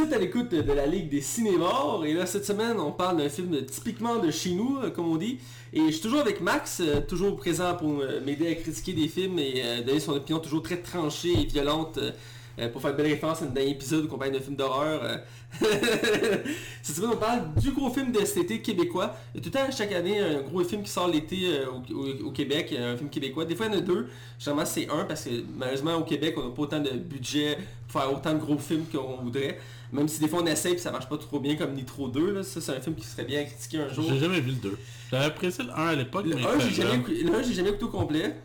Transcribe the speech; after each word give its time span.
À 0.00 0.18
l'écoute 0.18 0.50
de 0.50 0.72
la 0.72 0.86
Ligue 0.86 1.10
des 1.10 1.20
cinémas 1.20 2.02
et 2.06 2.14
là 2.14 2.24
cette 2.24 2.46
semaine 2.46 2.80
on 2.80 2.90
parle 2.90 3.18
d'un 3.18 3.28
film 3.28 3.54
typiquement 3.66 4.16
de 4.16 4.30
chez 4.30 4.52
nous 4.52 4.78
euh, 4.82 4.90
comme 4.90 5.06
on 5.06 5.16
dit 5.16 5.38
et 5.74 5.86
je 5.86 5.90
suis 5.90 6.00
toujours 6.00 6.20
avec 6.20 6.40
Max, 6.40 6.80
euh, 6.80 7.00
toujours 7.02 7.36
présent 7.36 7.74
pour 7.74 8.00
euh, 8.00 8.18
m'aider 8.24 8.48
à 8.48 8.54
critiquer 8.54 8.94
des 8.94 9.08
films 9.08 9.38
et 9.38 9.62
donner 9.84 10.00
son 10.00 10.12
opinion 10.12 10.40
toujours 10.40 10.62
très 10.62 10.78
tranchée 10.78 11.42
et 11.42 11.44
violente 11.44 11.98
pour 12.72 12.80
faire 12.82 12.90
une 12.90 12.96
belle 12.96 13.06
référence 13.06 13.42
à 13.42 13.44
un 13.44 13.48
dernier 13.48 13.72
épisode 13.72 14.08
qu'on 14.08 14.18
parle 14.18 14.32
d'un 14.32 14.40
film 14.40 14.56
d'horreur. 14.56 15.20
Cette 16.82 16.96
semaine 16.96 17.10
on 17.14 17.16
parle 17.16 17.54
du 17.54 17.70
gros 17.70 17.90
film 17.90 18.10
de 18.10 18.24
cet 18.24 18.38
été 18.38 18.60
québécois. 18.60 19.16
Tout 19.34 19.42
le 19.44 19.50
temps 19.50 19.70
chaque 19.70 19.92
année 19.92 20.18
un 20.18 20.40
gros 20.40 20.64
film 20.64 20.82
qui 20.82 20.90
sort 20.90 21.08
l'été 21.08 21.46
au 22.24 22.30
Québec, 22.30 22.74
un 22.78 22.96
film 22.96 23.10
québécois. 23.10 23.44
Des 23.44 23.54
fois 23.54 23.66
il 23.66 23.72
y 23.72 23.76
en 23.76 23.78
a 23.78 23.82
deux, 23.82 24.08
généralement 24.38 24.66
c'est 24.66 24.88
un 24.90 25.04
parce 25.04 25.24
que 25.24 25.30
malheureusement 25.56 25.96
au 25.96 26.04
Québec 26.04 26.34
on 26.38 26.48
n'a 26.48 26.54
pas 26.54 26.62
autant 26.62 26.80
de 26.80 26.90
budget 26.90 27.58
pour 27.88 28.00
faire 28.00 28.12
autant 28.12 28.32
de 28.32 28.38
gros 28.38 28.58
films 28.58 28.84
qu'on 28.92 29.22
voudrait. 29.22 29.58
Même 29.92 30.06
si 30.08 30.20
des 30.20 30.28
fois 30.28 30.40
on 30.42 30.46
essaye 30.46 30.74
et 30.74 30.78
ça 30.78 30.90
marche 30.92 31.08
pas 31.08 31.18
trop 31.18 31.40
bien 31.40 31.56
comme 31.56 31.72
Nitro 31.74 32.08
2, 32.08 32.30
là. 32.32 32.42
ça 32.44 32.60
c'est 32.60 32.76
un 32.76 32.80
film 32.80 32.94
qui 32.96 33.04
serait 33.06 33.24
bien 33.24 33.44
critiqué 33.44 33.78
un 33.78 33.88
jour. 33.88 34.04
J'ai 34.08 34.18
jamais 34.20 34.40
vu 34.40 34.50
le 34.52 34.56
2. 34.56 34.78
J'avais 35.10 35.24
apprécié 35.24 35.64
le 35.64 35.70
1 35.70 35.74
à 35.74 35.94
l'époque, 35.96 36.26
Le 36.26 36.36
mais 36.36 36.46
1, 36.46 36.58
j'ai 36.60 36.70
jamais, 36.82 36.96
écouté- 36.98 37.22
le 37.24 37.34
un, 37.34 37.42
j'ai 37.42 37.54
jamais 37.54 37.70
écouté 37.70 37.84
au 37.84 37.88
complet. 37.88 38.36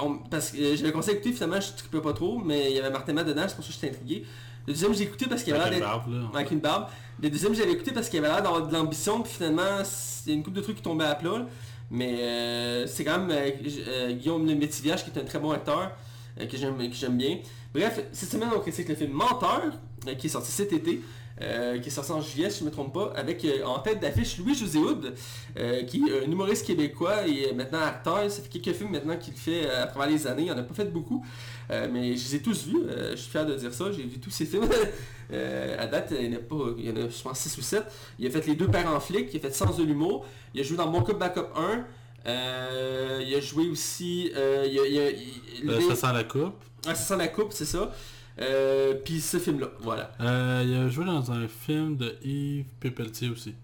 On- 0.00 0.18
parce 0.18 0.52
que 0.52 0.58
euh, 0.58 0.76
j'avais 0.76 0.90
commencé 0.92 1.10
à 1.10 1.14
écouter, 1.14 1.32
finalement 1.32 1.60
je 1.60 1.72
trippais 1.76 2.00
pas 2.00 2.12
trop, 2.12 2.38
mais 2.38 2.70
il 2.70 2.76
y 2.76 2.78
avait 2.78 2.90
Martin 2.90 3.12
Matt 3.12 3.26
dedans, 3.26 3.42
c'est 3.48 3.56
pour 3.56 3.64
ça 3.64 3.68
que 3.70 3.74
j'étais 3.74 3.88
intrigué. 3.90 4.24
Le 4.66 4.72
deuxième 4.72 4.94
j'ai 4.94 5.02
écouté 5.02 5.26
parce 5.26 5.42
qu'il 5.42 5.52
avait 5.54 5.64
l'air 5.70 5.80
d'être... 5.80 6.36
Avec 6.36 6.50
une 6.52 6.60
barbe. 6.60 6.86
Le 7.20 7.28
deuxième 7.28 7.54
j'avais 7.54 7.72
écouté 7.72 7.90
parce 7.92 8.08
qu'il 8.08 8.18
avait 8.20 8.28
l'air 8.28 8.42
d'avoir 8.42 8.66
de 8.66 8.72
l'ambition, 8.72 9.20
puis 9.22 9.32
finalement 9.32 9.82
il 10.26 10.30
y 10.30 10.32
a 10.32 10.36
une 10.36 10.42
couple 10.44 10.56
de 10.58 10.62
trucs 10.62 10.76
qui 10.76 10.82
tombaient 10.82 11.04
à 11.04 11.14
plat. 11.16 11.38
là. 11.38 11.46
Mais 11.90 12.16
euh, 12.22 12.86
c'est 12.86 13.04
quand 13.04 13.18
même 13.18 13.30
euh, 13.30 13.50
euh, 13.88 14.12
Guillaume 14.12 14.46
Le 14.46 14.54
Métiviage 14.54 15.04
qui 15.04 15.10
est 15.10 15.20
un 15.20 15.24
très 15.24 15.38
bon 15.40 15.50
acteur, 15.50 15.90
euh, 16.40 16.46
que 16.46 16.56
j'aime 16.56 17.16
bien. 17.18 17.38
Bref, 17.74 18.00
cette 18.12 18.30
semaine 18.30 18.48
on 18.56 18.60
critique 18.60 18.88
le 18.88 18.94
film 18.94 19.12
Menteur, 19.12 19.72
qui 20.18 20.26
est 20.26 20.30
sorti 20.30 20.50
cet 20.50 20.72
été. 20.72 21.00
euh, 21.40 21.78
qui 21.78 21.88
est 21.88 21.90
sorti 21.90 22.12
en 22.12 22.20
juillet, 22.20 22.50
si 22.50 22.58
je 22.60 22.64
ne 22.64 22.68
me 22.68 22.72
trompe 22.74 22.92
pas, 22.92 23.10
avec 23.16 23.42
euh, 23.44 23.64
en 23.64 23.78
tête 23.78 23.98
d'affiche 24.00 24.36
Louis-José 24.38 24.78
euh, 25.56 25.82
qui 25.84 26.04
est 26.06 26.24
un 26.24 26.30
humoriste 26.30 26.66
québécois 26.66 27.26
et 27.26 27.48
euh, 27.48 27.54
maintenant 27.54 27.80
acteur. 27.80 28.30
Ça 28.30 28.42
fait 28.42 28.48
quelques 28.60 28.76
films 28.76 28.90
maintenant 28.90 29.16
qu'il 29.16 29.32
fait 29.34 29.64
euh, 29.66 29.82
à 29.82 29.86
travers 29.86 30.08
les 30.10 30.26
années. 30.26 30.42
Il 30.42 30.48
n'en 30.52 30.58
a 30.58 30.62
pas 30.62 30.74
fait 30.74 30.84
beaucoup, 30.92 31.24
euh, 31.70 31.88
mais 31.90 32.16
je 32.16 32.28
les 32.28 32.34
ai 32.36 32.42
tous 32.42 32.66
vus. 32.66 32.82
Euh, 32.86 33.12
je 33.12 33.16
suis 33.16 33.30
fier 33.30 33.46
de 33.46 33.54
dire 33.54 33.72
ça. 33.72 33.90
J'ai 33.90 34.02
vu 34.02 34.18
tous 34.20 34.30
ces 34.30 34.44
films. 34.46 34.68
Euh, 35.32 35.76
à 35.82 35.86
date, 35.86 36.12
il 36.20 36.26
y 36.26 36.34
en 36.34 36.36
a 36.36 36.42
pas, 36.42 36.74
il 36.76 36.84
y 36.84 36.90
en 36.90 36.96
a 36.96 37.08
je 37.08 37.22
pense 37.22 37.38
6 37.38 37.56
ou 37.56 37.62
7. 37.62 37.84
Il 38.18 38.26
a 38.26 38.30
fait 38.30 38.46
Les 38.46 38.54
deux 38.54 38.68
pères 38.68 38.92
en 38.92 39.00
flic, 39.00 39.30
il 39.32 39.36
a 39.38 39.40
fait 39.40 39.50
Sens 39.54 39.78
de 39.78 39.82
l'humour. 39.82 40.26
Il 40.52 40.60
a 40.60 40.62
joué 40.62 40.76
dans 40.76 40.90
Mon 40.90 41.02
Cup 41.02 41.16
Backup 41.18 41.46
1. 41.56 41.84
Euh, 42.26 43.22
il 43.26 43.34
a 43.34 43.40
joué 43.40 43.68
aussi... 43.68 44.30
euh, 44.36 44.66
il 44.70 44.78
a- 44.78 44.86
il 44.86 44.98
a- 44.98 45.10
il- 45.10 45.70
Euh, 45.70 45.80
ça 45.88 45.96
sent 46.08 46.12
la 46.14 46.24
coupe. 46.24 46.54
Ah, 46.86 46.94
ça 46.94 47.02
sent 47.14 47.16
la 47.16 47.28
coupe, 47.28 47.52
c'est 47.52 47.64
ça. 47.64 47.90
Euh, 48.40 48.94
Puis 49.04 49.20
ce 49.20 49.38
film-là, 49.38 49.68
voilà. 49.80 50.12
Euh, 50.20 50.62
il 50.66 50.74
a 50.74 50.88
joué 50.88 51.04
dans 51.04 51.30
un 51.32 51.46
film 51.48 51.96
de 51.96 52.14
Yves 52.22 52.64
Pépeltier 52.80 53.28
aussi. 53.28 53.54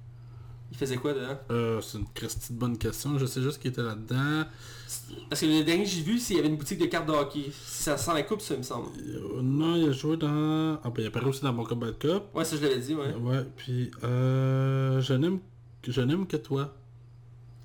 Il 0.70 0.76
faisait 0.76 0.96
quoi 0.96 1.14
dedans? 1.14 1.38
Euh, 1.50 1.80
c'est 1.80 1.98
une 1.98 2.06
christie 2.12 2.52
de 2.52 2.58
bonne 2.58 2.76
question. 2.76 3.18
Je 3.18 3.24
sais 3.24 3.40
juste 3.40 3.60
qu'il 3.60 3.70
était 3.70 3.82
là-dedans. 3.82 4.44
Parce 5.30 5.40
que 5.40 5.46
le 5.46 5.64
dernier 5.64 5.84
que 5.84 5.88
j'ai 5.88 6.02
vu, 6.02 6.18
c'est 6.18 6.28
qu'il 6.28 6.36
y 6.36 6.40
avait 6.40 6.48
une 6.48 6.56
boutique 6.56 6.78
de 6.78 6.86
cartes 6.86 7.06
de 7.06 7.12
hockey. 7.12 7.50
Ça 7.64 7.96
sent 7.96 8.12
la 8.12 8.22
coupe, 8.22 8.42
ça, 8.42 8.54
il 8.54 8.58
me 8.58 8.62
semble. 8.62 8.88
Euh, 8.98 9.40
non, 9.42 9.76
il 9.76 9.88
a 9.88 9.92
joué 9.92 10.18
dans... 10.18 10.78
Ah 10.84 10.90
ben 10.90 11.02
il 11.02 11.06
apparaît 11.06 11.26
aussi 11.26 11.42
dans 11.42 11.52
Mon 11.54 11.64
Combat 11.64 11.92
Cup. 11.98 12.24
Ouais, 12.34 12.44
ça 12.44 12.56
je 12.56 12.62
l'avais 12.62 12.78
dit, 12.78 12.94
ouais. 12.94 13.14
Ouais, 13.14 13.44
puis 13.56 13.90
euh, 14.04 15.00
je 15.00 15.14
n'aime 15.14 15.38
je 15.86 16.00
n'aime 16.02 16.26
que 16.26 16.36
toi. 16.36 16.74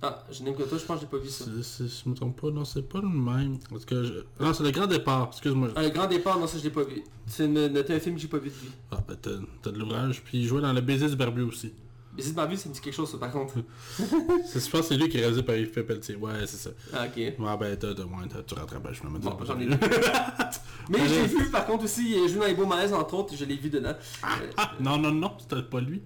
Ah, 0.05 0.21
je 0.29 0.43
n'aime 0.43 0.53
que 0.53 0.63
toi, 0.63 0.77
je 0.77 0.83
pense 0.83 0.97
que 0.99 1.01
j'ai 1.05 1.07
pas 1.09 1.17
vu 1.17 1.29
ça. 1.29 1.45
C'est- 1.61 1.87
Je 1.87 2.09
me 2.09 2.13
trompe 2.13 2.39
pas, 2.39 2.51
non, 2.51 2.65
c'est 2.65 2.81
pas 2.81 2.99
le 2.99 3.07
même. 3.07 3.57
Parce 3.69 3.85
que 3.85 4.03
je... 4.03 4.13
Non, 4.43 4.53
c'est 4.53 4.63
le 4.63 4.71
grand 4.71 4.85
départ, 4.87 5.29
excuse-moi. 5.31 5.69
Un 5.77 5.89
grand 5.89 6.07
départ, 6.07 6.37
non, 6.39 6.45
ça 6.45 6.57
je 6.57 6.63
l'ai 6.65 6.69
pas 6.71 6.83
vu. 6.83 7.01
C'est 7.25 7.45
un 7.45 7.99
film 7.99 8.15
que 8.15 8.21
j'ai 8.21 8.27
pas 8.27 8.37
vu 8.37 8.49
de 8.49 8.55
lui. 8.55 8.71
Ah 8.91 8.97
ben 9.07 9.15
t'as 9.61 9.71
de 9.71 9.79
l'ouvrage, 9.79 10.21
puis 10.23 10.39
il 10.39 10.45
jouait 10.45 10.61
dans 10.61 10.73
le 10.73 10.81
baiser 10.81 11.07
du 11.09 11.15
barbu 11.15 11.43
aussi. 11.43 11.71
Visite 12.15 12.35
Barbie, 12.35 12.57
ça 12.57 12.69
me 12.69 12.75
dit 12.75 12.79
quelque 12.79 12.93
chose, 12.93 13.09
ça, 13.09 13.17
par 13.17 13.31
contre. 13.31 13.55
C'est- 13.97 14.63
Je 14.63 14.69
pense 14.69 14.81
que 14.81 14.87
c'est 14.89 14.97
lui 14.97 15.09
qui 15.09 15.17
est 15.17 15.21
réalisé 15.21 15.41
par 15.41 15.55
Yves 15.55 15.71
Pépeltier. 15.71 16.15
Ouais, 16.15 16.45
c'est 16.45 16.57
ça. 16.57 16.69
Ah, 16.93 17.05
ok. 17.07 17.15
Ouais, 17.17 17.57
ben 17.59 17.75
t'as, 17.75 17.87
ouais, 17.87 18.27
t'as- 18.29 18.43
tu 18.43 18.53
rattrapes, 18.53 18.87
je 18.91 19.01
me 19.07 19.17
dis 19.17 19.25
Bon, 19.27 19.35
j'en 19.43 19.59
ai 19.59 19.65
deux. 19.65 19.71
Mais 20.89 20.99
je 21.07 21.13
l'ai 21.21 21.25
vu, 21.25 21.49
par 21.49 21.65
contre, 21.65 21.85
aussi, 21.85 22.11
il 22.15 22.29
joue 22.29 22.39
dans 22.39 22.45
les 22.45 22.53
beaux 22.53 22.67
malaises, 22.67 22.93
entre 22.93 23.15
autres, 23.15 23.33
et 23.33 23.37
je 23.37 23.45
l'ai 23.45 23.55
vu 23.55 23.71
dedans. 23.71 23.95
Euh, 24.25 24.51
Ah, 24.57 24.73
non, 24.79 24.99
non, 24.99 25.11
non, 25.11 25.31
c'était 25.39 25.63
pas 25.63 25.79
lui. 25.81 26.03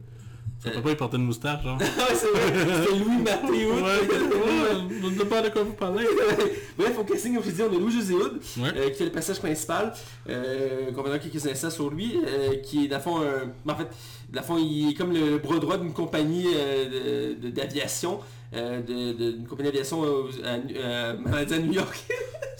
Ça 0.63 0.71
peut 0.71 0.77
Euh. 0.79 0.81
pas, 0.81 0.89
il 0.89 0.95
portait 0.97 1.17
une 1.17 1.23
moustache, 1.25 1.63
genre. 1.63 1.77
Ah, 1.81 2.03
c'est 2.15 2.27
vrai, 2.27 2.41
c'était 2.83 2.97
Louis 2.97 3.17
Mathéo. 3.17 3.73
ouais, 3.73 3.81
ouais, 3.81 5.01
on 5.03 5.09
ne 5.11 5.15
sait 5.17 5.25
pas 5.25 5.41
de 5.43 5.49
quoi 5.49 5.61
vous 5.63 5.73
parlez. 5.73 6.05
Bref, 6.77 6.97
au 6.99 7.03
casting, 7.03 7.35
comme 7.35 7.43
je 7.43 7.51
dit, 7.51 7.61
on 7.61 7.75
a 7.75 7.79
Louis 7.79 7.91
José 7.91 8.13
Hood, 8.15 8.39
Ouais. 8.57 8.69
euh, 8.75 8.89
qui 8.89 8.95
fait 8.97 9.05
le 9.05 9.11
passage 9.11 9.39
principal, 9.39 9.93
euh, 10.29 10.91
qu'on 10.93 11.03
verra 11.03 11.19
quelques 11.19 11.45
instants 11.45 11.69
sur 11.69 11.89
lui, 11.91 12.19
euh, 12.25 12.55
qui 12.63 12.85
est, 12.85 12.87
dans 12.87 12.97
le 12.97 13.01
fond, 13.03 13.17
un- 13.21 13.71
en 13.71 13.75
fait, 13.75 13.87
dans 14.31 14.41
le 14.41 14.45
fond, 14.45 14.57
il 14.57 14.89
est 14.89 14.93
comme 14.95 15.13
le 15.13 15.37
bras 15.37 15.59
droit 15.59 15.77
d'une 15.77 15.93
compagnie 15.93 16.47
euh, 16.55 17.35
d'aviation, 17.51 18.19
d'une 18.51 19.45
compagnie 19.47 19.69
d'aviation 19.69 20.03
à, 20.43 21.09
à 21.11 21.59
New 21.59 21.73
York, 21.73 22.03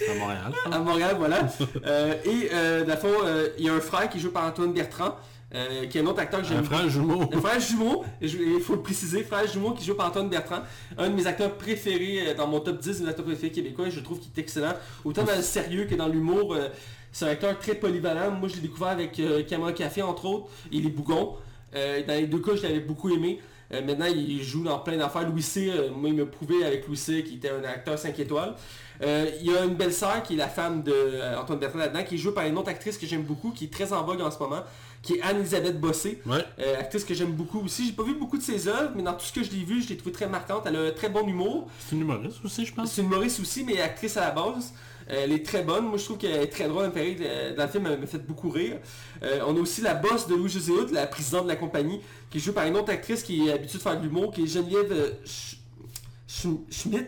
à 0.08 0.14
Montréal. 0.20 0.54
à 0.72 0.80
Montréal, 0.80 1.16
voilà. 1.18 1.40
Et, 2.26 2.50
dans 2.86 2.94
le 2.94 3.00
fond, 3.00 3.14
il 3.58 3.66
y 3.66 3.70
a 3.70 3.74
un 3.74 3.82
frère 3.82 4.08
qui 4.10 4.20
joue 4.20 4.32
par 4.32 4.46
Antoine 4.46 4.72
Bertrand, 4.74 5.16
euh, 5.56 5.86
qui 5.86 5.98
est 5.98 6.02
un 6.02 6.06
autre 6.06 6.20
acteur 6.20 6.42
que 6.42 6.48
j'aime 6.48 6.58
Un 6.58 6.64
frère 6.64 6.90
jumeau. 6.90 7.22
un 7.34 7.40
frère 7.40 7.60
jumeau, 7.60 8.04
il 8.22 8.60
faut 8.60 8.76
le 8.76 8.82
préciser, 8.82 9.24
frère 9.24 9.48
jumeau 9.48 9.72
qui 9.72 9.86
joue 9.86 9.96
par 9.96 10.08
Antoine 10.08 10.30
Bertrand, 10.30 10.60
un 10.98 11.10
de 11.10 11.16
mes 11.16 11.26
acteurs 11.26 11.56
préférés 11.56 12.28
euh, 12.28 12.34
dans 12.34 12.48
mon 12.48 12.60
top 12.60 12.80
10 12.80 13.02
des 13.02 13.08
acteurs 13.08 13.24
préférés 13.26 13.52
québécois, 13.52 13.90
je 13.90 14.02
trouve 14.02 14.20
qu'il 14.20 14.30
est 14.36 14.42
excellent, 14.42 14.74
autant 15.06 15.24
dans 15.24 15.36
le 15.36 15.42
sérieux 15.42 15.86
que 15.86 15.96
dans 15.96 16.08
l'humour. 16.08 16.54
euh, 16.54 16.68
c'est 17.14 17.26
un 17.26 17.30
acteur 17.30 17.58
très 17.58 17.76
polyvalent. 17.76 18.32
Moi, 18.32 18.50
je 18.50 18.56
l'ai 18.56 18.62
découvert 18.62 18.90
avec 18.90 19.20
euh, 19.20 19.42
Cameron 19.44 19.72
Café, 19.72 20.02
entre 20.02 20.26
autres, 20.26 20.50
et 20.72 20.80
Les 20.80 20.90
Bougons. 20.90 21.36
Dans 21.74 22.14
les 22.14 22.28
deux 22.28 22.40
cas, 22.40 22.56
je 22.56 22.64
l'avais 22.64 22.80
beaucoup 22.80 23.10
aimé. 23.10 23.40
Maintenant, 23.72 24.06
il 24.06 24.42
joue 24.44 24.64
dans 24.64 24.80
plein 24.80 24.98
d'affaires. 24.98 25.28
Louis 25.28 25.42
C, 25.42 25.72
moi, 25.96 26.10
il 26.10 26.16
m'a 26.16 26.26
prouvé 26.26 26.64
avec 26.64 26.88
Louis 26.88 26.98
C, 26.98 27.24
qui 27.24 27.36
était 27.36 27.50
un 27.50 27.64
acteur 27.64 27.98
5 27.98 28.18
étoiles. 28.20 28.56
Euh, 29.02 29.30
il 29.42 29.52
y 29.52 29.56
a 29.56 29.64
une 29.64 29.76
belle 29.76 29.94
sœur 29.94 30.24
qui 30.24 30.34
est 30.34 30.38
la 30.38 30.48
femme 30.48 30.82
de 30.82 30.92
euh, 30.94 31.40
Antoine 31.40 31.60
Bertrand 31.60 31.80
là-dedans, 31.80 32.04
qui 32.04 32.16
est 32.16 32.18
jouée 32.18 32.34
par 32.34 32.46
une 32.46 32.58
autre 32.58 32.70
actrice 32.70 32.98
que 32.98 33.06
j'aime 33.06 33.24
beaucoup, 33.24 33.52
qui 33.52 33.66
est 33.66 33.74
très 33.74 33.94
en 33.94 34.04
vogue 34.04 34.22
en 34.22 34.32
ce 34.32 34.40
moment, 34.40 34.62
qui 35.08 35.14
est 35.16 35.22
Anne-Elisabeth 35.22 35.80
Bossé. 35.80 36.22
Ouais. 36.26 36.44
Euh, 36.60 36.80
actrice 36.80 37.06
que 37.06 37.14
j'aime 37.14 37.32
beaucoup 37.32 37.62
aussi. 37.64 37.86
J'ai 37.88 37.94
pas 37.94 38.04
vu 38.04 38.14
beaucoup 38.16 38.38
de 38.38 38.44
ses 38.44 38.68
œuvres, 38.68 38.92
mais 38.96 39.04
dans 39.04 39.14
tout 39.14 39.24
ce 39.26 39.32
que 39.32 39.42
je 39.42 39.52
l'ai 39.52 39.64
vu, 39.64 39.82
je 39.82 39.88
l'ai 39.90 39.96
trouvé 39.98 40.12
très 40.12 40.28
marquante. 40.28 40.64
Elle 40.66 40.76
a 40.76 40.82
un 40.82 40.92
très 40.92 41.08
bon 41.10 41.26
humour. 41.26 41.68
C'est 41.80 41.96
une 41.96 42.02
humoriste 42.02 42.44
aussi, 42.44 42.66
je 42.66 42.74
pense. 42.74 42.92
C'est 42.92 43.02
une 43.02 43.08
humoriste 43.08 43.40
aussi, 43.40 43.64
mais 43.64 43.80
actrice 43.80 44.18
à 44.18 44.22
la 44.22 44.32
base. 44.32 44.74
Euh, 45.10 45.22
elle 45.24 45.32
est 45.32 45.46
très 45.46 45.64
bonne. 45.64 45.86
Moi, 45.86 45.98
je 45.98 46.04
trouve 46.04 46.18
qu'elle 46.18 46.32
est 46.42 46.48
très 46.48 46.68
drôle. 46.68 46.84
Elle 46.84 46.90
me 46.90 46.94
fait 46.94 47.02
rire. 47.04 47.18
Euh, 47.22 47.56
Dans 47.56 47.64
le 47.64 47.70
film, 47.70 47.88
elle 47.90 48.00
me 48.02 48.06
fait 48.06 48.18
beaucoup 48.28 48.50
rire. 48.50 48.80
Euh, 49.24 49.40
on 49.48 49.56
a 49.56 49.60
aussi 49.62 49.80
la 49.82 49.94
boss 49.94 50.28
de 50.28 50.36
Louis 50.36 50.50
José 50.50 50.74
Hood, 50.74 50.92
la 50.92 51.08
présidente 51.08 51.44
de 51.46 51.48
la 51.50 51.56
compagnie, 51.56 52.02
qui 52.30 52.40
est 52.40 52.42
jouée 52.42 52.54
par 52.54 52.66
une 52.66 52.76
autre 52.76 52.92
actrice 52.92 53.24
qui 53.24 53.48
est 53.48 53.54
habituée 53.54 53.78
de 53.78 53.84
faire 53.84 53.98
de 53.98 54.04
l'humour, 54.04 54.32
qui 54.34 54.44
est 54.44 54.48
Geneviève 54.48 54.92
Sch- 55.26 55.56
Sch- 56.30 56.60
Schmidt. 56.70 57.08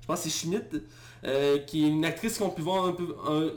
Je 0.00 0.06
pense 0.08 0.22
que 0.24 0.28
c'est 0.28 0.36
Schmidt. 0.40 0.82
euh, 1.24 1.58
qui 1.58 1.84
est 1.84 1.88
une 1.88 2.04
actrice 2.04 2.38
qu'on 2.38 2.46
a 2.46 2.50
pu 2.50 2.62
voir 2.62 2.84
un 2.86 2.92
peu, 2.92 3.16
un- 3.28 3.50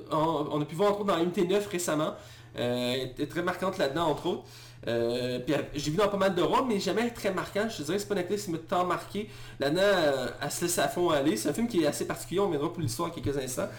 on 0.52 0.60
a 0.62 0.66
pu 0.66 0.74
voir 0.76 0.92
entre 0.92 1.02
autres 1.02 1.14
dans 1.16 1.22
Unité 1.22 1.46
9 1.46 1.68
récemment. 1.68 2.16
Euh, 2.58 2.94
elle 2.94 3.10
était 3.10 3.28
très 3.28 3.42
marquante 3.42 3.78
là-dedans 3.78 4.08
entre 4.08 4.26
autres. 4.28 4.44
Euh, 4.88 5.40
puis 5.40 5.54
j'ai 5.76 5.92
vu 5.92 5.98
dans 5.98 6.08
pas 6.08 6.18
mal 6.18 6.34
de 6.34 6.42
rôles, 6.42 6.66
mais 6.68 6.80
jamais 6.80 7.10
très 7.12 7.32
marquant. 7.32 7.68
Je 7.70 7.78
te 7.78 7.84
dirais 7.84 7.98
que 7.98 8.02
c'est 8.02 8.08
pas 8.08 8.16
une 8.16 8.22
actrice 8.22 8.46
qui 8.46 8.52
m'a 8.52 8.58
tant 8.58 8.86
marqué. 8.86 9.30
Là-dedans, 9.60 9.82
euh, 9.84 10.28
elle 10.42 10.52
se 10.52 10.66
laisse 10.66 10.80
à 10.80 10.88
fond 10.88 11.10
aller. 11.10 11.38
C'est 11.38 11.50
un 11.50 11.54
film 11.54 11.68
qui 11.68 11.84
est 11.84 11.88
assez 11.88 12.06
particulier, 12.06 12.40
on 12.40 12.50
viendra 12.50 12.72
pour 12.72 12.82
l'histoire 12.82 13.10
en 13.10 13.12
quelques 13.12 13.38
instants. 13.38 13.70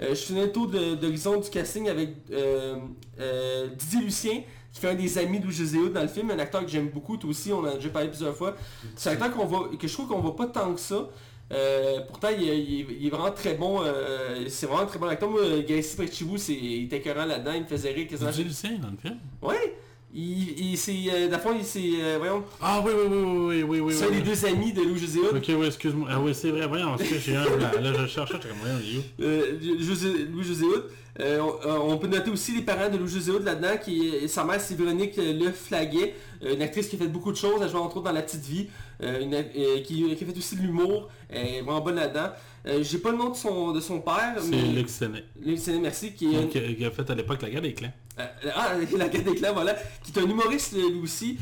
Euh, 0.00 0.10
je 0.10 0.14
suis 0.14 0.38
un 0.38 0.48
tour 0.48 0.68
d'horizon 0.68 1.40
du 1.40 1.50
casting 1.50 1.88
avec 1.88 2.10
euh, 2.30 2.76
euh, 3.20 3.68
Didier 3.76 4.00
Lucien, 4.02 4.42
qui 4.72 4.80
fait 4.80 4.90
un 4.90 4.94
des 4.94 5.18
amis 5.18 5.40
Hood 5.40 5.92
dans 5.92 6.02
le 6.02 6.08
film, 6.08 6.30
un 6.30 6.38
acteur 6.38 6.64
que 6.64 6.70
j'aime 6.70 6.90
beaucoup, 6.90 7.16
toi 7.16 7.30
aussi, 7.30 7.52
on 7.52 7.60
en 7.60 7.64
a 7.64 7.74
déjà 7.74 7.88
parlé 7.88 8.08
plusieurs 8.08 8.36
fois. 8.36 8.54
C'est 8.96 9.10
un 9.10 9.12
acteur 9.12 9.32
qu'on 9.32 9.76
que 9.76 9.88
je 9.88 9.92
trouve 9.92 10.08
qu'on 10.08 10.20
voit 10.20 10.36
pas 10.36 10.46
tant 10.46 10.72
que 10.72 10.80
ça. 10.80 11.08
Euh, 11.52 12.00
pourtant, 12.06 12.28
il, 12.36 12.48
est- 12.48 12.58
il 12.62 12.80
est- 12.80 12.86
il 13.00 13.06
est 13.06 13.10
vraiment 13.10 13.32
très 13.32 13.54
bon. 13.54 13.82
euh, 13.82 14.44
c'est 14.48 14.66
vraiment 14.66 14.82
un 14.82 14.86
très 14.86 14.98
bon 14.98 15.08
acteur. 15.08 15.28
Moi, 15.30 15.42
Gacy 15.66 15.96
c'est, 16.38 16.54
il 16.54 16.84
était 16.84 16.98
écœurant 16.98 17.24
là-dedans. 17.26 17.52
Il 17.54 17.62
me 17.62 17.66
faisait 17.66 17.90
rire 17.92 18.06
quasiment. 18.08 18.30
C'est 18.32 18.44
Lucien 18.44 18.78
dans 18.80 18.90
le 18.90 18.96
film? 18.96 19.18
Ouais! 19.42 19.74
Il, 20.12 20.60
il, 20.72 20.76
c'est, 20.76 20.92
euh, 21.12 21.28
fond, 21.38 21.54
il, 21.56 21.64
c'est, 21.64 21.80
euh, 22.00 22.16
voyons, 22.18 22.42
Ah 22.60 22.82
oui, 22.84 22.90
oui, 22.96 23.06
oui, 23.08 23.22
oui, 23.22 23.62
oui, 23.62 23.80
oui, 23.80 23.94
c'est 23.94 24.06
oui. 24.06 24.14
les 24.14 24.18
oui. 24.18 24.24
deux 24.24 24.44
amis 24.46 24.72
de 24.72 24.82
Louis 24.82 24.98
José 24.98 25.20
Hood. 25.20 25.36
Ok, 25.36 25.44
oui, 25.56 25.66
excuse-moi. 25.66 26.08
Ah 26.10 26.20
oui, 26.20 26.34
c'est 26.34 26.50
vrai, 26.50 26.66
voyons, 26.66 26.96
parce 26.96 27.08
que 27.08 27.16
j'ai 27.18 27.36
un 27.36 27.44
blanc. 27.44 27.70
Là, 27.80 27.92
je 27.96 28.06
cherchais, 28.08 28.34
j'étais 28.34 28.48
comme, 28.48 28.58
voyons, 28.60 28.78
il 28.84 28.96
est 28.96 28.98
où? 28.98 29.02
Euh, 29.22 29.58
José- 29.80 30.24
Louis 30.32 30.42
José 30.44 30.64
Hood. 30.64 30.84
Euh, 31.18 31.40
on, 31.40 31.68
euh, 31.68 31.78
on 31.92 31.98
peut 31.98 32.06
noter 32.06 32.30
aussi 32.30 32.54
les 32.54 32.62
parents 32.62 32.88
de 32.88 32.96
Louis 32.96 33.08
José 33.10 33.32
Hood 33.32 33.44
là-dedans, 33.44 33.76
qui 33.82 34.28
sa 34.28 34.44
mère 34.44 34.60
c'est 34.60 34.76
Véronique 34.76 35.18
euh, 35.18 35.32
Le 35.32 35.50
Flaguet, 35.50 36.14
une 36.40 36.62
actrice 36.62 36.86
qui 36.88 36.96
a 36.96 36.98
fait 37.00 37.08
beaucoup 37.08 37.32
de 37.32 37.36
choses, 37.36 37.60
elle 37.62 37.68
joue 37.68 37.78
entre 37.78 37.96
autres 37.96 38.06
dans 38.06 38.12
La 38.12 38.22
Petite 38.22 38.44
Vie, 38.44 38.68
une- 39.02 39.44
qui, 39.82 40.04
qui 40.04 40.12
a 40.12 40.16
fait 40.16 40.36
aussi 40.38 40.56
de 40.56 40.62
l'humour, 40.62 41.08
elle 41.28 41.46
est 41.46 41.60
vraiment 41.62 41.80
bonne 41.80 41.96
là-dedans. 41.96 42.30
J'ai 42.82 42.98
pas 42.98 43.10
le 43.10 43.16
nom 43.16 43.30
de 43.30 43.36
son, 43.36 43.72
de 43.72 43.80
son 43.80 44.00
père, 44.00 44.34
C'est 44.38 44.50
mais 44.50 44.62
Luc 44.62 44.88
Séné. 44.88 45.24
Luc 45.42 45.58
Séné, 45.58 45.78
merci, 45.80 46.12
qui 46.12 46.28
a 46.36 46.90
fait 46.90 47.10
à 47.10 47.14
l'époque 47.14 47.40
la 47.42 47.50
guerre 47.50 47.62
des 47.62 47.72
clans. 47.74 47.92
Ah, 48.18 48.72
la 48.96 49.08
gueule 49.08 49.24
des 49.24 49.34
clans, 49.34 49.52
voilà. 49.54 49.74
Qui 50.04 50.12
est 50.12 50.22
un 50.22 50.28
humoriste, 50.28 50.74
lui 50.74 51.00
aussi. 51.02 51.38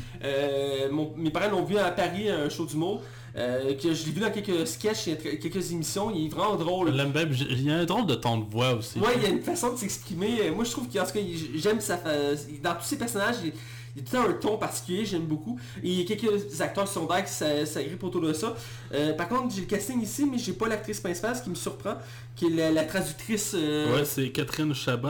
Mon- 0.91 1.13
mes 1.17 1.29
parents 1.29 1.51
l'ont 1.51 1.63
vu 1.65 1.77
à 1.77 1.91
Paris, 1.91 2.29
à 2.29 2.39
un 2.39 2.49
show 2.49 2.65
d'humour. 2.65 3.01
Euh, 3.39 3.73
que 3.75 3.93
je 3.93 4.05
l'ai 4.05 4.11
vu 4.11 4.19
dans 4.19 4.31
quelques 4.31 4.67
sketchs, 4.67 5.07
et 5.07 5.15
quelques 5.39 5.71
émissions. 5.71 6.11
Il 6.13 6.25
est 6.25 6.29
vraiment 6.29 6.55
drôle. 6.55 6.89
Il 6.91 7.61
y 7.63 7.71
a 7.71 7.75
un 7.77 7.85
drôle 7.85 8.05
de 8.05 8.15
ton 8.15 8.37
de 8.39 8.45
voix 8.49 8.73
aussi. 8.73 8.99
Ouais, 8.99 9.13
il 9.15 9.23
y 9.23 9.25
a 9.27 9.29
une 9.29 9.41
façon 9.41 9.71
de 9.73 9.77
s'exprimer. 9.77 10.41
Euh, 10.41 10.53
Moi, 10.53 10.65
je 10.65 10.71
trouve 10.71 10.87
qu'en 10.89 11.05
tout 11.05 11.13
cas, 11.13 11.19
j'aime 11.55 11.79
sa 11.79 11.95
Dans 11.97 12.73
tous 12.75 12.83
ses 12.85 12.97
personnages, 12.97 13.35
il- 13.45 13.53
Il 13.99 14.17
a 14.17 14.21
tout 14.21 14.27
le 14.27 14.39
temps 14.39 14.49
un 14.49 14.53
ton 14.53 14.57
particulier, 14.57 15.05
j'aime 15.05 15.25
beaucoup. 15.25 15.59
Et 15.83 15.89
il 15.89 15.99
y 15.99 16.01
a 16.01 16.15
quelques 16.15 16.61
acteurs 16.61 16.87
secondaires 16.87 17.25
qui 17.25 17.31
s'agrippent 17.31 18.03
autour 18.03 18.21
de 18.21 18.33
ça. 18.33 18.55
Euh, 18.93 19.13
par 19.13 19.27
contre, 19.27 19.53
j'ai 19.53 19.61
le 19.61 19.67
casting 19.67 20.01
ici, 20.01 20.25
mais 20.29 20.37
j'ai 20.37 20.53
pas 20.53 20.67
l'actrice 20.67 20.99
principale, 20.99 21.35
ce 21.35 21.43
qui 21.43 21.49
me 21.49 21.55
surprend, 21.55 21.95
qui 22.35 22.47
est 22.47 22.71
la, 22.71 22.83
traductrice... 22.83 23.55
Euh, 23.55 23.97
ouais, 23.97 24.05
c'est 24.05 24.29
Catherine 24.29 24.73
Chabot 24.73 25.09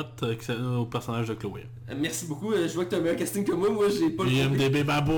au 0.77 0.85
personnage 0.85 1.27
de 1.27 1.33
Chloé. 1.35 1.65
merci 1.95 2.25
beaucoup, 2.25 2.53
je 2.53 2.73
vois 2.73 2.85
que 2.85 2.89
tu 2.89 2.95
as 2.95 2.99
un 2.99 3.01
meilleur 3.01 3.17
casting 3.17 3.45
que 3.45 3.51
moi, 3.51 3.69
moi 3.69 3.87
j'ai 3.89 4.09
pas 4.09 4.23
le 4.23 4.31
IMDB 4.31 4.83
Babou 4.83 5.11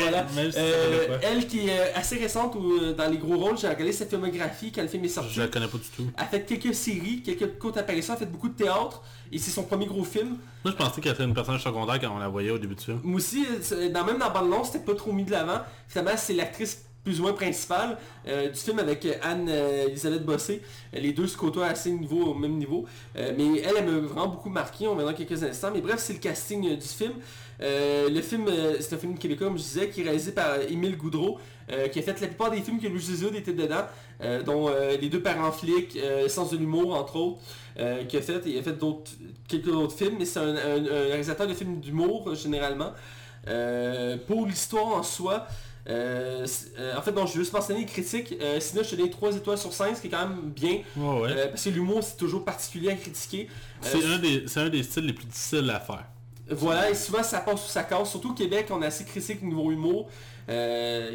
voilà. 0.00 0.26
Elle 1.22 1.46
qui 1.46 1.68
est 1.68 1.92
assez 1.94 2.16
récente 2.16 2.56
dans 2.96 3.10
les 3.10 3.18
gros 3.18 3.36
rôles, 3.36 3.58
j'ai 3.58 3.68
regardé 3.68 3.92
sa 3.92 4.06
filmographie 4.06 4.72
quand 4.72 4.82
le 4.82 4.88
film 4.88 5.04
est 5.04 5.08
sorti. 5.08 5.34
Je 5.34 5.40
la 5.40 5.48
connais 5.48 5.68
pas 5.68 5.78
du 5.78 5.84
tout. 5.96 6.10
Elle 6.16 6.24
a 6.24 6.26
fait 6.26 6.44
quelques 6.44 6.74
séries, 6.74 7.22
quelques 7.22 7.58
courtes 7.58 7.76
apparitions, 7.76 8.14
elle 8.14 8.22
a 8.22 8.26
fait 8.26 8.32
beaucoup 8.32 8.48
de 8.48 8.54
théâtre. 8.54 9.02
Et 9.32 9.38
c'est 9.38 9.50
son 9.50 9.64
premier 9.64 9.86
gros 9.86 10.04
film. 10.04 10.36
Moi, 10.64 10.72
je 10.72 10.76
pensais 10.76 11.00
qu'elle 11.00 11.12
était 11.12 11.24
une 11.24 11.34
personnage 11.34 11.62
secondaire 11.64 12.00
quand 12.00 12.14
on 12.14 12.18
la 12.18 12.28
voyait 12.28 12.50
au 12.50 12.58
début 12.58 12.74
du 12.74 12.84
film. 12.84 13.00
Moi 13.02 13.16
aussi, 13.16 13.46
dans, 13.92 14.04
même 14.04 14.18
dans 14.18 14.30
Bande 14.30 14.64
c'était 14.64 14.78
pas 14.78 14.94
trop 14.94 15.12
mis 15.12 15.24
de 15.24 15.30
l'avant. 15.32 15.60
Finalement, 15.88 16.16
c'est 16.16 16.34
l'actrice 16.34 16.85
plus 17.06 17.20
ou 17.20 17.22
moins 17.22 17.32
principale 17.32 17.96
euh, 18.26 18.50
du 18.50 18.58
film 18.58 18.80
avec 18.80 19.06
Anne-Elisabeth 19.22 20.24
Bossé. 20.24 20.60
Les 20.92 21.12
deux 21.12 21.28
se 21.28 21.36
côtoient 21.36 21.68
assez 21.68 21.90
niveau, 21.90 22.24
au 22.24 22.34
même 22.34 22.56
niveau. 22.56 22.84
Euh, 23.16 23.32
mais 23.38 23.60
elle, 23.60 23.76
elle 23.78 23.86
m'a 23.86 23.98
vraiment 24.00 24.28
beaucoup 24.28 24.50
marqué, 24.50 24.88
on 24.88 24.96
verra 24.96 25.12
dans 25.12 25.16
quelques 25.16 25.42
instants. 25.42 25.70
Mais 25.72 25.80
bref, 25.80 25.98
c'est 25.98 26.14
le 26.14 26.18
casting 26.18 26.66
euh, 26.66 26.74
du 26.74 26.86
film. 26.86 27.12
le 27.60 28.20
film, 28.20 28.46
c'est 28.80 28.94
un 28.94 28.98
film 28.98 29.16
québécois, 29.16 29.46
comme 29.46 29.56
je 29.56 29.62
disais, 29.62 29.88
qui 29.88 30.00
est 30.00 30.04
réalisé 30.04 30.32
par 30.32 30.60
Émile 30.68 30.96
Goudreau, 30.96 31.38
qui 31.92 31.98
a 31.98 32.02
fait 32.02 32.20
la 32.20 32.26
plupart 32.26 32.50
des 32.50 32.60
films 32.60 32.80
que 32.80 32.86
Louis 32.86 33.00
Zézud 33.00 33.34
était 33.34 33.52
dedans, 33.52 33.86
dont 34.44 34.68
Les 35.00 35.08
deux 35.08 35.22
parents 35.22 35.52
flics, 35.52 35.98
Sens 36.28 36.50
de 36.50 36.58
l'humour, 36.58 36.94
entre 36.94 37.16
autres. 37.16 37.40
Euh, 37.78 38.04
qui 38.04 38.16
a 38.16 38.22
fait, 38.22 38.40
il 38.46 38.58
a 38.58 38.62
fait 38.62 38.72
d'autres, 38.72 39.10
quelques 39.46 39.68
autres 39.68 39.94
films, 39.94 40.16
mais 40.18 40.24
c'est 40.24 40.38
un, 40.38 40.54
réalisateur 40.54 41.46
de 41.46 41.52
films 41.52 41.78
d'humour 41.80 42.34
généralement. 42.34 42.92
Euh, 43.48 44.16
pour 44.26 44.46
l'histoire 44.46 44.88
en 44.88 45.02
soi, 45.02 45.46
euh, 45.88 46.46
en 46.96 47.02
fait, 47.02 47.12
donc, 47.12 47.28
je 47.28 47.34
veux 47.34 47.40
juste 47.40 47.52
mentionner 47.52 47.80
les 47.80 47.86
critiques. 47.86 48.34
sinon, 48.60 48.82
je 48.82 48.90
te 48.90 48.96
donne 48.96 49.10
3 49.10 49.36
étoiles 49.36 49.58
sur 49.58 49.72
5, 49.72 49.96
ce 49.96 50.00
qui 50.00 50.08
est 50.08 50.10
quand 50.10 50.28
même 50.28 50.50
bien. 50.50 50.80
parce 51.50 51.64
que 51.64 51.70
l'humour, 51.70 52.02
c'est 52.02 52.16
toujours 52.16 52.44
particulier 52.44 52.90
à 52.90 52.94
critiquer. 52.94 53.48
C'est 53.80 54.04
un, 54.04 54.18
des, 54.18 54.44
un 54.56 54.68
des 54.68 54.82
styles 54.82 55.06
les 55.06 55.12
plus 55.12 55.26
difficiles 55.26 55.70
à 55.70 55.80
faire. 55.80 56.04
Voilà, 56.48 56.90
et 56.90 56.94
souvent 56.94 57.24
ça 57.24 57.40
passe 57.40 57.66
ou 57.66 57.68
ça 57.68 57.82
casse. 57.82 58.10
Surtout 58.10 58.30
au 58.30 58.34
Québec, 58.34 58.66
on 58.70 58.80
est 58.80 58.86
assez 58.86 59.04
critique 59.04 59.40
au 59.42 59.46
niveau 59.46 59.72
humour. 59.72 60.08
Il 60.48 60.54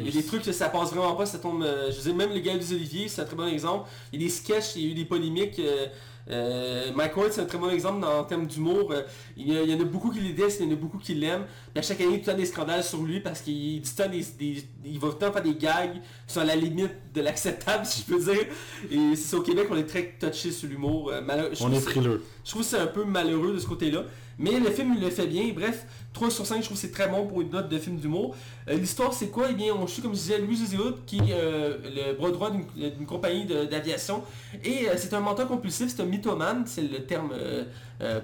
y 0.04 0.08
a 0.08 0.12
des 0.12 0.24
trucs 0.24 0.42
que 0.42 0.52
ça 0.52 0.68
passe 0.68 0.90
vraiment 0.90 1.14
pas, 1.14 1.24
ça 1.24 1.38
tombe. 1.38 1.64
je 1.64 2.00
veux 2.00 2.12
même 2.12 2.32
le 2.32 2.40
gars 2.40 2.56
des 2.56 2.72
Olivier, 2.72 3.08
c'est 3.08 3.22
un 3.22 3.24
très 3.24 3.36
bon 3.36 3.46
exemple. 3.46 3.88
Il 4.12 4.20
y 4.20 4.24
a 4.24 4.28
des 4.28 4.32
sketchs, 4.32 4.76
il 4.76 4.82
y 4.82 4.88
a 4.88 4.90
eu 4.90 4.94
des 4.94 5.04
polémiques. 5.06 5.58
Euh, 5.58 5.86
Mike 6.28 7.16
Ward, 7.16 7.32
c'est 7.32 7.40
un 7.40 7.44
très 7.46 7.58
bon 7.58 7.70
exemple 7.70 8.04
en 8.04 8.24
termes 8.24 8.46
d'humour. 8.46 8.92
Euh, 8.92 9.02
il, 9.36 9.52
y 9.52 9.74
en 9.74 9.80
a 9.80 9.84
beaucoup 9.84 10.10
qui 10.10 10.20
détestent, 10.20 10.60
il 10.60 10.66
y 10.66 10.68
en 10.70 10.72
a 10.72 10.76
beaucoup 10.76 10.98
qui 10.98 11.14
l'aiment. 11.14 11.44
À 11.74 11.82
chaque 11.82 12.00
année, 12.00 12.10
il 12.10 12.12
y 12.12 12.16
a 12.16 12.18
tout 12.18 12.26
le 12.26 12.32
temps 12.32 12.38
des 12.38 12.46
scandales 12.46 12.84
sur 12.84 13.02
lui 13.02 13.20
parce 13.20 13.40
qu'il 13.40 13.80
dit 13.80 13.92
des, 14.38 14.64
il 14.84 14.98
va 14.98 15.08
tout 15.08 15.14
le 15.14 15.18
temps 15.18 15.32
faire 15.32 15.42
des 15.42 15.54
gags 15.54 16.00
sur 16.26 16.44
la 16.44 16.54
limite 16.56 16.92
de 17.14 17.20
l'acceptable, 17.20 17.84
si 17.86 18.02
je 18.02 18.14
peux 18.14 18.22
dire. 18.22 18.46
Et 18.90 19.16
c'est 19.16 19.36
au 19.36 19.42
Québec, 19.42 19.68
on 19.70 19.76
est 19.76 19.86
très 19.86 20.14
touché 20.18 20.50
sur 20.50 20.68
l'humour. 20.68 21.10
Euh, 21.12 21.20
on 21.60 21.72
est 21.72 21.80
frileux. 21.80 22.22
Je 22.44 22.50
trouve 22.50 22.62
que 22.62 22.68
c'est 22.68 22.78
un 22.78 22.86
peu 22.86 23.04
malheureux 23.04 23.54
de 23.54 23.58
ce 23.58 23.66
côté-là. 23.66 24.04
Mais 24.42 24.58
le 24.58 24.70
film, 24.70 24.94
il 24.96 25.00
le 25.00 25.08
fait 25.08 25.28
bien. 25.28 25.44
Bref, 25.54 25.86
3 26.14 26.30
sur 26.30 26.44
5, 26.44 26.56
je 26.58 26.64
trouve 26.64 26.76
que 26.76 26.80
c'est 26.80 26.90
très 26.90 27.06
bon 27.06 27.26
pour 27.26 27.42
une 27.42 27.50
note 27.50 27.68
de 27.68 27.78
film 27.78 27.96
d'humour. 27.96 28.34
Euh, 28.68 28.74
l'histoire, 28.74 29.14
c'est 29.14 29.28
quoi? 29.28 29.46
Eh 29.50 29.54
bien, 29.54 29.72
on 29.72 29.86
suit, 29.86 30.02
comme 30.02 30.14
je 30.14 30.18
disais, 30.18 30.38
Louis 30.38 30.56
Zéhoud, 30.56 30.96
qui 31.06 31.18
est 31.18 31.32
euh, 31.32 31.78
le 31.84 32.14
bras 32.14 32.32
droit 32.32 32.50
d'une 32.50 33.06
compagnie 33.06 33.46
d'aviation. 33.46 34.24
Et 34.64 34.88
euh, 34.88 34.94
c'est 34.96 35.14
un 35.14 35.20
menteur 35.20 35.46
compulsif, 35.46 35.94
c'est 35.94 36.02
un 36.02 36.06
mythomane, 36.06 36.64
c'est 36.66 36.82
le 36.82 37.04
terme 37.04 37.32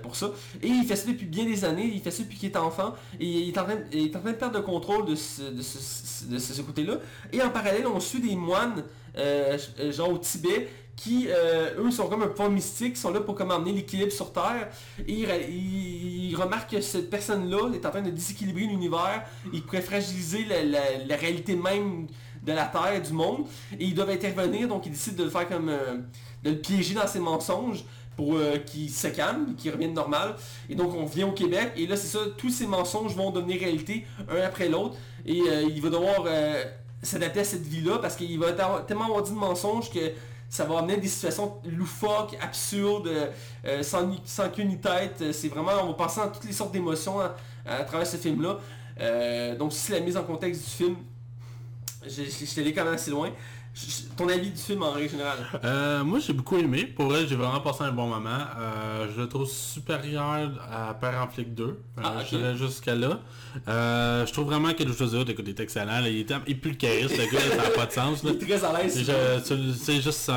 pour 0.02 0.16
ça. 0.16 0.32
Et 0.60 0.66
il 0.66 0.84
fait 0.84 0.96
ça 0.96 1.06
depuis 1.06 1.26
bien 1.26 1.44
des 1.44 1.64
années, 1.64 1.88
il 1.94 2.00
fait 2.00 2.10
ça 2.10 2.24
depuis 2.24 2.36
qu'il 2.36 2.50
est 2.50 2.56
enfant. 2.56 2.94
Et 3.20 3.24
il 3.24 3.48
est 3.50 3.58
en 3.58 3.62
train, 3.62 3.76
de 3.76 4.32
perdre 4.32 4.56
le 4.56 4.62
contrôle 4.62 5.06
de 5.06 5.14
ce 5.14 6.62
côté-là. 6.62 6.94
Et 7.32 7.40
en 7.40 7.50
parallèle, 7.50 7.86
on 7.86 8.00
suit 8.00 8.20
des 8.20 8.34
moines, 8.34 8.82
genre 9.90 10.10
au 10.10 10.18
Tibet, 10.18 10.68
qui, 10.98 11.28
euh, 11.28 11.70
eux, 11.78 11.90
sont 11.92 12.08
comme 12.08 12.24
un 12.24 12.28
point 12.28 12.48
mystique, 12.48 12.96
sont 12.96 13.12
là 13.12 13.20
pour 13.20 13.36
comme 13.36 13.52
amener 13.52 13.72
l'équilibre 13.72 14.10
sur 14.10 14.32
Terre. 14.32 14.68
Et 15.06 15.24
ils, 15.48 16.34
remarquent 16.34 16.72
que 16.72 16.80
cette 16.80 17.08
personne-là 17.08 17.72
est 17.72 17.86
en 17.86 17.90
train 17.90 18.02
de 18.02 18.10
déséquilibrer 18.10 18.62
l'univers, 18.62 19.24
il 19.52 19.62
pourrait 19.62 19.80
fragiliser 19.80 20.44
la, 20.44 21.16
réalité 21.16 21.54
même 21.54 22.06
de 22.42 22.52
la 22.52 22.64
Terre, 22.64 23.00
du 23.00 23.12
monde, 23.12 23.46
et 23.78 23.84
ils 23.84 23.94
doivent 23.94 24.10
intervenir, 24.10 24.66
donc 24.68 24.86
ils 24.86 24.92
décident 24.92 25.18
de 25.18 25.24
le 25.24 25.30
faire 25.30 25.48
comme... 25.48 25.68
Euh, 25.68 25.98
de 26.44 26.50
le 26.50 26.56
piéger 26.58 26.94
dans 26.94 27.06
ses 27.08 27.18
mensonges 27.18 27.84
pour 28.16 28.36
euh, 28.36 28.58
qu'il 28.58 28.88
se 28.90 29.08
calme, 29.08 29.56
qu'il 29.56 29.72
revienne 29.72 29.92
normal. 29.92 30.36
Et 30.70 30.76
donc 30.76 30.94
on 30.94 31.04
vient 31.04 31.26
au 31.26 31.32
Québec, 31.32 31.72
et 31.76 31.86
là 31.88 31.96
c'est 31.96 32.06
ça, 32.06 32.20
tous 32.36 32.50
ces 32.50 32.66
mensonges 32.68 33.16
vont 33.16 33.32
devenir 33.32 33.58
réalité, 33.58 34.06
un 34.28 34.40
après 34.42 34.68
l'autre, 34.68 34.96
et 35.26 35.38
il 35.38 35.82
va 35.82 35.90
devoir 35.90 36.26
s'adapter 37.02 37.40
à 37.40 37.44
cette 37.44 37.66
vie-là, 37.66 37.98
parce 37.98 38.14
qu'il 38.14 38.38
va 38.38 38.52
tellement 38.86 39.06
avoir 39.06 39.22
dit 39.22 39.32
de 39.32 39.36
mensonges 39.36 39.90
que 39.90 40.12
ça 40.48 40.64
va 40.64 40.78
amener 40.78 40.96
des 40.96 41.08
situations 41.08 41.60
loufoques, 41.64 42.36
absurdes, 42.40 43.10
euh, 43.64 43.82
sans, 43.82 44.10
sans 44.24 44.48
queue 44.48 44.62
ni 44.62 44.78
tête. 44.78 45.32
C'est 45.32 45.48
vraiment, 45.48 45.72
on 45.84 45.88
va 45.88 45.94
passer 45.94 46.20
à 46.20 46.28
toutes 46.28 46.44
les 46.44 46.52
sortes 46.52 46.72
d'émotions 46.72 47.20
à, 47.66 47.84
travers 47.84 48.06
ce 48.06 48.16
film-là. 48.16 48.58
Euh, 49.00 49.56
donc 49.56 49.72
si 49.72 49.92
la 49.92 50.00
mise 50.00 50.16
en 50.16 50.24
contexte 50.24 50.64
du 50.64 50.70
film, 50.70 50.96
je, 52.02 52.22
je, 52.24 52.46
je 52.46 52.70
quand 52.70 52.84
même 52.84 52.94
assez 52.94 53.10
loin. 53.10 53.30
Ton 54.16 54.28
avis 54.28 54.50
du 54.50 54.56
film 54.60 54.82
en 54.82 54.90
règle 54.90 55.10
générale? 55.10 55.38
Euh, 55.64 56.02
Moi 56.02 56.18
j'ai 56.18 56.32
beaucoup 56.32 56.56
aimé. 56.56 56.84
Pour 56.84 57.06
vrai 57.06 57.26
j'ai 57.26 57.36
vraiment 57.36 57.60
passé 57.60 57.84
un 57.84 57.92
bon 57.92 58.08
moment. 58.08 58.40
Euh, 58.58 59.06
je 59.14 59.20
le 59.20 59.28
trouve 59.28 59.48
supérieur 59.48 60.50
à 60.72 60.94
Père 60.94 61.22
en 61.22 61.28
flic 61.28 61.54
2. 61.54 61.64
Euh, 61.64 61.76
ah, 62.02 62.14
Je 62.24 62.36
dirais 62.36 62.56
jusqu'à 62.56 62.94
là. 62.94 63.20
je 63.66 64.32
trouve 64.32 64.46
vraiment 64.46 64.72
que 64.74 64.82
le 64.82 64.92
choisir 64.92 65.28
écoute, 65.28 65.46
est 65.48 65.60
excellent. 65.60 66.00
Il, 66.04 66.18
est, 66.18 66.32
il 66.48 66.60
pue 66.60 66.70
le 66.70 66.74
charisme, 66.74 67.16
le 67.16 67.32
gars, 67.32 67.40
ça 67.40 67.56
n'a 67.56 67.70
pas 67.70 67.86
de 67.86 67.92
sens. 67.92 68.20
Il 68.24 68.30
est 68.30 68.38
très 68.38 68.64
à 68.64 68.72
l'aise. 68.82 69.10
C'est 69.80 70.00
juste 70.02 70.30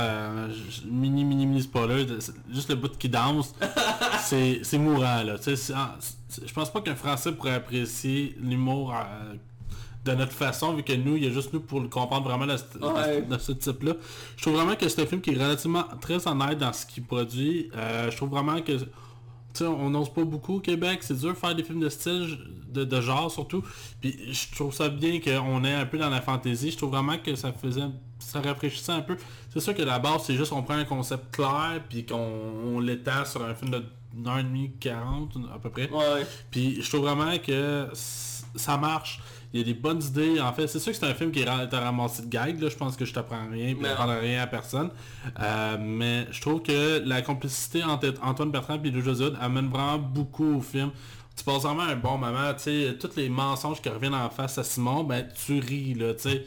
mini 0.86 1.24
mini 1.24 1.46
mini 1.46 1.62
spoiler. 1.64 2.06
Juste 2.54 2.70
le 2.70 2.76
bout 2.76 2.96
qui 2.98 3.10
danse. 3.10 3.56
c'est 4.22 4.78
mourant 4.78 5.24
là. 5.24 5.36
je 5.38 6.54
pense 6.54 6.72
pas 6.72 6.82
qu'un 6.82 6.96
Français 6.96 7.32
pourrait 7.32 7.56
apprécier 7.56 8.36
l'humour 8.40 8.94
de 10.04 10.12
notre 10.14 10.32
façon, 10.32 10.74
vu 10.74 10.84
que 10.84 10.94
nous, 10.94 11.16
il 11.16 11.26
y 11.26 11.28
a 11.28 11.32
juste 11.32 11.54
nous 11.54 11.60
pour 11.60 11.80
le 11.80 11.88
comprendre 11.88 12.28
vraiment 12.28 12.48
de, 12.48 12.58
ce 13.38 13.52
type-là. 13.52 13.94
Je 14.36 14.42
trouve 14.42 14.56
vraiment 14.56 14.76
que 14.76 14.90
c'est 14.90 15.02
un 15.02 15.06
film 15.06 15.22
qui 15.22 15.32
est 15.32 15.36
relativement 15.36 15.86
très 16.00 16.28
honnête 16.28 16.58
dans 16.58 16.74
ce 16.74 16.86
qu'il 16.86 17.04
produit. 17.04 17.70
Euh, 17.76 18.10
je 18.10 18.18
trouve 18.18 18.30
vraiment 18.30 18.62
que 18.62 18.74
on 19.60 19.90
n'ose 19.90 20.12
pas 20.14 20.24
beaucoup 20.24 20.56
au 20.56 20.60
Québec, 20.60 21.00
c'est 21.02 21.18
dur 21.18 21.34
de 21.34 21.38
faire 21.38 21.56
des 21.56 21.64
films 21.64 21.82
de 21.82 21.90
style, 21.90 22.38
de, 22.68 23.02
genre 23.02 23.30
surtout. 23.30 23.64
Puis 24.00 24.34
je 24.34 24.56
trouve 24.56 24.74
ça 24.74 24.90
bien 24.90 25.20
qu'on 25.20 25.64
est 25.64 25.74
un 25.74 25.86
peu 25.86 25.98
dans 25.98 26.10
la 26.10 26.22
fantaisie. 26.22 26.72
Je 26.72 26.78
trouve 26.78 26.92
vraiment 26.92 27.18
que 27.18 27.36
ça 27.36 27.52
faisait. 27.52 27.82
ça 28.20 28.42
rafraîchissait 28.42 28.94
un 28.94 29.02
peu. 29.02 29.18
C'est 29.50 29.60
sûr 29.60 29.76
que 29.76 29.82
la 29.82 30.00
base, 30.00 30.24
c'est 30.26 30.36
juste 30.36 30.52
qu'on 30.52 30.64
prend 30.64 30.76
un 30.76 30.86
concept 30.86 31.36
clair 31.36 31.82
puis 31.90 32.06
qu'on 32.06 32.80
l'étale 32.80 33.28
sur 33.28 33.44
un 33.44 33.54
film 33.54 33.72
de 33.72 33.84
1h30, 34.18 34.72
40 34.80 35.38
à 35.54 35.60
peu 35.60 35.70
près. 35.70 35.90
Puis 36.50 36.82
je 36.82 36.90
trouve 36.90 37.02
vraiment 37.02 37.38
que 37.38 37.90
ça 37.94 38.78
marche 38.78 39.20
il 39.54 39.60
y 39.60 39.64
a 39.64 39.66
des 39.66 39.74
bonnes 39.74 40.02
idées. 40.02 40.40
En 40.40 40.54
fait, 40.54 40.68
c'est 40.68 40.80
sûr 40.80 40.94
que 40.94 40.98
c'est 40.98 41.06
un 41.06 41.14
film 41.14 41.32
qui 41.32 41.42
est 41.42 41.46
ramassé 41.46 42.24
de 42.24 42.28
gags. 42.28 42.60
Là. 42.60 42.70
Je 42.70 42.76
pense 42.76 42.96
que 42.96 43.04
je 43.04 43.14
t'apprends 43.14 43.50
rien, 43.52 43.76
je 43.78 43.82
n'apprends 43.82 44.20
rien 44.20 44.42
à 44.42 44.48
personne. 44.48 44.90
Euh, 45.40 45.78
mais 45.80 46.28
je 46.32 46.40
trouve 46.40 46.62
que 46.62 47.02
la 47.06 47.22
complicité 47.22 47.84
entre 47.84 48.14
Antoine 48.24 48.52
Bertrand 48.52 48.82
et 48.82 48.92
Louis 48.92 49.02
José 49.02 49.30
amène 49.42 49.70
vraiment 49.70 49.98
beaucoup 49.98 50.58
au 50.58 50.62
film. 50.62 50.92
Tu 51.36 51.44
passes 51.44 51.64
vraiment 51.64 51.84
un 51.84 51.96
bon 51.96 52.18
moment. 52.18 52.54
Tu 52.54 52.64
sais, 52.64 52.98
tous 53.00 53.16
les 53.18 53.30
mensonges 53.30 53.82
qui 53.82 53.90
reviennent 53.90 54.16
en 54.16 54.30
face 54.30 54.58
à 54.58 54.64
Simon, 54.64 55.04
ben 55.04 55.28
tu 55.46 55.60
ris 55.60 55.96
là. 55.96 56.14
Tu 56.14 56.30
sais. 56.30 56.46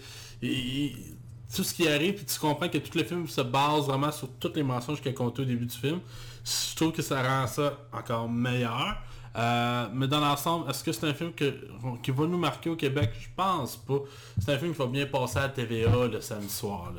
tout 1.54 1.62
ce 1.62 1.74
qui 1.74 1.86
arrive, 1.88 2.14
puis 2.14 2.24
tu 2.24 2.38
comprends 2.38 2.68
que 2.68 2.78
tout 2.78 2.96
le 2.96 3.04
film 3.04 3.26
se 3.28 3.40
base 3.42 3.84
vraiment 3.86 4.12
sur 4.12 4.28
tous 4.40 4.52
les 4.54 4.62
mensonges 4.62 5.00
qu'il 5.00 5.10
a 5.10 5.14
comptés 5.14 5.42
au 5.42 5.46
début 5.46 5.66
du 5.66 5.76
film. 5.76 6.00
Je 6.44 6.76
trouve 6.76 6.92
que 6.92 7.02
ça 7.02 7.22
rend 7.22 7.46
ça 7.46 7.78
encore 7.92 8.28
meilleur. 8.28 8.98
Euh, 9.36 9.88
mais 9.92 10.06
dans 10.06 10.20
l'ensemble, 10.20 10.70
est-ce 10.70 10.84
que 10.84 10.92
c'est 10.92 11.08
un 11.08 11.14
film 11.14 11.32
qui 11.32 12.10
va 12.10 12.26
nous 12.26 12.38
marquer 12.38 12.70
au 12.70 12.76
Québec? 12.76 13.10
Je 13.18 13.28
pense 13.34 13.76
pas. 13.76 13.98
C'est 14.38 14.52
un 14.52 14.58
film 14.58 14.72
qui 14.72 14.78
va 14.78 14.86
bien 14.86 15.06
passer 15.06 15.38
à 15.38 15.48
TVA 15.48 16.06
le 16.06 16.20
samedi 16.20 16.52
soir. 16.52 16.92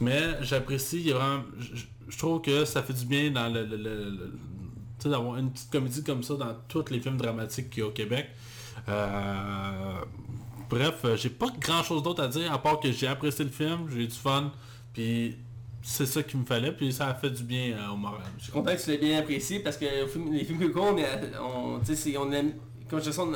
Mais 0.00 0.42
j'apprécie, 0.42 1.12
je, 1.58 2.18
trouve 2.18 2.40
que 2.40 2.64
ça 2.64 2.82
fait 2.82 2.92
du 2.92 3.04
bien 3.04 3.30
dans 3.30 3.52
le, 3.52 4.30
d'avoir 5.04 5.38
une 5.38 5.50
petite 5.50 5.70
comédie 5.70 6.04
comme 6.04 6.22
ça 6.22 6.34
dans 6.34 6.54
tous 6.68 6.90
les 6.90 7.00
films 7.00 7.16
dramatiques 7.16 7.70
qu'il 7.70 7.80
y 7.80 7.82
a 7.82 7.88
au 7.88 7.92
Québec. 7.92 8.28
Euh, 8.88 10.00
bref, 10.68 11.04
j'ai 11.16 11.30
pas 11.30 11.48
grand 11.60 11.82
chose 11.82 12.02
d'autre 12.02 12.22
à 12.22 12.28
dire 12.28 12.52
à 12.52 12.62
part 12.62 12.78
que 12.78 12.92
j'ai 12.92 13.08
apprécié 13.08 13.44
le 13.44 13.50
film, 13.50 13.88
j'ai 13.90 14.04
eu 14.04 14.06
du 14.06 14.14
fun, 14.14 14.52
puis 14.92 15.36
c'est 15.88 16.06
ça 16.06 16.22
qu'il 16.22 16.40
me 16.40 16.44
fallait, 16.44 16.72
puis 16.72 16.92
ça 16.92 17.06
a 17.08 17.14
fait 17.14 17.30
du 17.30 17.44
bien 17.44 17.76
euh, 17.76 17.92
au 17.92 17.96
moral. 17.96 18.20
Je 18.38 18.44
suis 18.44 18.52
content 18.52 18.74
que 18.74 18.82
tu 18.82 18.90
l'aies 18.90 18.98
bien 18.98 19.18
apprécié 19.20 19.60
parce 19.60 19.76
que 19.76 19.84
les 19.84 20.44
films 20.44 20.58
que 20.58 20.78
on, 20.78 20.96
on, 21.40 21.80
on 22.18 22.32
aime, 22.32 22.52
comme 22.90 23.00
je 23.00 23.10
dis, 23.10 23.18
on, 23.20 23.32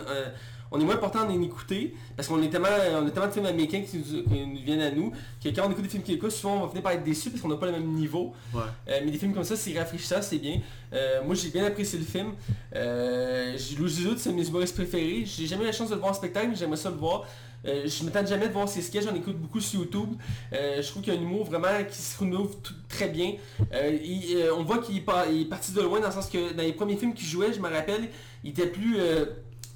on 0.72 0.80
est 0.80 0.84
moins 0.84 0.96
porté 0.96 1.18
à 1.18 1.24
en 1.24 1.42
écouter, 1.42 1.94
parce 2.16 2.28
qu'on 2.28 2.40
est 2.42 2.48
tellement, 2.48 2.68
on 3.00 3.06
a 3.06 3.10
tellement 3.10 3.28
de 3.28 3.32
films 3.32 3.46
américains 3.46 3.82
qui 3.82 3.96
nous, 3.98 4.22
qui 4.24 4.46
nous 4.46 4.62
viennent 4.64 4.80
à 4.80 4.90
nous, 4.90 5.12
que 5.42 5.48
quand 5.48 5.66
on 5.66 5.70
écoute 5.70 5.82
des 5.84 5.88
films 5.88 6.02
québécois, 6.02 6.30
souvent 6.30 6.56
on 6.58 6.60
va 6.62 6.68
finir 6.68 6.82
par 6.82 6.92
être 6.92 7.04
déçus 7.04 7.30
parce 7.30 7.40
qu'on 7.42 7.48
n'a 7.48 7.56
pas 7.56 7.66
le 7.66 7.72
même 7.72 7.88
niveau. 7.92 8.34
Ouais. 8.54 8.62
Euh, 8.88 9.00
mais 9.04 9.10
des 9.10 9.18
films 9.18 9.32
comme 9.34 9.44
ça, 9.44 9.56
c'est 9.56 9.76
rafraîchissant, 9.78 10.20
c'est 10.22 10.38
bien. 10.38 10.60
Euh, 10.92 11.22
moi, 11.24 11.34
j'ai 11.34 11.50
bien 11.50 11.64
apprécié 11.64 11.98
le 11.98 12.04
film. 12.04 12.32
Euh, 12.74 13.56
j'ai- 13.56 13.76
Louis 13.76 13.90
c'est 14.18 14.28
un 14.28 14.32
de 14.32 14.36
mes 14.38 14.46
humoristes 14.48 14.74
préférés. 14.74 15.24
J'ai 15.24 15.46
jamais 15.46 15.64
eu 15.64 15.66
la 15.66 15.72
chance 15.72 15.88
de 15.88 15.94
le 15.94 16.00
voir 16.00 16.12
en 16.12 16.14
spectacle, 16.14 16.48
mais 16.50 16.56
j'aimerais 16.56 16.76
ça 16.76 16.90
le 16.90 16.96
voir. 16.96 17.24
Euh, 17.66 17.86
je 17.86 18.04
m'attends 18.04 18.24
jamais 18.26 18.48
de 18.48 18.52
voir 18.52 18.68
ses 18.68 18.80
sketchs, 18.82 19.04
j'en 19.04 19.14
écoute 19.14 19.36
beaucoup 19.36 19.60
sur 19.60 19.80
YouTube. 19.80 20.10
Euh, 20.52 20.80
je 20.82 20.88
trouve 20.88 21.02
qu'il 21.02 21.12
y 21.12 21.16
a 21.16 21.20
un 21.20 21.22
humour 21.22 21.44
vraiment 21.44 21.84
qui 21.88 21.98
se 22.00 22.18
renouvelle 22.18 22.56
tout- 22.62 22.72
très 22.88 23.08
bien. 23.08 23.34
Euh, 23.74 24.50
on 24.56 24.62
voit 24.64 24.78
qu'il 24.78 24.96
est, 24.96 25.00
est 25.40 25.44
parti 25.44 25.72
de 25.72 25.80
loin 25.82 26.00
dans 26.00 26.06
le 26.08 26.12
sens 26.14 26.28
que 26.30 26.52
dans 26.54 26.62
les 26.62 26.72
premiers 26.72 26.96
films 26.96 27.12
qu'il 27.14 27.28
jouait, 27.28 27.52
je 27.52 27.60
me 27.60 27.68
rappelle, 27.68 28.08
il 28.44 28.50
était 28.50 28.66
plus... 28.66 28.96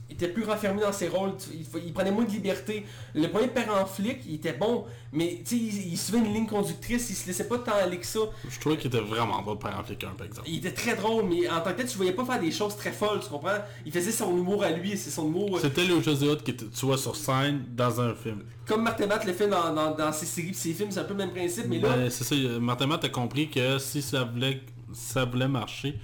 euh, 0.05 0.11
il 0.11 0.15
était 0.15 0.29
plus 0.29 0.45
renfermé 0.45 0.81
dans 0.83 0.93
ses 0.93 1.09
rôles, 1.09 1.33
il, 1.53 1.93
prenait 1.93 2.11
moins 2.11 2.25
de 2.25 2.31
liberté. 2.31 2.85
Le 3.15 3.27
premier 3.29 3.49
père 3.49 3.69
en 3.75 3.87
flic, 3.87 4.19
il 4.27 4.35
était 4.35 4.53
bon, 4.53 4.85
mais 5.13 5.41
tu 5.45 5.57
sais, 5.57 5.57
il, 5.57 5.93
il 5.93 5.99
suivait 5.99 6.19
une 6.19 6.33
ligne 6.33 6.47
conductrice, 6.47 7.09
il 7.11 7.17
se 7.17 7.27
laissait 7.27 7.49
pas 7.49 7.59
tant 7.59 7.73
aller 7.73 7.99
que 7.99 8.07
ça. 8.07 8.21
Je 8.49 8.61
trouvais 8.61 8.77
qu'il 8.77 8.89
était 8.89 9.01
vraiment 9.01 9.43
pas 9.43 9.57
par 9.57 9.81
un 9.81 9.83
flic 9.85 10.05
un, 10.05 10.11
par 10.11 10.27
exemple. 10.27 10.49
Il 10.49 10.59
était 10.59 10.73
très 10.73 10.95
drôle, 10.95 11.25
mais 11.25 11.49
en 11.49 11.61
tant 11.61 11.73
que 11.73 11.79
tel, 11.79 11.87
tu 11.89 11.97
voyais 11.97 12.13
pas 12.13 12.25
faire 12.25 12.41
des 12.41 12.51
choses 12.51 12.77
très 12.77 12.93
folles, 12.93 13.21
tu 13.23 13.29
comprends? 13.29 13.59
Il 13.87 13.93
faisait 13.93 14.13
son 14.13 14.37
humour 14.37 14.63
à 14.63 14.71
lui, 14.71 14.97
c'est 14.97 15.11
son 15.11 15.27
humour... 15.27 15.57
euh, 15.57 15.61
C'était 15.61 15.85
le 15.85 16.01
José 16.01 16.27
qui 16.45 16.51
était, 16.53 16.67
tu 16.67 16.87
vois, 16.87 16.99
sur 16.99 17.17
scène 17.17 17.65
dans 17.75 18.01
un 18.01 18.15
film. 18.15 18.43
Comme 18.67 18.83
Martin 18.83 19.07
Matt 19.07 19.25
le 19.27 19.33
fait 19.33 19.49
dans, 19.49 19.73
dans, 19.75 19.95
dans 19.95 20.13
ses 20.13 20.27
séries 20.27 20.55
ses 20.55 20.73
films, 20.73 20.91
c'est 20.91 21.01
un 21.01 21.05
peu 21.05 21.13
le 21.15 21.19
même 21.19 21.33
principe, 21.33 21.67
mais 21.69 21.79
là... 21.79 21.97
Ben, 21.97 22.11
c'est 22.11 22.25
ça, 22.25 22.35
Martin 22.61 22.87
Matt 22.87 23.05
a 23.05 23.09
compris 23.09 23.49
que 23.51 23.79
si 23.79 24.01
ça 24.03 24.25
voulait, 24.25 24.61
ça 24.93 25.25
voulait 25.25 25.49
marcher, 25.49 25.99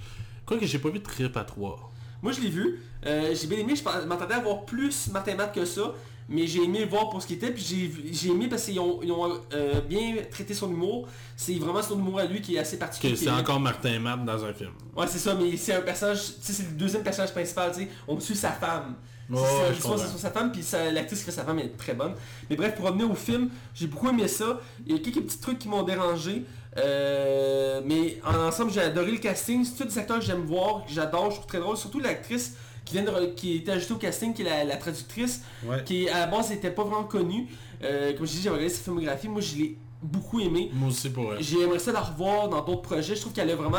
quoi 0.45 0.57
que 0.57 0.65
j'ai 0.65 0.79
pas 0.79 0.89
vu 0.89 1.01
Trip 1.01 1.35
à 1.37 1.43
3. 1.43 1.90
Moi, 2.21 2.31
je 2.31 2.41
l'ai 2.41 2.49
vu. 2.49 2.79
Euh, 3.05 3.33
j'ai 3.33 3.47
bien 3.47 3.57
aimé. 3.57 3.73
Je 3.75 4.05
m'attendais 4.05 4.35
à 4.35 4.39
voir 4.39 4.65
plus 4.65 5.09
Martin 5.11 5.35
Matt 5.35 5.53
que 5.53 5.65
ça. 5.65 5.93
Mais 6.29 6.47
j'ai 6.47 6.63
aimé 6.63 6.79
le 6.79 6.85
voir 6.85 7.09
pour 7.09 7.21
ce 7.21 7.27
qu'il 7.27 7.37
était. 7.37 7.51
Puis 7.51 7.91
j'ai 8.11 8.29
aimé 8.29 8.47
parce 8.47 8.63
qu'ils 8.63 8.79
ont, 8.79 8.99
ils 9.03 9.11
ont, 9.11 9.41
euh, 9.53 9.81
bien 9.81 10.15
traité 10.29 10.53
son 10.53 10.69
humour. 10.71 11.07
C'est 11.35 11.55
vraiment 11.55 11.81
son 11.81 11.99
humour 11.99 12.19
à 12.19 12.25
lui 12.25 12.41
qui 12.41 12.55
est 12.55 12.59
assez 12.59 12.77
particulier. 12.77 13.15
C'est 13.15 13.29
encore 13.29 13.59
Martin 13.59 13.99
Matt 13.99 14.23
dans 14.23 14.45
un 14.45 14.53
film. 14.53 14.71
Ouais, 14.95 15.07
c'est 15.07 15.19
ça. 15.19 15.35
Mais 15.35 15.57
c'est 15.57 15.73
un 15.73 15.81
personnage... 15.81 16.21
Tu 16.21 16.41
sais, 16.41 16.53
c'est 16.53 16.63
le 16.63 16.77
deuxième 16.77 17.03
personnage 17.03 17.31
principal. 17.31 17.71
Tu 17.73 17.81
sais. 17.81 17.89
On 18.07 18.19
suit 18.19 18.35
sa 18.35 18.51
femme. 18.51 18.95
Ouais, 19.31 19.39
C'est- 19.79 20.17
sa 20.17 20.29
femme, 20.31 20.51
puis 20.51 20.63
l'actrice 20.93 21.19
qui 21.19 21.25
fait 21.25 21.31
sa 21.31 21.43
femme 21.43 21.59
est 21.59 21.77
très 21.77 21.93
bonne. 21.93 22.13
Mais 22.49 22.55
bref, 22.55 22.75
pour 22.75 22.85
revenir 22.85 23.09
au 23.09 23.15
film, 23.15 23.49
j'ai 23.73 23.87
beaucoup 23.87 24.09
aimé 24.09 24.27
ça. 24.27 24.59
Il 24.85 24.91
y 24.91 24.95
a 24.95 24.99
quelques 24.99 25.21
petits 25.21 25.39
trucs 25.39 25.59
qui 25.59 25.67
m'ont 25.69 25.83
dérangé. 25.83 26.43
Euh, 26.77 27.81
mais 27.85 28.19
en 28.25 28.35
ensemble, 28.47 28.71
j'ai 28.71 28.81
adoré 28.81 29.11
le 29.11 29.17
casting. 29.17 29.63
C'est 29.65 29.75
tous 29.83 29.89
des 29.93 29.97
acteurs 29.97 30.19
que 30.19 30.25
j'aime 30.25 30.41
voir, 30.45 30.85
que 30.85 30.91
j'adore, 30.91 31.29
je 31.31 31.35
trouve 31.37 31.47
très 31.47 31.59
drôle. 31.59 31.77
Surtout 31.77 31.99
l'actrice 31.99 32.55
qui 32.85 32.93
vient 32.93 33.03
de 33.03 33.25
qui 33.35 33.57
était 33.57 33.71
ajoutée 33.71 33.93
au 33.93 33.97
casting, 33.97 34.33
qui 34.33 34.41
est 34.41 34.45
la, 34.45 34.63
la 34.63 34.77
traductrice, 34.77 35.41
Ouais. 35.65 35.83
qui 35.83 36.09
à 36.09 36.19
la 36.19 36.27
base 36.27 36.49
n'était 36.49 36.71
pas 36.71 36.83
vraiment 36.83 37.03
connue. 37.03 37.47
Euh, 37.83 38.13
comme 38.15 38.25
je 38.25 38.31
dis, 38.31 38.41
j'ai 38.41 38.49
regardé 38.49 38.69
sa 38.69 38.81
filmographie, 38.83 39.27
moi 39.27 39.41
je 39.41 39.55
l'ai 39.55 39.77
beaucoup 40.01 40.39
aimé. 40.39 40.71
Moi 40.73 40.89
aussi 40.89 41.09
pour 41.09 41.33
elle. 41.33 41.43
J'aimerais 41.43 41.79
ça 41.79 41.91
la 41.91 42.01
revoir 42.01 42.49
dans 42.49 42.61
d'autres 42.63 42.81
projets. 42.81 43.15
Je 43.15 43.21
trouve 43.21 43.33
qu'elle 43.33 43.49
est 43.49 43.55
vraiment 43.55 43.77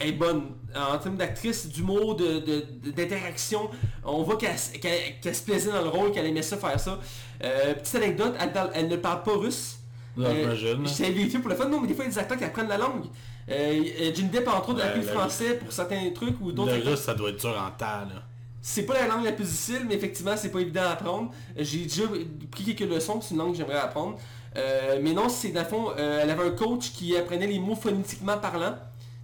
est 0.00 0.12
bonne 0.12 0.42
en 0.74 0.98
termes 0.98 1.16
d'actrice, 1.16 1.68
d'humour, 1.68 2.16
de- 2.16 2.38
de- 2.40 2.66
de- 2.84 2.90
d'interaction. 2.90 3.70
On 4.04 4.22
voit 4.22 4.36
qu'elle 4.36 4.56
se 4.58 5.42
plaisait 5.42 5.72
dans 5.72 5.82
le 5.82 5.88
rôle, 5.88 6.12
qu'elle 6.12 6.26
aimait 6.26 6.42
ça 6.42 6.56
faire 6.58 6.78
ça. 6.78 6.98
Euh, 7.42 7.74
petite 7.74 7.94
anecdote, 7.94 8.34
elle, 8.38 8.52
parle- 8.52 8.70
elle 8.74 8.88
ne 8.88 8.96
parle 8.96 9.22
pas 9.22 9.36
russe. 9.36 9.78
Là, 10.16 10.28
Euh, 10.30 11.12
vérifié 11.12 11.38
pour 11.40 11.50
le 11.50 11.56
fun, 11.56 11.68
non, 11.68 11.80
mais 11.80 11.88
des 11.88 11.94
fois 11.94 12.04
il 12.04 12.08
y 12.08 12.10
a 12.10 12.14
des 12.14 12.18
acteurs 12.20 12.38
qui 12.38 12.44
apprennent 12.44 12.68
la 12.68 12.78
langue. 12.78 13.04
Euh, 13.50 14.12
Johnny 14.14 14.28
Depp 14.30 14.48
entre 14.48 14.70
autres 14.70 14.82
a 14.82 14.86
appris 14.86 15.00
le 15.00 15.06
français 15.20 15.54
pour 15.54 15.72
certains 15.72 16.10
trucs 16.14 16.40
ou 16.40 16.52
d'autres 16.52 16.74
Le 16.74 16.90
russe, 16.90 17.00
ça 17.00 17.14
doit 17.14 17.30
être 17.30 17.38
dur 17.40 17.50
en 17.50 17.70
temps, 17.78 17.86
là. 18.08 18.22
C'est 18.62 18.82
pas 18.82 18.94
la 18.94 19.06
langue 19.06 19.24
la 19.24 19.32
plus 19.32 19.44
difficile, 19.44 19.82
mais 19.86 19.94
effectivement, 19.94 20.36
c'est 20.36 20.50
pas 20.50 20.58
évident 20.60 20.82
à 20.82 20.90
apprendre. 20.92 21.30
J'ai 21.56 21.82
déjà 21.84 22.02
pris 22.50 22.64
quelques 22.74 22.90
leçons, 22.90 23.20
c'est 23.20 23.32
une 23.32 23.38
langue 23.38 23.52
que 23.52 23.58
j'aimerais 23.58 23.78
apprendre. 23.78 24.18
Euh, 24.56 24.98
mais 25.02 25.12
non, 25.12 25.28
c'est 25.28 25.52
le 25.52 25.62
fond, 25.64 25.90
euh, 25.96 26.20
elle 26.22 26.30
avait 26.30 26.46
un 26.46 26.50
coach 26.50 26.90
qui 26.92 27.14
apprenait 27.16 27.46
les 27.46 27.58
mots 27.60 27.76
phonétiquement 27.76 28.38
parlant. 28.38 28.74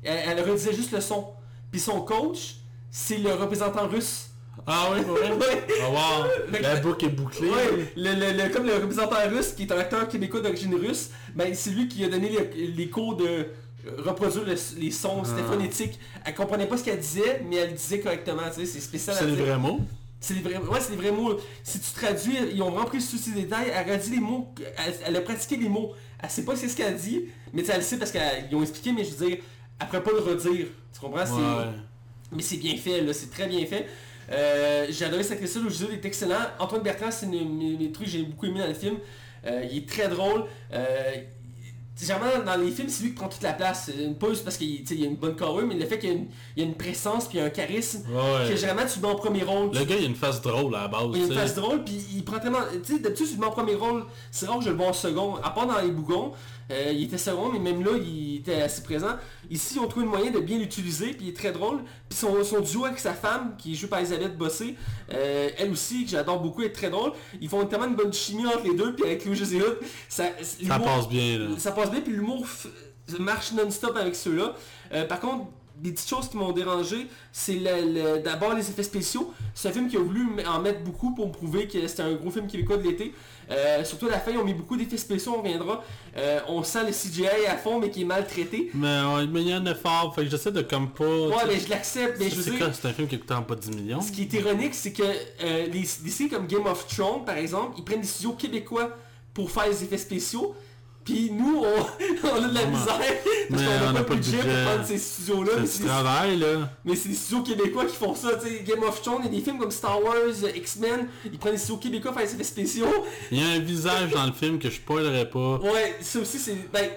Elle, 0.02 0.38
elle 0.38 0.50
redisait 0.50 0.72
juste 0.72 0.92
le 0.92 1.00
son. 1.00 1.26
Puis 1.70 1.80
son 1.80 2.00
coach, 2.02 2.56
c'est 2.90 3.18
le 3.18 3.32
représentant 3.34 3.86
russe. 3.88 4.28
Ah 4.66 4.90
oui, 4.92 5.02
pour 5.02 5.16
vrai? 5.16 5.30
Ouais. 5.38 5.64
Ah 5.82 5.90
wow! 5.90 6.58
La 6.60 6.76
boucle 6.76 7.06
est 7.06 7.08
bouclée. 7.08 7.48
Ouais, 7.48 7.92
le, 7.96 8.12
le- 8.14 8.42
le- 8.44 8.48
comme 8.52 8.66
le 8.66 8.74
représentant 8.74 9.16
russe, 9.30 9.52
qui 9.56 9.62
est 9.62 9.72
un 9.72 9.78
acteur 9.78 10.06
québécois 10.08 10.40
d'origine 10.40 10.74
russe, 10.74 11.10
ben, 11.34 11.54
c'est 11.54 11.70
lui 11.70 11.88
qui 11.88 12.04
a 12.04 12.08
donné 12.08 12.28
les, 12.28 12.66
les 12.68 12.88
cours 12.90 13.16
de 13.16 13.24
euh, 13.26 13.46
reproduire 13.98 14.44
le- 14.44 14.54
les 14.80 14.90
sons, 14.90 15.24
c'était 15.24 15.40
Ah. 15.48 15.50
phonétique. 15.52 15.98
Elle 16.24 16.34
comprenait 16.34 16.66
pas 16.66 16.76
ce 16.76 16.84
qu'elle 16.84 17.00
disait, 17.00 17.42
mais 17.48 17.56
elle 17.56 17.70
le 17.70 17.76
disait 17.76 18.00
correctement, 18.00 18.42
tu 18.54 18.60
sais, 18.60 18.66
c'est 18.66 18.80
spécial 18.80 19.16
à 19.16 19.20
C'est 19.20 19.26
dire. 19.26 19.44
vrais 19.44 19.58
mots? 19.58 19.80
C'est 20.20 20.34
des 20.34 20.40
vrais, 20.40 20.58
ouais, 20.58 20.78
c'est 20.80 20.90
des 20.90 20.96
vrais 21.02 21.10
mots. 21.10 21.36
Si 21.64 21.80
tu 21.80 21.90
traduis, 21.92 22.36
ils 22.52 22.62
ont 22.62 22.70
vraiment 22.70 22.84
pris 22.86 22.98
tous 22.98 23.16
ces 23.18 23.32
détails. 23.32 23.72
Elle 23.74 23.90
a 23.90 23.96
dit 23.96 24.10
les 24.10 24.20
mots, 24.20 24.54
elle, 24.86 24.94
elle 25.06 25.16
a 25.16 25.20
pratiqué 25.22 25.56
les 25.56 25.68
mots. 25.68 25.94
Elle 26.22 26.30
sait 26.30 26.44
pas 26.44 26.54
c'est 26.54 26.68
ce 26.68 26.76
qu'elle 26.76 26.94
dit, 26.94 27.24
mais 27.52 27.64
elle 27.66 27.78
le 27.78 27.82
sait 27.82 27.96
parce 27.96 28.12
qu'ils 28.12 28.54
ont 28.54 28.62
expliqué, 28.62 28.92
mais 28.92 29.02
je 29.02 29.14
veux 29.14 29.26
dire, 29.26 29.38
elle 29.82 29.86
pourrait 29.88 30.02
pas 30.02 30.10
le 30.12 30.18
redire. 30.32 30.66
Tu 30.92 31.00
comprends? 31.00 31.20
Ouais. 31.24 31.64
Mais 32.32 32.42
c'est 32.42 32.56
bien 32.56 32.76
fait, 32.76 33.00
là, 33.02 33.12
c'est 33.12 33.30
très 33.30 33.46
bien 33.46 33.64
fait. 33.66 33.86
Euh, 34.30 34.86
j'ai 34.88 35.04
adoré 35.04 35.22
cette 35.22 35.32
actrice-là, 35.32 35.62
le 35.64 35.70
jeu 35.70 35.88
est 35.92 36.04
excellent. 36.04 36.40
Antoine 36.58 36.82
Bertrand, 36.82 37.10
c'est 37.10 37.26
mes 37.26 37.90
trucs 37.92 38.06
que 38.06 38.12
j'ai 38.12 38.22
beaucoup 38.22 38.46
aimé 38.46 38.60
dans 38.60 38.68
le 38.68 38.74
film. 38.74 38.96
Euh, 39.44 39.66
il 39.70 39.78
est 39.78 39.88
très 39.88 40.08
drôle. 40.08 40.44
Euh, 40.72 41.12
généralement, 42.00 42.44
dans 42.44 42.56
les 42.56 42.70
films, 42.70 42.88
c'est 42.88 43.02
lui 43.02 43.10
qui 43.10 43.16
prend 43.16 43.28
toute 43.28 43.42
la 43.42 43.52
place. 43.52 43.90
Une 43.98 44.14
pause 44.14 44.40
parce 44.40 44.56
qu'il 44.56 44.88
il 44.90 45.00
y 45.00 45.04
a 45.04 45.08
une 45.08 45.16
bonne 45.16 45.36
carrure, 45.36 45.66
mais 45.66 45.74
le 45.74 45.84
fait 45.84 45.98
qu'il 45.98 46.08
y 46.08 46.12
a 46.12 46.16
une, 46.16 46.26
il 46.56 46.64
y 46.66 46.70
a 46.70 46.72
présence 46.74 47.28
puis 47.28 47.40
un 47.40 47.50
charisme, 47.50 48.04
Ouais. 48.08 48.48
que 48.48 48.56
généralement 48.56 48.86
tu 48.90 49.00
mets 49.00 49.08
en 49.08 49.16
premier 49.16 49.42
rôle. 49.42 49.70
Le 49.74 49.84
gars, 49.84 49.96
il 49.98 50.04
a 50.04 50.08
une 50.08 50.14
face 50.14 50.40
drôle 50.40 50.74
à 50.76 50.82
la 50.82 50.88
base. 50.88 51.02
Il 51.14 51.22
a 51.22 51.26
une 51.26 51.34
face 51.34 51.54
drôle, 51.56 51.84
puis 51.84 52.00
il 52.14 52.24
prend 52.24 52.38
tellement... 52.38 52.60
Tu 52.84 52.94
sais, 52.94 52.98
d'habitude, 53.00 53.26
tu 53.26 53.34
le 53.34 53.40
mets 53.40 53.46
en 53.46 53.50
premier 53.50 53.74
rôle, 53.74 54.04
c'est 54.30 54.46
rare 54.46 54.58
que 54.58 54.64
je 54.64 54.70
le 54.70 54.76
vois 54.76 54.86
en 54.86 54.92
second, 54.92 55.36
à 55.42 55.50
part 55.50 55.66
dans 55.66 55.80
les 55.80 55.90
bougons. 55.90 56.32
Euh, 56.70 56.92
il 56.92 57.04
était 57.04 57.18
second, 57.18 57.50
mais 57.52 57.58
même 57.58 57.84
là, 57.84 57.92
il 58.02 58.36
était 58.36 58.62
assez 58.62 58.82
présent. 58.82 59.16
Ici, 59.50 59.74
ils 59.76 59.80
ont 59.80 59.88
trouvé 59.88 60.04
le 60.06 60.10
moyen 60.10 60.30
de 60.30 60.38
bien 60.38 60.58
l'utiliser, 60.58 61.12
puis 61.12 61.26
il 61.26 61.28
est 61.30 61.36
très 61.36 61.52
drôle. 61.52 61.82
Puis 62.08 62.18
son, 62.18 62.42
son 62.44 62.60
duo 62.60 62.84
avec 62.84 62.98
sa 62.98 63.14
femme, 63.14 63.54
qui 63.58 63.72
est 63.72 63.74
jouée 63.74 63.88
par 63.88 63.98
Elisabeth 63.98 64.36
Bossé, 64.36 64.76
euh, 65.12 65.50
elle 65.58 65.70
aussi, 65.70 66.04
que 66.04 66.10
j'adore 66.10 66.40
beaucoup, 66.40 66.62
est 66.62 66.72
très 66.72 66.90
drôle. 66.90 67.12
Ils 67.40 67.48
font 67.48 67.64
tellement 67.66 67.86
une 67.86 67.96
bonne 67.96 68.12
chimie 68.12 68.46
entre 68.46 68.64
les 68.64 68.74
deux, 68.74 68.94
puis 68.94 69.04
avec 69.04 69.24
Louis 69.24 69.36
José 69.36 69.60
ça, 70.08 70.24
Ça 70.40 70.78
passe 70.78 71.08
bien, 71.08 71.38
là. 71.38 71.46
ça 71.58 71.72
passe 71.72 71.90
bien, 71.90 72.00
puis 72.00 72.12
l'humour 72.12 72.46
marche 73.18 73.52
non-stop 73.52 73.96
avec 73.96 74.14
ceux-là. 74.14 74.54
Euh, 74.92 75.04
par 75.06 75.20
contre, 75.20 75.46
des 75.82 75.90
petites 75.92 76.08
choses 76.08 76.28
qui 76.28 76.36
m'ont 76.36 76.52
dérangé, 76.52 77.08
c'est 77.32 77.54
le- 77.54 77.92
le- 78.16 78.18
d'abord 78.22 78.54
les 78.54 78.70
effets 78.70 78.82
spéciaux. 78.84 79.32
C'est 79.54 79.68
un 79.68 79.72
film 79.72 79.88
qui 79.88 79.96
a 79.96 80.00
voulu 80.00 80.26
en 80.46 80.60
mettre 80.60 80.80
beaucoup 80.82 81.14
pour 81.14 81.26
me 81.26 81.32
prouver 81.32 81.66
que 81.68 81.86
c'était 81.88 82.02
un 82.02 82.12
gros 82.14 82.30
film 82.30 82.46
québécois 82.46 82.76
de 82.78 82.84
l'été. 82.84 83.12
Euh, 83.50 83.82
surtout 83.84 84.06
à 84.06 84.10
la 84.12 84.20
fin, 84.20 84.30
ils 84.30 84.38
ont 84.38 84.44
mis 84.44 84.54
beaucoup 84.54 84.76
d'effets 84.76 84.96
spéciaux, 84.96 85.34
on 85.36 85.42
reviendra. 85.42 85.82
Euh, 86.16 86.38
on 86.48 86.62
sent 86.62 86.84
le 86.86 86.92
CGI 86.92 87.46
à 87.48 87.56
fond, 87.56 87.80
mais 87.80 87.90
qui 87.90 88.02
est 88.02 88.04
maltraité. 88.04 88.70
Mais, 88.74 89.00
mais 89.26 89.42
il 89.42 89.48
y 89.48 89.52
a 89.52 89.56
un 89.56 89.66
effort, 89.66 90.14
fait 90.14 90.24
que 90.24 90.30
j'essaie 90.30 90.52
de 90.52 90.62
comme 90.62 90.88
pas... 90.90 91.04
Ouais, 91.04 91.34
mais 91.48 91.58
je 91.58 91.68
l'accepte, 91.68 92.18
mais 92.20 92.30
je 92.30 92.36
veux 92.36 92.42
c'est 92.42 92.50
dire... 92.50 92.58
quoi, 92.60 92.72
c'est 92.72 92.86
un 92.88 92.92
film 92.92 93.08
qui 93.08 93.18
coûte 93.18 93.26
pas 93.44 93.54
10 93.56 93.70
millions? 93.72 94.00
Ce 94.00 94.12
qui 94.12 94.22
est 94.22 94.32
ironique, 94.34 94.74
c'est 94.74 94.92
que 94.92 95.02
euh, 95.02 95.66
les, 95.66 95.80
des 95.80 96.10
séries 96.10 96.30
comme 96.30 96.46
Game 96.46 96.64
of 96.66 96.86
Thrones, 96.86 97.24
par 97.26 97.36
exemple, 97.36 97.74
ils 97.78 97.84
prennent 97.84 98.00
des 98.00 98.06
studios 98.06 98.32
québécois 98.34 98.90
pour 99.34 99.50
faire 99.50 99.66
les 99.66 99.82
effets 99.82 99.98
spéciaux. 99.98 100.54
Puis 101.04 101.30
nous, 101.32 101.58
on, 101.64 101.64
on 102.28 102.44
a 102.44 102.48
de 102.48 102.54
la 102.54 102.60
Vraiment. 102.60 102.78
misère 102.78 102.98
parce 103.50 103.50
Mais 103.50 103.56
qu'on 103.66 103.88
on 103.88 103.92
n'a 103.92 104.02
pas, 104.04 104.14
de 104.14 104.20
budget 104.20 104.38
pour 104.38 104.46
prendre 104.72 104.86
ces 104.86 104.98
studios-là. 104.98 105.52
mais 105.60 105.66
C'est 105.66 105.82
du 105.82 105.88
travail, 105.88 106.36
là. 106.38 106.70
Mais 106.84 106.94
c'est 106.96 107.08
des 107.08 107.14
studios 107.14 107.42
québécois 107.42 107.84
qui 107.86 107.96
font 107.96 108.14
ça, 108.14 108.30
tu 108.36 108.48
sais, 108.48 108.62
Game 108.64 108.82
of 108.84 109.02
Thrones, 109.02 109.22
il 109.24 109.24
y 109.24 109.28
a 109.36 109.38
des 109.38 109.44
films 109.44 109.58
comme 109.58 109.70
Star 109.70 110.02
Wars, 110.02 110.14
X-Men, 110.54 111.08
ils 111.24 111.38
prennent 111.38 111.52
des 111.52 111.58
studios 111.58 111.78
québécois 111.78 112.12
pour 112.12 112.20
faire 112.20 112.28
des 112.28 112.34
effets 112.36 112.44
spéciaux. 112.44 112.86
Il 113.30 113.40
y 113.40 113.42
a 113.42 113.48
un 113.48 113.58
visage 113.58 114.10
dans 114.10 114.26
le 114.26 114.32
film 114.32 114.58
que 114.58 114.70
je 114.70 114.76
spoilerai 114.76 115.28
pas. 115.28 115.58
Ouais, 115.58 115.96
ça 116.00 116.20
aussi 116.20 116.38
c'est... 116.38 116.56
Ben, 116.72 116.88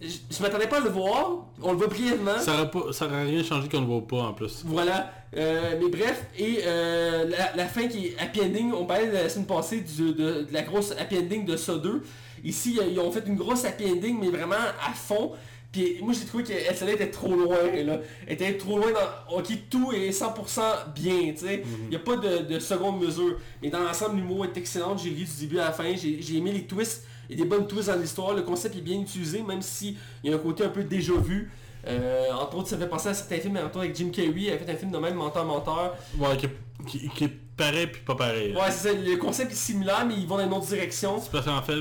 je, 0.00 0.08
je 0.34 0.42
m'attendais 0.42 0.66
pas 0.66 0.78
à 0.78 0.80
le 0.80 0.88
voir, 0.88 1.30
on 1.60 1.72
le 1.72 1.76
voit 1.78 1.88
brièvement. 1.88 2.38
Ça 2.38 2.54
aurait, 2.54 2.70
pas, 2.70 2.84
ça 2.92 3.04
aurait 3.04 3.24
rien 3.24 3.44
changé 3.44 3.68
qu'on 3.68 3.80
le 3.80 3.86
voit 3.86 4.06
pas 4.06 4.22
en 4.28 4.32
plus. 4.32 4.62
Voilà, 4.64 5.12
Euh, 5.36 5.76
mais 5.80 5.88
bref, 5.90 6.24
et 6.38 6.60
euh, 6.64 7.28
la, 7.28 7.54
la 7.54 7.66
fin 7.66 7.86
qui 7.86 8.06
est 8.06 8.16
happy 8.18 8.40
ending, 8.40 8.72
on 8.72 8.86
parlait 8.86 9.12
la 9.12 9.28
semaine 9.28 9.46
passée 9.46 9.80
du- 9.82 10.12
de, 10.12 10.12
de 10.14 10.46
la 10.52 10.62
grosse 10.62 10.92
happy 10.92 11.18
ending 11.18 11.44
de 11.44 11.56
ça 11.56 11.74
2. 11.74 12.02
Ici, 12.44 12.78
ils 12.90 12.98
ont 12.98 13.10
fait 13.10 13.24
une 13.26 13.36
grosse 13.36 13.64
happy 13.64 13.84
ending, 13.84 14.18
mais 14.20 14.28
vraiment 14.30 14.56
à 14.56 14.92
fond. 14.92 15.32
Puis 15.72 15.98
moi 16.02 16.12
j'ai 16.12 16.26
trouvé 16.26 16.42
qu'elle 16.42 16.74
celle-là 16.74 16.94
était 16.94 17.10
trop 17.10 17.32
loin 17.32 17.56
là. 17.84 18.00
Elle 18.26 18.32
était 18.32 18.56
trop 18.56 18.76
loin 18.78 18.88
dans. 18.90 19.36
Ok 19.36 19.52
tout 19.70 19.92
est 19.92 20.10
100% 20.10 20.92
bien, 20.94 21.32
tu 21.32 21.46
sais. 21.46 21.62
Il 21.84 21.90
n'y 21.90 21.96
a 21.96 22.00
pas 22.00 22.16
de, 22.16 22.38
de 22.52 22.58
seconde 22.58 23.00
mesure. 23.00 23.38
Mais 23.62 23.70
dans 23.70 23.78
l'ensemble 23.80 24.16
l'humour 24.16 24.46
est 24.46 24.56
excellent. 24.56 24.96
J'ai 24.96 25.10
ri 25.10 25.24
du 25.24 25.40
début 25.40 25.58
à 25.60 25.66
la 25.66 25.72
fin. 25.72 25.94
J'ai 25.94 26.36
aimé 26.36 26.50
les 26.52 26.64
twists. 26.64 27.06
Il 27.28 27.38
y 27.38 27.40
a 27.40 27.44
des 27.44 27.48
bonnes 27.48 27.68
twists 27.68 27.88
dans 27.88 27.96
l'histoire. 28.00 28.34
Le 28.34 28.42
concept 28.42 28.76
est 28.76 28.80
bien 28.80 29.00
utilisé, 29.00 29.42
même 29.42 29.62
si 29.62 29.96
il 30.24 30.30
y 30.30 30.32
a 30.32 30.36
un 30.36 30.40
côté 30.40 30.64
un 30.64 30.70
peu 30.70 30.82
déjà 30.82 31.12
vu. 31.12 31.52
Euh, 31.86 32.32
entre 32.32 32.56
autres, 32.58 32.68
ça 32.68 32.76
fait 32.76 32.88
penser 32.88 33.08
à 33.08 33.14
certains 33.14 33.38
films, 33.38 33.56
entre 33.56 33.66
autres 33.66 33.78
avec 33.78 33.96
Jim 33.96 34.10
Carrey, 34.12 34.32
il 34.36 34.50
a 34.50 34.58
fait 34.58 34.70
un 34.70 34.76
film 34.76 34.90
de 34.90 34.98
même, 34.98 35.14
Menteur 35.14 35.44
Menteur. 35.46 35.96
Ouais, 36.18 36.36
qui, 36.36 36.48
qui, 36.86 37.08
qui 37.08 37.24
est 37.24 37.32
pareil 37.64 37.86
puis 37.86 38.02
pas 38.02 38.14
pareil. 38.14 38.52
Ouais, 38.54 38.70
c'est 38.70 38.88
ça, 38.88 38.94
le 38.94 39.16
concept 39.16 39.52
est 39.52 39.54
similaire, 39.54 40.04
mais 40.06 40.14
ils 40.14 40.26
vont 40.26 40.36
dans 40.38 40.44
une 40.46 40.52
autre 40.52 40.66
direction. 40.66 41.20
C'est 41.20 41.30
parce 41.30 41.44
qu'en 41.46 41.62
fait, 41.62 41.76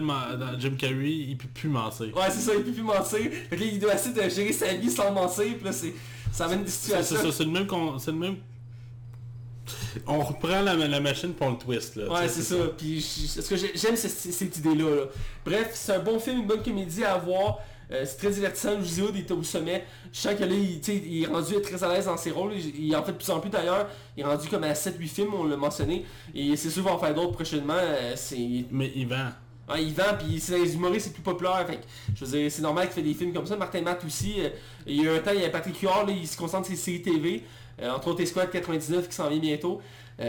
Jim 0.59 0.75
Carrey, 0.77 1.09
il 1.29 1.37
peut 1.37 1.47
plus 1.53 1.69
mentir. 1.69 2.15
Ouais, 2.15 2.29
c'est 2.29 2.41
ça, 2.41 2.51
il 2.55 2.63
peut 2.63 2.71
plus 2.71 2.83
mentir. 2.83 3.19
Fait 3.49 3.55
que 3.55 3.61
là, 3.61 3.65
il 3.71 3.79
doit 3.79 3.93
essayer 3.95 4.13
de 4.13 4.29
gérer 4.29 4.53
sa 4.53 4.73
vie 4.73 4.89
sans 4.91 5.11
mentir, 5.11 5.55
puis 5.55 5.65
là, 5.65 5.71
c'est, 5.71 5.93
ça 6.31 6.45
amène 6.45 6.63
des 6.63 6.69
C'est 6.69 6.91
c'est 6.91 7.03
situations. 7.03 7.31
ça, 7.31 7.37
c'est 7.37 7.45
le 7.45 7.51
même 7.51 7.67
con- 7.67 7.97
c'est 7.99 8.11
le 8.11 8.17
même 8.17 8.35
On 10.07 10.19
reprend 10.19 10.61
la, 10.61 10.75
la 10.75 10.99
machine 10.99 11.33
pour 11.33 11.49
le 11.49 11.57
twist. 11.57 11.95
Là, 11.95 12.11
Ouais, 12.11 12.27
c'est 12.27 12.41
ça. 12.41 12.55
Puis 12.77 12.99
je- 13.01 13.41
que 13.47 13.55
j'ai- 13.55 13.71
j'aime 13.75 13.95
cette, 13.95 14.11
cette 14.11 14.57
idée-là. 14.57 14.89
là. 14.95 15.01
Bref, 15.45 15.69
c'est 15.73 15.93
un 15.93 15.99
bon 15.99 16.19
film, 16.19 16.39
une 16.39 16.47
bonne 16.47 16.63
comédie 16.63 17.03
à 17.03 17.17
voir. 17.17 17.59
Euh, 17.91 18.03
c'est 18.05 18.17
très 18.17 18.29
divertissant. 18.29 18.73
Il 18.81 19.19
était 19.19 19.31
au 19.33 19.41
sommet. 19.43 19.83
Je 20.13 20.19
sens 20.19 20.35
que 20.35 20.43
là, 20.43 20.53
il, 20.53 20.79
il 20.87 21.23
est 21.23 21.27
rendu 21.27 21.59
très 21.61 21.83
à 21.83 21.91
l'aise 21.93 22.05
dans 22.05 22.17
ses 22.17 22.31
rôles. 22.31 22.53
Il, 22.53 22.85
il 22.87 22.95
en 22.95 23.03
fait 23.03 23.13
de 23.13 23.17
plus 23.17 23.29
en 23.31 23.39
plus 23.39 23.49
d'ailleurs. 23.49 23.87
Il 24.15 24.21
est 24.21 24.25
rendu 24.25 24.47
comme 24.47 24.63
à 24.63 24.73
7-8 24.73 25.07
films, 25.07 25.33
on 25.33 25.43
l'a 25.45 25.57
mentionné. 25.57 26.05
Et 26.35 26.55
c'est 26.55 26.69
sûr 26.69 26.83
qu'il 26.83 26.91
va 26.91 26.95
en 26.95 26.99
faire 26.99 27.13
d'autres 27.15 27.31
prochainement. 27.33 27.73
Euh, 27.77 28.13
c'est... 28.15 28.65
Mais 28.71 28.91
Yvan, 28.95 29.29
Ouais, 29.71 29.83
il 29.83 29.93
vend, 29.93 30.15
puis 30.17 30.39
c'est 30.39 30.53
dans 30.57 30.63
les 30.63 30.73
humoristes, 30.73 31.07
c'est 31.07 31.13
plus 31.13 31.21
populaire. 31.21 31.63
Fait 31.67 31.79
je 32.15 32.25
veux 32.25 32.31
dire, 32.39 32.51
c'est 32.51 32.63
normal 32.63 32.85
qu'il 32.87 32.95
fait 32.95 33.01
des 33.07 33.13
films 33.13 33.31
comme 33.33 33.45
ça. 33.45 33.55
Martin 33.55 33.81
Matt 33.81 34.03
aussi. 34.03 34.35
euh, 34.39 34.49
il 34.87 35.03
y 35.03 35.07
a 35.07 35.13
un 35.13 35.19
temps, 35.19 35.31
il 35.33 35.41
y 35.41 35.45
a 35.45 35.49
Patrick 35.49 35.77
Huard, 35.79 36.07
là, 36.07 36.11
il 36.13 36.27
se 36.27 36.35
concentre 36.37 36.65
sur 36.65 36.73
les 36.73 36.79
séries 36.79 37.01
TV. 37.03 37.43
entre 37.83 38.07
autres, 38.09 38.25
Squad 38.25 38.49
99 38.49 39.07
qui 39.07 39.13
s'en 39.15 39.29
vient 39.29 39.37
bientôt. 39.39 39.79
qui 40.17 40.23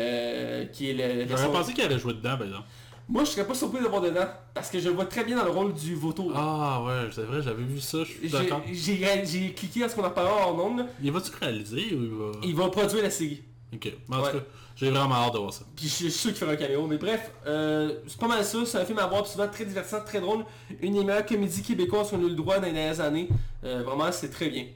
est 0.91 0.95
le... 0.95 1.27
j'aurais 1.29 1.43
son- 1.45 1.53
pensé 1.53 1.73
qu'il 1.73 1.85
allait 1.85 1.99
jouer 1.99 2.13
dedans, 2.15 2.37
par 2.37 2.47
exemple. 2.47 2.65
Moi, 3.11 3.25
je 3.25 3.31
serais 3.31 3.47
pas 3.47 3.55
surpris 3.55 3.79
de 3.81 3.85
le 3.85 3.91
voir 3.91 4.01
dedans. 4.03 4.27
Parce 4.55 4.71
que 4.71 4.79
je 4.79 4.89
le 4.89 4.95
vois 4.95 5.05
très 5.07 5.25
bien 5.25 5.37
dans 5.37 5.45
le 5.45 5.51
rôle 5.51 5.73
du 5.75 5.95
vautour. 5.97 6.33
Ah 6.35 6.81
ouais, 6.85 7.09
c'est 7.13 7.23
vrai, 7.23 7.43
j'avais 7.43 7.63
vu 7.65 7.81
ça, 7.81 7.99
je 7.99 8.05
suis 8.05 8.29
J'ai- 8.29 8.39
d'accord. 8.39 8.63
J'ai 8.73 9.53
cliqué 9.53 9.83
à 9.85 9.89
ce 9.89 9.97
qu'on 9.97 10.05
en 10.05 10.11
parlera 10.11 10.47
en 10.47 10.55
nombre. 10.55 10.85
Il 11.03 11.11
va-tu 11.11 11.31
réaliser 11.41 11.95
ou 11.95 12.05
il 12.05 12.11
va... 12.11 12.31
Il 12.45 12.55
va 12.55 12.69
produire 12.69 13.03
la 13.03 13.11
série. 13.11 13.43
Ok, 13.75 13.93
en 14.11 14.21
Ouais. 14.21 14.31
tout 14.33 14.39
cas, 14.39 14.45
j'ai 14.77 14.91
vraiment 14.91 15.15
hâte 15.15 15.35
de 15.35 15.39
voir 15.39 15.53
ça. 15.53 15.65
Puis 15.77 15.87
je 15.87 15.91
suis 15.95 16.11
sûr 16.11 16.31
qu'il 16.31 16.39
fera 16.39 16.53
un 16.53 16.57
caméo. 16.57 16.87
Mais 16.87 16.99
bref, 16.99 17.31
euh, 17.47 17.95
c'est 18.07 18.19
pas 18.19 18.29
mal 18.29 18.45
ça. 18.45 18.59
C'est 18.65 18.79
un 18.79 18.85
film 18.85 18.99
à 18.99 19.07
voir, 19.07 19.27
souvent 19.27 19.49
très 19.49 19.65
divertissant, 19.65 20.01
très 20.05 20.21
drôle. 20.21 20.45
Une 20.81 20.95
des 20.95 21.05
meilleures 21.05 21.27
comédies 21.27 21.63
québécoises 21.63 22.11
qu'on 22.11 22.19
a 22.19 22.23
eu 22.23 22.29
le 22.31 22.35
droit 22.37 22.59
dans 22.59 22.67
les 22.67 22.73
dernières 22.73 23.01
années. 23.01 23.29
Euh, 23.65 23.83
vraiment, 23.85 24.11
c'est 24.13 24.31
très 24.31 24.49
bien. 24.49 24.67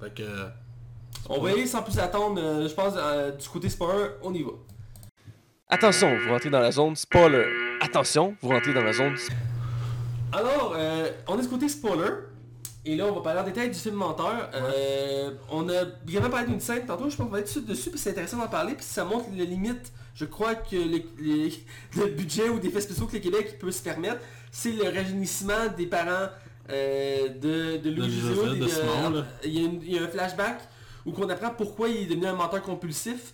Fait 0.00 0.12
que... 0.14 0.22
On 1.28 1.40
va 1.40 1.50
y 1.50 1.52
aller 1.54 1.66
sans 1.66 1.82
plus 1.82 1.98
attendre. 1.98 2.38
euh, 2.40 2.68
je 2.68 2.74
pense 2.74 2.94
euh, 2.96 3.30
du 3.32 3.48
côté 3.48 3.68
spoiler, 3.70 4.08
on 4.22 4.32
y 4.34 4.42
va. 4.42 4.50
Attention, 5.68 6.14
vous 6.18 6.30
rentrez 6.30 6.50
dans 6.50 6.60
la 6.60 6.70
zone 6.70 6.94
spoiler. 6.96 7.46
Attention, 7.88 8.34
vous 8.40 8.48
rentrez 8.48 8.72
dans 8.72 8.82
la 8.82 8.92
zone 8.94 9.14
Alors, 10.32 10.74
euh, 10.74 11.10
on 11.28 11.38
est 11.38 11.42
du 11.42 11.48
côté 11.48 11.68
spoiler. 11.68 12.10
Et 12.86 12.96
là, 12.96 13.04
on 13.06 13.14
va 13.14 13.20
parler 13.20 13.40
en 13.40 13.44
détail 13.44 13.70
du 13.70 13.78
film 13.78 13.94
Menteur. 13.96 14.50
Euh, 14.54 15.30
on 15.50 15.68
a 15.68 15.84
vraiment 16.06 16.30
parlé 16.30 16.46
d'une 16.48 16.60
scène 16.60 16.84
tantôt, 16.86 17.08
je 17.10 17.16
pense 17.16 17.26
qu'on 17.26 17.32
va 17.32 17.40
être 17.40 17.46
dessus, 17.46 17.60
dessus 17.62 17.90
puis 17.90 17.98
c'est 17.98 18.10
intéressant 18.10 18.36
d'en 18.38 18.48
parler, 18.48 18.74
puis 18.74 18.84
ça 18.84 19.04
montre 19.04 19.26
les 19.34 19.46
limites, 19.46 19.90
je 20.14 20.24
crois 20.26 20.54
que 20.54 20.76
les- 20.76 21.06
le 21.96 22.06
budget 22.08 22.48
ou 22.50 22.58
des 22.58 22.68
faits 22.70 22.82
spéciaux 22.82 23.06
que 23.06 23.14
le 23.14 23.20
Québec 23.20 23.58
peut 23.58 23.70
se 23.70 23.82
permettre, 23.82 24.18
c'est 24.52 24.72
le 24.72 24.84
rajeunissement 24.84 25.68
des 25.76 25.86
parents 25.86 26.28
euh, 26.70 27.28
de, 27.28 27.78
de 27.78 27.90
Louis 27.90 28.08
De 28.60 28.66
Simon, 28.68 29.24
il, 29.44 29.54
y 29.54 29.58
a 29.58 29.66
une- 29.66 29.82
il 29.82 29.92
y 29.94 29.98
a 29.98 30.02
un 30.02 30.08
flashback 30.08 30.58
où 31.06 31.12
on 31.16 31.28
apprend 31.30 31.50
pourquoi 31.56 31.88
il 31.88 32.02
est 32.02 32.06
devenu 32.06 32.26
un 32.26 32.34
menteur 32.34 32.60
compulsif. 32.62 33.32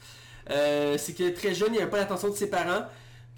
Euh, 0.51 0.97
c'est 0.99 1.13
que 1.15 1.29
très 1.31 1.55
jeune, 1.55 1.73
il 1.75 1.79
n'avait 1.79 1.91
pas 1.91 1.99
l'attention 1.99 2.29
de 2.29 2.35
ses 2.37 2.51
parents. 2.51 2.85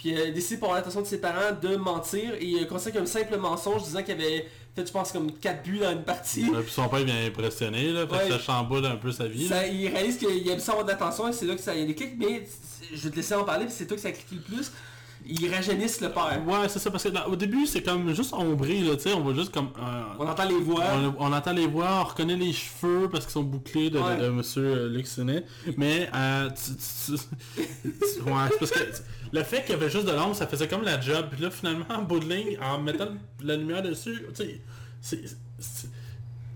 Puis 0.03 0.11
il 0.11 0.21
a 0.21 0.31
décidé 0.33 0.59
pour 0.59 0.75
l'attention 0.75 1.01
de 1.01 1.07
ses 1.07 1.19
parents 1.21 1.57
de 1.63 1.77
mentir. 1.77 2.35
Et 2.41 2.45
il 2.45 2.63
a 2.63 2.67
considéré 2.67 2.99
comme 2.99 3.07
simple 3.07 3.37
mensonge 3.37 3.85
disant 3.85 4.03
qu'il 4.03 4.15
avait 4.15 4.49
fait, 4.75 4.85
je 4.85 4.91
pense, 4.93 5.13
comme 5.13 5.31
4 5.33 5.63
buts 5.63 5.79
dans 5.79 5.93
une 5.93 6.03
partie. 6.03 6.45
ouais, 6.51 6.61
puis 6.63 6.73
son 6.73 6.89
père 6.89 6.99
il 7.01 7.07
vient 7.07 7.25
impressionner, 7.27 7.93
là, 7.93 8.07
fait 8.09 8.13
Ouais. 8.17 8.27
que 8.29 8.33
ça 8.33 8.39
chamboule 8.41 8.85
un 8.85 8.97
peu 8.97 9.13
sa 9.13 9.29
vie. 9.29 9.47
Ça- 9.47 9.65
il 9.67 9.87
réalise 9.89 10.19
qu'il 10.19 10.49
aime 10.49 10.59
ça 10.59 10.73
avoir 10.73 10.85
de 10.87 10.91
l'attention 10.91 11.29
et 11.29 11.33
c'est 11.33 11.47
là 11.47 11.55
que 11.55 11.61
ça 11.61 11.73
il 11.75 11.81
y 11.83 11.85
a 11.85 11.87
des 11.87 11.95
clics. 11.95 12.15
Mais 12.19 12.45
je 12.93 13.01
vais 13.05 13.11
te 13.11 13.17
laisser 13.17 13.35
en 13.37 13.45
parler, 13.45 13.67
puis 13.67 13.75
c'est 13.77 13.87
toi 13.87 13.97
que 13.97 14.03
ça 14.03 14.09
a 14.09 14.13
cliqué 14.13 14.35
le 14.35 14.43
plus. 14.43 14.73
Il 15.27 15.55
rajeunisse 15.55 16.01
le 16.01 16.11
père. 16.11 16.41
Ouais, 16.47 16.69
c'est 16.69 16.79
ça, 16.79 16.91
parce 16.91 17.05
que 17.05 17.11
au 17.29 17.37
début, 17.37 17.67
c'est 17.67 17.83
comme 17.83 18.15
juste 18.15 18.33
ombré, 18.33 18.81
là, 18.81 18.97
tu 18.97 19.03
sais, 19.03 19.13
on 19.13 19.21
voit 19.21 19.35
juste 19.35 19.53
comme... 19.53 19.69
euh, 19.79 20.03
On 20.19 20.27
entend 20.27 20.45
les 20.49 20.59
voix. 20.59 20.83
on, 20.95 21.15
on 21.27 21.33
entend 21.33 21.53
les 21.53 21.67
voix, 21.67 22.01
on 22.01 22.05
reconnaît 22.05 22.37
les 22.37 22.53
cheveux 22.53 23.09
parce 23.11 23.25
qu'ils 23.25 23.33
sont 23.33 23.43
bouclés 23.43 23.91
de, 23.91 23.99
de- 23.99 24.03
Ouais. 24.03 24.17
de 24.17 24.29
monsieur 24.29 24.63
euh, 24.65 24.89
Luc 24.89 25.07
Sénet. 25.07 25.45
Mais, 25.77 26.11
euh, 26.15 26.51
tu- 26.51 26.75
tu- 26.77 27.19
tu- 27.83 28.23
ouais, 28.23 28.49
c'est 28.51 28.59
parce 28.59 28.71
que 28.73 28.81
le 29.33 29.43
fait 29.45 29.63
qu'il 29.63 29.71
y 29.71 29.75
avait 29.75 29.91
juste 29.91 30.07
de 30.07 30.13
l'ombre, 30.13 30.35
ça 30.35 30.47
faisait 30.47 30.69
comme 30.69 30.83
la 30.83 31.01
job. 31.01 31.27
Puis 31.31 31.41
là, 31.43 31.51
finalement, 31.51 31.85
en 31.91 32.03
bout 32.03 32.19
de 32.21 32.27
ligne, 32.33 32.59
en 32.63 32.79
mettant 32.81 33.09
la 33.43 33.57
lumière 33.57 33.83
dessus, 33.83 34.25
tu 34.37 34.45
sais, 34.45 34.61
c'est... 35.01 35.89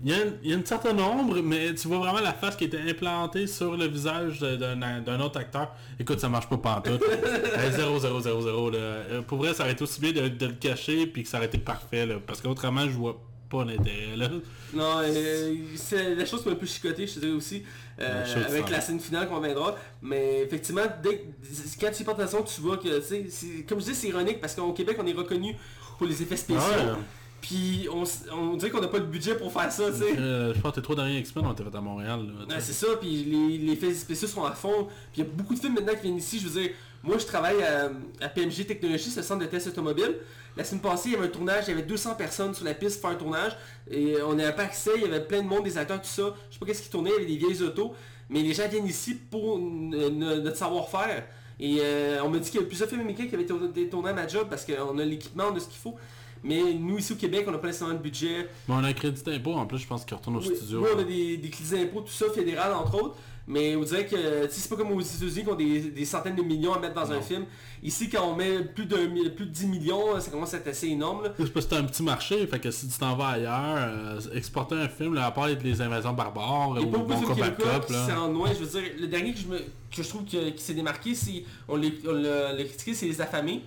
Il 0.03 0.11
y, 0.11 0.13
a 0.13 0.23
une, 0.23 0.33
il 0.43 0.49
y 0.51 0.53
a 0.53 0.57
une 0.57 0.65
certaine 0.65 0.99
ombre, 0.99 1.41
mais 1.43 1.73
tu 1.73 1.87
vois 1.87 1.97
vraiment 1.97 2.19
la 2.19 2.31
face 2.33 2.55
qui 2.55 2.65
était 2.65 2.79
implantée 2.79 3.47
sur 3.47 3.75
le 3.75 3.87
visage 3.87 4.39
d'un 4.41 5.19
autre 5.19 5.39
acteur. 5.39 5.73
Écoute, 5.99 6.19
ça 6.19 6.29
marche 6.29 6.47
pas 6.47 6.57
pantoute. 6.57 7.01
Euh, 7.57 7.71
0, 7.71 7.99
0, 7.99 8.19
0, 8.21 8.41
0. 8.41 8.69
Là. 8.69 8.77
Euh, 8.77 9.21
Pour 9.23 9.39
vrai, 9.39 9.53
ça 9.55 9.63
aurait 9.63 9.71
été 9.73 9.81
aussi 9.83 9.99
bien 9.99 10.11
de, 10.11 10.27
de 10.27 10.45
le 10.45 10.53
cacher 10.53 11.07
puis 11.07 11.23
que 11.23 11.29
ça 11.29 11.37
aurait 11.37 11.47
été 11.47 11.57
parfait. 11.57 12.05
Là, 12.05 12.15
parce 12.25 12.41
qu'autrement, 12.41 12.83
je 12.85 12.91
vois 12.91 13.19
pas 13.49 13.65
l'intérêt. 13.65 14.15
Là. 14.15 14.29
Non, 14.73 14.99
euh, 15.03 15.55
c'est 15.75 16.13
la 16.13 16.25
chose 16.25 16.43
qui 16.43 16.49
m'a 16.49 16.53
un 16.53 16.57
peu 16.57 16.65
chicoté, 16.67 17.07
je 17.07 17.15
te 17.15 17.19
dirais 17.21 17.31
aussi, 17.31 17.63
euh, 17.99 18.23
avec 18.45 18.69
la 18.69 18.81
scène 18.81 18.99
finale 18.99 19.27
qu'on 19.27 19.39
viendra. 19.39 19.75
Mais 20.03 20.41
effectivement, 20.43 20.83
dès, 21.01 21.17
que- 21.17 21.79
quand 21.81 21.91
tu 21.91 22.01
y 22.03 22.05
portes 22.05 22.19
attention, 22.19 22.43
tu 22.43 22.61
vois 22.61 22.77
que, 22.77 22.99
tu 22.99 23.05
sais, 23.05 23.25
c'est- 23.29 23.65
comme 23.67 23.79
je 23.79 23.85
dis, 23.85 23.95
c'est 23.95 24.09
ironique 24.09 24.39
parce 24.41 24.53
qu'au 24.53 24.73
Québec, 24.73 24.97
on 25.01 25.07
est 25.07 25.13
reconnu 25.13 25.55
pour 25.97 26.05
les 26.05 26.21
effets 26.21 26.37
spéciaux. 26.37 26.61
Ouais. 26.61 26.93
Puis 27.41 27.87
on, 27.91 28.55
dirait 28.55 28.71
qu'on 28.71 28.81
n'a 28.81 28.87
pas 28.87 28.97
le 28.97 29.05
budget 29.05 29.35
pour 29.35 29.51
faire 29.51 29.71
ça, 29.71 29.91
tu 29.91 29.99
sais. 29.99 30.17
Euh, 30.17 30.53
je 30.53 30.59
pense 30.59 30.71
que 30.71 30.77
tes 30.77 30.81
trois 30.83 30.95
derniers 30.95 31.19
X-Men 31.19 31.45
ont 31.45 31.53
été 31.53 31.63
faits 31.63 31.75
à 31.75 31.81
Montréal. 31.81 32.19
Là, 32.25 32.55
Ouais, 32.55 32.61
c'est 32.61 32.73
ça, 32.73 32.87
puis 32.99 33.23
les, 33.23 33.57
les 33.59 33.73
effets 33.73 33.93
spéciaux 33.93 34.27
sont 34.27 34.43
à 34.43 34.51
fond. 34.53 34.87
Puis 35.13 35.21
il 35.21 35.23
y 35.23 35.27
a 35.27 35.29
beaucoup 35.29 35.53
de 35.53 35.59
films 35.59 35.75
maintenant 35.75 35.93
qui 35.93 36.01
viennent 36.01 36.17
ici. 36.17 36.39
Je 36.39 36.47
veux 36.47 36.61
dire, 36.61 36.71
moi 37.03 37.17
je 37.17 37.25
travaille 37.25 37.61
à, 37.63 37.91
à 38.21 38.29
PMG 38.29 38.65
Technologies, 38.65 39.11
ce 39.11 39.21
centre 39.21 39.41
de 39.41 39.45
test 39.45 39.67
automobile. 39.67 40.15
La 40.57 40.63
semaine 40.63 40.81
passée, 40.81 41.09
il 41.09 41.13
y 41.13 41.15
avait 41.15 41.27
un 41.27 41.29
tournage, 41.29 41.65
il 41.67 41.69
y 41.69 41.73
avait 41.73 41.83
200 41.83 42.15
personnes 42.15 42.55
sur 42.55 42.65
la 42.65 42.73
piste 42.73 42.99
pour 42.99 43.09
faire 43.09 43.17
un 43.17 43.21
tournage. 43.21 43.55
Et 43.91 44.15
on 44.23 44.33
n'avait 44.33 44.55
pas 44.55 44.63
accès, 44.63 44.91
il 44.95 45.03
y 45.03 45.05
avait 45.05 45.23
plein 45.23 45.43
de 45.43 45.47
monde, 45.47 45.63
des 45.63 45.77
acteurs, 45.77 46.01
tout 46.01 46.07
ça. 46.07 46.33
Je 46.49 46.55
sais 46.55 46.59
pas 46.59 46.65
qu'est-ce 46.65 46.81
qui 46.81 46.89
tournait, 46.89 47.11
il 47.11 47.13
y 47.13 47.25
avait 47.25 47.31
des 47.31 47.37
vieilles 47.37 47.61
autos. 47.61 47.93
Mais 48.29 48.41
les 48.41 48.53
gens 48.53 48.67
viennent 48.67 48.87
ici 48.87 49.13
pour 49.13 49.59
notre 49.59 50.57
savoir-faire. 50.57 51.23
Et 51.59 51.77
euh, 51.81 52.21
on 52.23 52.29
m'a 52.29 52.39
dit 52.39 52.45
qu'il 52.49 52.55
y 52.55 52.57
avait 52.59 52.67
plusieurs 52.67 52.89
films 52.89 53.01
américains 53.01 53.27
qui 53.27 53.35
avaient 53.35 53.43
été 53.43 53.53
été 53.53 53.89
tournés 53.89 54.09
à 54.09 54.13
ma 54.13 54.27
job 54.27 54.47
parce 54.49 54.65
qu'on 54.65 54.97
a 54.97 55.05
l'équipement, 55.05 55.45
on 55.51 55.55
a 55.55 55.59
ce 55.59 55.67
qu'il 55.67 55.79
faut. 55.79 55.95
Mais 56.43 56.73
nous 56.73 56.97
ici 56.97 57.13
au 57.13 57.15
Québec, 57.15 57.45
on 57.47 57.51
n'a 57.51 57.57
pas 57.57 57.67
nécessairement 57.67 57.95
de 57.95 57.99
budget. 58.01 58.47
Mais 58.67 58.75
on 58.75 58.83
a 58.83 58.87
un 58.87 58.93
crédit 58.93 59.21
d'impôt 59.23 59.53
en 59.53 59.65
plus, 59.65 59.79
je 59.79 59.87
pense 59.87 60.05
qu'il 60.05 60.15
retourne 60.15 60.37
au 60.37 60.39
Oui, 60.41 60.55
studio. 60.55 60.81
oui, 60.83 60.89
on 60.95 60.99
a 60.99 61.03
des, 61.03 61.37
des 61.37 61.49
crédits 61.49 61.71
d'impôt, 61.71 62.01
tout 62.01 62.11
ça, 62.11 62.25
fédéral 62.33 62.73
entre 62.73 62.95
autres. 63.03 63.15
Mais 63.49 63.77
on 63.77 63.83
dirait 63.83 64.05
que 64.05 64.17
c'est 64.49 64.67
pas 64.69 64.75
comme 64.75 64.91
aux 64.91 64.99
États-Unis 64.99 65.43
qui 65.45 65.49
ont 65.49 65.55
des, 65.55 65.79
des 65.79 66.03
centaines 66.03 66.35
de 66.35 66.41
millions 66.41 66.73
à 66.73 66.79
mettre 66.79 66.95
dans 66.95 67.09
un 67.13 67.21
film. 67.21 67.45
Ici, 67.81 68.09
quand 68.09 68.29
on 68.29 68.35
met 68.35 68.59
plus 68.61 68.85
de, 68.85 68.97
plus 69.29 69.45
de 69.45 69.51
10 69.51 69.67
millions, 69.67 70.19
ça 70.19 70.29
commence 70.29 70.53
à 70.53 70.57
être 70.57 70.67
assez 70.67 70.87
énorme. 70.87 71.23
là. 71.23 71.29
C'est 71.37 71.53
parce 71.53 71.65
que 71.65 71.73
c'est 71.75 71.79
un 71.81 71.85
petit 71.85 72.03
marché, 72.03 72.45
fait 72.45 72.59
que 72.59 72.69
si 72.71 72.89
tu 72.89 72.97
t'en 72.99 73.15
vas 73.15 73.27
ailleurs, 73.29 73.77
euh, 73.77 74.19
exporter 74.33 74.75
un 74.75 74.89
film, 74.89 75.13
là, 75.13 75.27
à 75.27 75.31
part 75.31 75.47
les- 75.47 75.55
les 75.55 75.79
invasions 75.81 76.11
barbares 76.11 76.71
ou 76.71 76.73
a 76.73 76.79
pas 76.81 76.85
beaucoup 76.85 77.05
Bon 77.07 77.35
Cop 77.35 77.89
là. 77.89 78.05
s'en 78.09 78.15
rendent 78.23 78.33
loin. 78.33 78.49
Je 78.53 78.65
veux 78.65 78.81
dire, 78.81 78.91
le 78.99 79.07
dernier 79.07 79.31
que 79.33 79.39
je, 79.39 79.47
me, 79.47 79.59
que 79.59 80.03
je 80.03 80.09
trouve 80.09 80.25
que- 80.25 80.49
qui 80.49 80.61
s'est 80.61 80.73
démarqué, 80.73 81.15
c'est 81.15 81.45
on 81.69 81.77
l'a 81.77 82.53
critiqué, 82.65 82.93
c'est 82.93 83.05
Les 83.05 83.21
Affamés. 83.21 83.61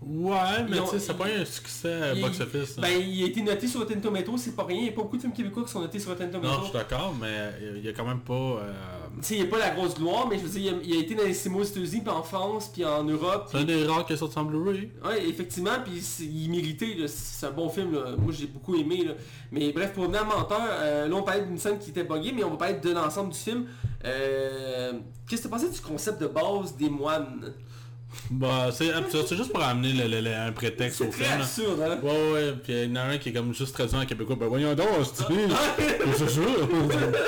Ouais, 0.00 0.62
mais 0.68 0.78
tu 0.78 0.86
sais, 0.86 0.98
c'est 1.00 1.14
pas 1.14 1.26
un 1.26 1.44
succès 1.44 2.14
box-office. 2.20 2.78
hein. 2.78 2.82
Ben, 2.82 3.02
il 3.02 3.22
a 3.24 3.26
été 3.26 3.42
noté 3.42 3.66
sur 3.66 3.80
Rotten 3.80 4.00
Tomatoes, 4.00 4.38
c'est 4.38 4.54
pas 4.56 4.64
rien. 4.64 4.76
Il 4.78 4.82
n'y 4.84 4.88
a 4.90 4.92
pas 4.92 5.02
beaucoup 5.02 5.16
de 5.16 5.22
films 5.22 5.32
québécois 5.34 5.64
qui 5.64 5.70
sont 5.72 5.80
notés 5.80 5.98
sur 5.98 6.10
Rotten 6.12 6.30
non, 6.30 6.38
je 6.40 6.46
Tomatoes. 6.46 6.64
suis 6.64 6.72
d'accord, 6.72 7.14
mais 7.20 7.52
il 7.76 7.84
y 7.84 7.88
a 7.88 7.92
quand 7.92 8.04
même 8.06 8.20
pas... 8.20 8.32
euh, 8.32 8.72
Tu 9.20 9.22
sais, 9.26 9.34
il 9.34 9.40
n'y 9.42 9.46
a 9.48 9.50
pas 9.50 9.58
la 9.58 9.70
grosse 9.70 9.94
gloire, 9.96 10.28
mais 10.28 10.38
je 10.38 10.44
veux 10.44 10.48
dire, 10.60 10.74
il 10.82 10.92
a, 10.92 10.94
il 10.96 10.96
a 10.98 11.00
été 11.04 11.14
dans 11.16 11.24
les 11.24 11.34
cinémas 11.34 11.60
aux 11.60 11.64
États-Unis, 11.64 12.00
puis 12.02 12.10
en 12.10 12.22
France, 12.22 12.70
puis 12.72 12.84
en 12.84 13.02
Europe. 13.02 13.48
C'est 13.50 13.58
un 13.58 13.64
des 13.64 13.84
rares 13.86 14.06
qui 14.06 14.12
est 14.12 14.16
sorti 14.16 14.38
en 14.38 14.44
Blu-ray. 14.44 14.90
Ouais, 15.04 15.28
effectivement, 15.28 15.72
puis 15.84 16.00
il 16.20 16.50
méritait, 16.50 16.96
c'est 17.08 17.46
un 17.46 17.50
bon 17.50 17.68
film, 17.68 17.92
là. 17.94 18.14
moi 18.16 18.32
j'ai 18.32 18.46
beaucoup 18.46 18.76
aimé. 18.76 19.04
Là. 19.04 19.12
Mais 19.50 19.72
bref, 19.72 19.92
pour 19.94 20.04
revenir 20.04 20.22
à 20.22 20.24
Menteur, 20.24 20.60
euh, 20.62 21.08
là 21.08 21.14
on 21.16 21.22
parlait 21.22 21.44
d'une 21.44 21.58
scène 21.58 21.78
qui 21.78 21.90
était 21.90 22.04
buggée, 22.04 22.32
mais 22.32 22.44
on 22.44 22.50
va 22.50 22.56
parler 22.56 22.74
de 22.80 22.90
l'ensemble 22.92 23.32
du 23.32 23.38
film. 23.38 23.66
Euh, 24.04 24.92
Qu'est-ce 25.28 25.42
que 25.42 25.46
tu 25.48 25.50
pensais 25.52 25.68
du 25.70 25.80
concept 25.80 26.20
de 26.22 26.26
base 26.26 26.76
des 26.76 26.88
moines? 26.88 27.52
Bah, 28.30 28.70
c'est 28.72 28.90
c'est 29.10 29.36
juste 29.36 29.52
pour 29.52 29.62
amener 29.62 29.92
le- 29.92 30.08
le- 30.08 30.20
le- 30.20 30.34
un 30.34 30.52
prétexte 30.52 30.98
C'est 30.98 31.08
au 31.08 31.12
film. 31.12 31.28
là. 31.28 31.36
absurde, 31.44 31.80
hein? 31.82 31.98
Ouais, 32.02 32.32
ouais, 32.32 32.52
puis 32.62 32.72
il 32.72 32.88
y 32.88 32.92
en 32.92 32.96
a 32.96 33.02
un 33.02 33.18
qui 33.18 33.28
est 33.28 33.32
comme 33.32 33.54
juste 33.54 33.74
traduit 33.74 33.96
en 33.96 34.06
québécois. 34.06 34.36
Ben 34.36 34.46
voyons 34.48 34.74
donc, 34.74 34.86
c'est 35.14 35.24
c'est 36.16 36.28
ça. 36.28 36.40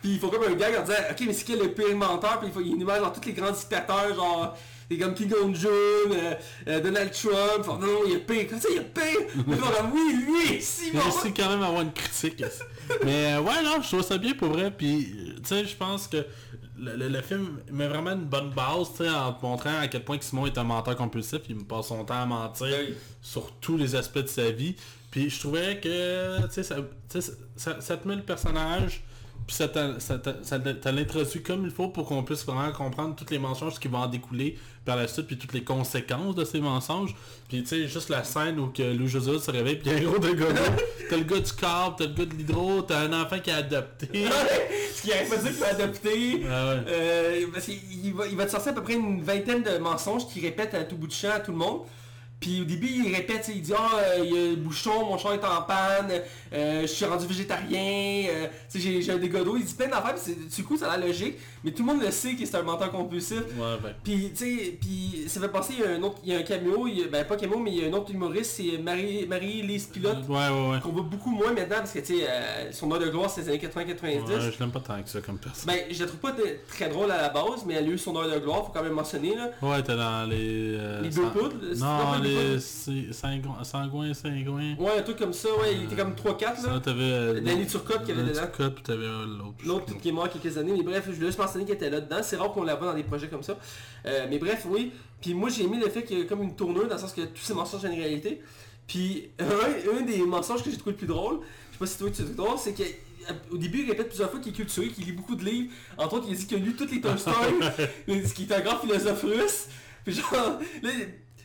Puis 0.00 0.12
il 0.12 0.18
faut 0.20 0.28
comme 0.28 0.44
un 0.44 0.54
gag 0.54 0.76
en 0.76 0.82
disant, 0.82 0.94
ok, 1.10 1.16
mais 1.26 1.32
c'est 1.32 1.44
quel 1.44 1.58
le 1.58 1.72
pire 1.72 1.96
menteur, 1.96 2.38
puis 2.38 2.48
il 2.48 2.52
faut 2.54 2.60
il 2.60 2.72
énumère 2.74 2.98
genre 3.00 3.12
tous 3.12 3.26
les 3.26 3.32
grands 3.32 3.50
dictateurs, 3.50 4.14
genre. 4.14 4.56
Des 4.88 4.96
comme 4.96 5.12
Kim 5.12 5.28
Jong-un, 5.28 5.66
euh, 5.68 6.34
euh, 6.68 6.80
Donald 6.80 7.10
Trump, 7.12 7.66
non, 7.66 7.78
non, 7.78 7.98
il 8.06 8.12
y 8.12 8.16
a 8.16 8.20
pire, 8.20 8.48
comme 8.48 8.58
ça, 8.58 8.68
il 8.70 8.76
y 8.76 8.78
a 8.78 8.82
pire! 8.84 9.26
Mais 9.46 9.56
comme, 9.58 9.92
oui, 9.92 10.14
lui, 10.24 10.62
si, 10.62 10.92
Mais 10.94 11.00
bon! 11.00 11.10
c'est 11.22 11.32
quand 11.32 11.50
même 11.50 11.60
avoir 11.62 11.82
une 11.82 11.92
critique. 11.92 12.42
Mais 13.04 13.34
euh, 13.34 13.40
ouais, 13.40 13.62
non, 13.62 13.82
je 13.82 13.88
trouve 13.88 14.02
ça 14.02 14.16
bien 14.16 14.32
pour 14.32 14.48
vrai. 14.48 14.70
Puis, 14.70 15.12
tu 15.42 15.48
sais, 15.48 15.66
je 15.66 15.76
pense 15.76 16.06
que 16.08 16.24
le, 16.78 16.96
le- 16.96 17.08
le 17.08 17.20
film 17.22 17.58
met 17.70 17.88
vraiment 17.88 18.12
une 18.12 18.24
bonne 18.24 18.50
base, 18.50 18.88
en 19.00 19.32
te 19.32 19.44
montrant 19.44 19.78
à 19.80 19.88
quel 19.88 20.04
point 20.04 20.18
que 20.18 20.24
Simon 20.24 20.46
est 20.46 20.56
un 20.58 20.64
menteur 20.64 20.96
compulsif. 20.96 21.40
Il 21.48 21.56
me 21.56 21.64
passe 21.64 21.88
son 21.88 22.04
temps 22.04 22.22
à 22.22 22.26
mentir 22.26 22.66
Oui. 22.68 22.94
sur 23.22 23.52
tous 23.60 23.76
les 23.76 23.94
aspects 23.94 24.18
de 24.18 24.26
sa 24.26 24.50
vie. 24.50 24.76
Puis 25.10 25.30
je 25.30 25.40
trouvais 25.40 25.80
que, 25.80 26.42
tu 26.46 26.52
sais, 26.52 26.62
ça, 26.62 26.76
tu 27.08 27.20
sais, 27.22 27.32
ça, 27.56 27.80
ça 27.80 27.96
te 27.96 28.06
met 28.06 28.16
le 28.16 28.22
personnage 28.22 29.02
puis 29.46 29.56
ça 29.56 30.92
l'introduit 30.92 31.42
comme 31.42 31.64
il 31.64 31.70
faut 31.70 31.88
pour 31.88 32.06
qu'on 32.06 32.22
puisse 32.22 32.44
vraiment 32.44 32.70
comprendre 32.72 33.16
toutes 33.16 33.30
les 33.30 33.38
mensonges 33.38 33.78
qui 33.78 33.88
vont 33.88 33.98
en 33.98 34.06
découler 34.06 34.58
par 34.84 34.96
la 34.96 35.08
suite, 35.08 35.26
puis 35.26 35.38
toutes 35.38 35.52
les 35.52 35.64
conséquences 35.64 36.34
de 36.34 36.44
ces 36.44 36.60
mensonges. 36.60 37.14
Puis 37.48 37.62
tu 37.62 37.68
sais, 37.68 37.88
juste 37.88 38.08
la 38.08 38.24
scène 38.24 38.58
où 38.58 38.68
que 38.68 38.82
Lou 38.82 39.06
José 39.06 39.38
se 39.38 39.50
réveille, 39.50 39.76
puis 39.76 39.90
il 39.90 39.92
y 39.92 39.96
a 39.96 39.98
un 39.98 40.10
gros 40.10 40.18
de 40.18 40.32
gars. 40.32 40.46
T'as 41.10 41.16
le 41.16 41.24
gars 41.24 41.40
du 41.40 41.52
corps, 41.52 41.96
t'as 41.96 42.04
le 42.04 42.12
gars 42.12 42.26
de 42.26 42.34
l'hydro, 42.34 42.82
t'as 42.82 43.00
un 43.00 43.22
enfant 43.22 43.38
qui 43.38 43.50
a 43.50 43.56
adopté. 43.56 44.08
Ce 44.94 45.02
qui 45.02 45.12
arrive 45.12 45.30
pas 45.30 45.36
dire 45.36 45.50
qu'il 45.50 45.60
va 45.60 45.68
adopter. 45.68 46.42
Ah 46.50 46.68
ouais. 46.68 46.80
Euh, 46.88 47.46
parce 47.52 47.64
qu'il 47.64 47.78
il 48.04 48.12
va, 48.12 48.26
il 48.26 48.36
va 48.36 48.44
te 48.44 48.50
sortir 48.50 48.72
à 48.72 48.74
peu 48.74 48.82
près 48.82 48.94
une 48.94 49.22
vingtaine 49.22 49.62
de 49.62 49.78
mensonges 49.78 50.26
qu'il 50.28 50.42
répète 50.42 50.74
à 50.74 50.84
tout 50.84 50.96
bout 50.96 51.06
de 51.06 51.12
champ 51.12 51.30
à 51.30 51.40
tout 51.40 51.52
le 51.52 51.56
monde. 51.56 51.80
Puis 52.40 52.60
au 52.60 52.64
début, 52.64 52.88
il 52.88 53.14
répète, 53.14 53.50
il 53.52 53.60
dit 53.62 53.72
Ah, 53.76 53.90
euh, 53.98 54.24
il 54.24 54.32
y 54.32 54.38
a 54.38 54.50
le 54.50 54.56
bouchon, 54.56 55.06
mon 55.06 55.18
champ 55.18 55.32
est 55.32 55.44
en 55.44 55.62
panne, 55.62 56.12
euh, 56.52 56.82
je 56.82 56.86
suis 56.86 57.04
rendu 57.04 57.26
végétarien, 57.26 58.28
euh, 58.30 58.46
tu 58.70 58.78
sais, 58.78 58.80
j'ai- 58.80 59.02
j'ai 59.02 59.12
un 59.12 59.18
dégât 59.18 59.42
d'eau. 59.42 59.56
Il 59.56 59.64
dit 59.64 59.74
plein 59.74 59.88
d'affaires, 59.88 60.14
puis 60.14 60.34
du 60.56 60.64
coup, 60.64 60.76
ça 60.76 60.90
a 60.92 60.96
l'air 60.96 61.08
logique. 61.08 61.36
Mais 61.64 61.72
tout 61.72 61.84
le 61.84 61.92
monde 61.92 62.02
le 62.02 62.10
sait 62.12 62.34
que 62.34 62.46
c'est 62.46 62.56
un 62.56 62.62
menteur 62.62 62.92
compulsif. 62.92 63.40
Ouais, 63.40 63.76
ben. 63.82 63.92
Puis, 64.04 64.30
tu 64.30 64.36
sais, 64.36 64.78
puis 64.80 65.24
ça 65.26 65.40
fait 65.40 65.48
penser, 65.48 65.74
il 65.76 65.80
y 65.80 65.84
a 65.84 65.90
un 65.90 66.02
autre, 66.02 66.18
il 66.24 66.32
y 66.32 66.36
a 66.36 66.38
un 66.38 66.42
caméo, 66.42 66.86
il 66.86 67.00
y 67.00 67.02
a- 67.04 67.08
ben 67.08 67.24
pas 67.24 67.36
caméo, 67.36 67.58
mais 67.58 67.72
il 67.72 67.82
y 67.82 67.84
a 67.84 67.88
un 67.88 67.92
autre 67.92 68.12
humoriste, 68.12 68.52
c'est 68.58 68.78
Marie- 68.78 69.26
Marie-Lise 69.26 69.86
Pilote, 69.86 70.18
Ouais, 70.28 70.36
ouais, 70.36 70.70
ouais. 70.70 70.80
qu'on 70.80 70.90
voit 70.92 71.02
beaucoup 71.02 71.30
moins 71.30 71.52
maintenant, 71.52 71.78
parce 71.78 71.90
que, 71.92 71.98
tu 71.98 72.18
sais, 72.18 72.26
euh, 72.28 72.70
son 72.70 72.90
heure 72.92 73.00
de 73.00 73.08
gloire, 73.10 73.28
c'est 73.28 73.40
les 73.42 73.48
années 73.48 73.58
80-90. 73.58 74.30
Ouais, 74.32 74.52
je 74.52 74.58
l'aime 74.60 74.70
pas 74.70 74.78
tant 74.80 75.02
que 75.02 75.08
ça 75.10 75.20
comme 75.20 75.38
personne. 75.38 75.64
Ben, 75.66 75.80
je 75.90 75.98
la 75.98 76.06
trouve 76.06 76.20
pas 76.20 76.30
de- 76.32 76.58
très 76.68 76.88
drôle 76.88 77.10
à 77.10 77.20
la 77.22 77.28
base, 77.30 77.64
mais 77.66 77.74
elle 77.74 77.84
a 77.86 77.88
eu 77.88 77.98
son 77.98 78.14
heure 78.16 78.30
de 78.32 78.38
gloire, 78.38 78.64
faut 78.66 78.72
quand 78.72 78.84
même 78.84 78.92
mentionner, 78.92 79.34
là. 79.34 79.50
Ouais, 79.60 79.82
t'es 79.82 79.96
dans 79.96 80.28
les... 80.30 80.78
Les 81.02 81.08
deux 81.10 81.22
poudres, 81.30 81.56
c'est- 81.72 81.80
non, 81.80 82.20
les 82.28 83.12
sangouins, 83.12 83.64
sangouins. 84.14 84.76
Ouais, 84.78 84.98
un 84.98 85.02
truc 85.02 85.16
comme 85.18 85.32
ça, 85.32 85.48
ouais, 85.60 85.74
il 85.74 85.84
était 85.84 85.96
comme 85.96 86.12
3-4, 86.12 86.56
Ça, 86.60 86.72
là. 86.74 86.80
t'avais... 86.80 87.02
euh, 87.02 87.40
Danny 87.40 87.66
Turcotte 87.66 88.04
qui 88.04 88.12
avait 88.12 88.22
dedans. 88.22 88.40
Turcotte, 88.40 88.74
puis 88.76 88.82
t'avais 88.84 89.04
euh, 89.04 89.26
l'autre. 89.26 89.54
L'autre 89.66 89.98
qui 90.00 90.08
est 90.08 90.12
mort 90.12 90.28
quelques 90.30 90.56
années, 90.58 90.72
mais 90.76 90.82
bref, 90.82 91.04
je 91.06 91.12
voulais 91.12 91.26
juste 91.26 91.38
mentionner 91.38 91.64
qu'elle 91.64 91.76
était 91.76 91.90
là 91.90 92.00
dedans. 92.00 92.18
C'est 92.22 92.36
rare 92.36 92.52
qu'on 92.52 92.62
la 92.64 92.74
voit 92.74 92.88
dans 92.88 92.94
des 92.94 93.02
projets 93.04 93.28
comme 93.28 93.42
ça. 93.42 93.58
Euh, 94.06 94.26
mais 94.30 94.38
bref, 94.38 94.66
oui. 94.68 94.92
Puis 95.20 95.34
moi 95.34 95.48
j'ai 95.50 95.64
aimé 95.64 95.78
le 95.82 95.88
fait 95.90 96.04
qu'il 96.04 96.18
y 96.18 96.22
a 96.22 96.24
comme 96.24 96.42
une 96.42 96.54
tournure 96.54 96.86
dans 96.86 96.94
le 96.94 97.00
sens 97.00 97.12
que 97.12 97.22
tous 97.22 97.42
ces 97.42 97.54
mensonges 97.54 97.84
ont 97.84 97.88
une 97.92 97.98
réalité. 98.00 98.40
Puis 98.86 99.30
un, 99.38 99.98
un 99.98 100.02
des 100.02 100.18
mensonges 100.18 100.62
que 100.62 100.70
j'ai 100.70 100.76
trouvé 100.76 100.92
le 100.92 100.98
plus 100.98 101.06
drôle, 101.08 101.40
je 101.68 101.72
sais 101.74 101.78
pas 101.78 101.86
si 101.86 101.98
toi 101.98 102.10
tu 102.10 102.22
trouves 102.22 102.36
drôle, 102.36 102.58
c'est 102.58 102.72
qu'au 102.74 103.56
début 103.58 103.82
il 103.82 103.90
répète 103.90 104.08
plusieurs 104.08 104.30
fois 104.30 104.38
qu'il 104.40 104.52
est 104.52 104.56
culturé, 104.56 104.88
qu'il 104.88 105.04
lit 105.04 105.12
beaucoup 105.12 105.34
de 105.34 105.44
livres. 105.44 105.72
Entre 105.98 106.14
autres, 106.14 106.26
il 106.28 106.34
a 106.34 106.36
dit 106.38 106.46
qu'il 106.46 106.56
a 106.56 106.60
lu 106.60 106.74
toutes 106.74 106.92
les 106.92 107.00
Tolstoy, 107.02 107.34
ce 108.06 108.32
qui 108.34 108.44
est 108.44 108.52
un 108.52 108.60
grand 108.60 108.78
philosophe 108.78 109.22
russe. 109.24 109.66
Puis 110.04 110.14
genre, 110.14 110.58
là, 110.82 110.90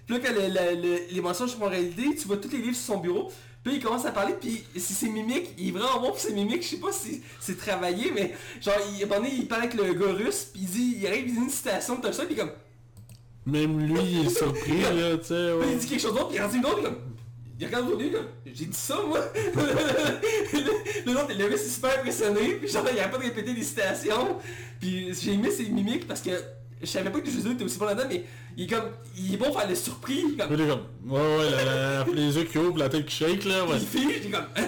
puis 0.05 0.15
là 0.17 0.21
quand 0.25 0.33
le- 0.33 0.47
le- 0.47 0.81
le- 0.81 0.99
les 1.11 1.21
mensonges 1.21 1.51
sont 1.51 1.65
réalité, 1.65 2.15
tu 2.15 2.27
vois 2.27 2.37
tous 2.37 2.49
les 2.51 2.57
livres 2.59 2.75
sur 2.75 2.93
son 2.95 2.99
bureau. 2.99 3.31
Puis 3.63 3.75
il 3.75 3.81
commence 3.81 4.03
à 4.05 4.11
parler, 4.11 4.33
puis 4.33 4.61
si 4.75 4.93
ses 4.93 5.07
mimiques, 5.07 5.51
il 5.57 5.69
est 5.69 5.71
vraiment 5.71 6.01
bon 6.01 6.07
pour 6.09 6.19
ses 6.19 6.33
mimiques, 6.33 6.63
je 6.63 6.67
sais 6.67 6.77
pas 6.81 6.91
si 6.91 7.21
c'est 7.39 7.57
travaillé, 7.57 8.11
mais 8.13 8.33
genre, 8.61 8.73
il, 8.99 9.07
parle 9.07 9.61
avec 9.61 9.73
le 9.73 9.93
gars 9.93 10.11
russe, 10.11 10.49
puis 10.51 10.63
il 10.63 10.67
dit, 10.69 10.95
il 10.99 11.07
arrive, 11.07 11.27
il 11.29 11.33
dit 11.35 11.39
une 11.39 11.49
citation 11.49 11.95
de 11.95 12.01
Tolstoy, 12.01 12.25
puis 12.25 12.35
comme, 12.35 12.51
Même 13.45 13.79
lui, 13.79 14.01
il 14.01 14.25
est 14.25 14.29
surpris, 14.29 14.81
là, 14.81 15.17
tu 15.17 15.27
sais, 15.27 15.51
puis 15.57 15.67
ouais. 15.67 15.71
il 15.71 15.77
dit 15.77 15.87
quelque 15.87 16.01
chose 16.01 16.13
d'autre, 16.13 16.27
puis 16.27 16.37
il 16.39 16.43
en 16.43 16.49
dit 16.49 16.57
une 16.57 16.65
autre, 16.65 16.81
comme, 16.83 16.97
il 17.57 17.65
regarde 17.67 17.85
autour 17.85 17.97
de 17.99 18.03
lui, 18.03 18.11
comme, 18.11 18.27
j'ai 18.47 18.65
dit 18.65 18.77
ça, 18.77 18.97
moi. 19.07 19.19
le 21.05 21.13
l'autre, 21.13 21.29
le 21.29 21.47
gars, 21.47 21.57
c'est 21.57 21.69
super 21.69 21.97
impressionné, 21.99 22.55
puis 22.55 22.67
genre, 22.67 22.85
il 22.91 22.99
arrête 22.99 23.11
pas 23.13 23.17
de 23.17 23.23
répéter 23.23 23.53
des 23.53 23.63
citations, 23.63 24.39
puis 24.81 25.13
j'ai 25.13 25.31
aimé 25.35 25.49
ses 25.51 25.69
mimiques, 25.69 26.05
parce 26.05 26.19
que 26.21 26.31
je 26.85 26.91
savais 26.91 27.09
pas 27.09 27.19
que 27.19 27.29
Jésus 27.29 27.51
était 27.51 27.63
aussi 27.63 27.77
bon 27.79 27.85
là-dedans, 27.85 28.07
mais 28.09 28.23
il 28.57 28.65
est 28.65 28.67
comme, 28.67 28.85
il 29.17 29.33
est 29.33 29.37
bon 29.37 29.45
pour 29.45 29.59
faire 29.59 29.69
le 29.69 29.75
surpris, 29.75 30.21
comme, 30.37 30.47
il 30.53 30.61
est 30.61 30.67
comme... 30.67 30.81
Ouais, 31.07 31.19
ouais, 31.19 31.49
la- 31.51 31.65
la- 31.65 32.05
les 32.13 32.35
yeux 32.37 32.43
qui 32.43 32.57
ouvrent, 32.57 32.77
la 32.79 32.89
tête 32.89 33.05
qui 33.05 33.15
shake, 33.15 33.45
là, 33.45 33.65
ouais. 33.65 33.77
il 33.79 33.85
fait, 33.87 34.13
j'étais 34.13 34.29
comme, 34.29 34.45
hein? 34.57 34.67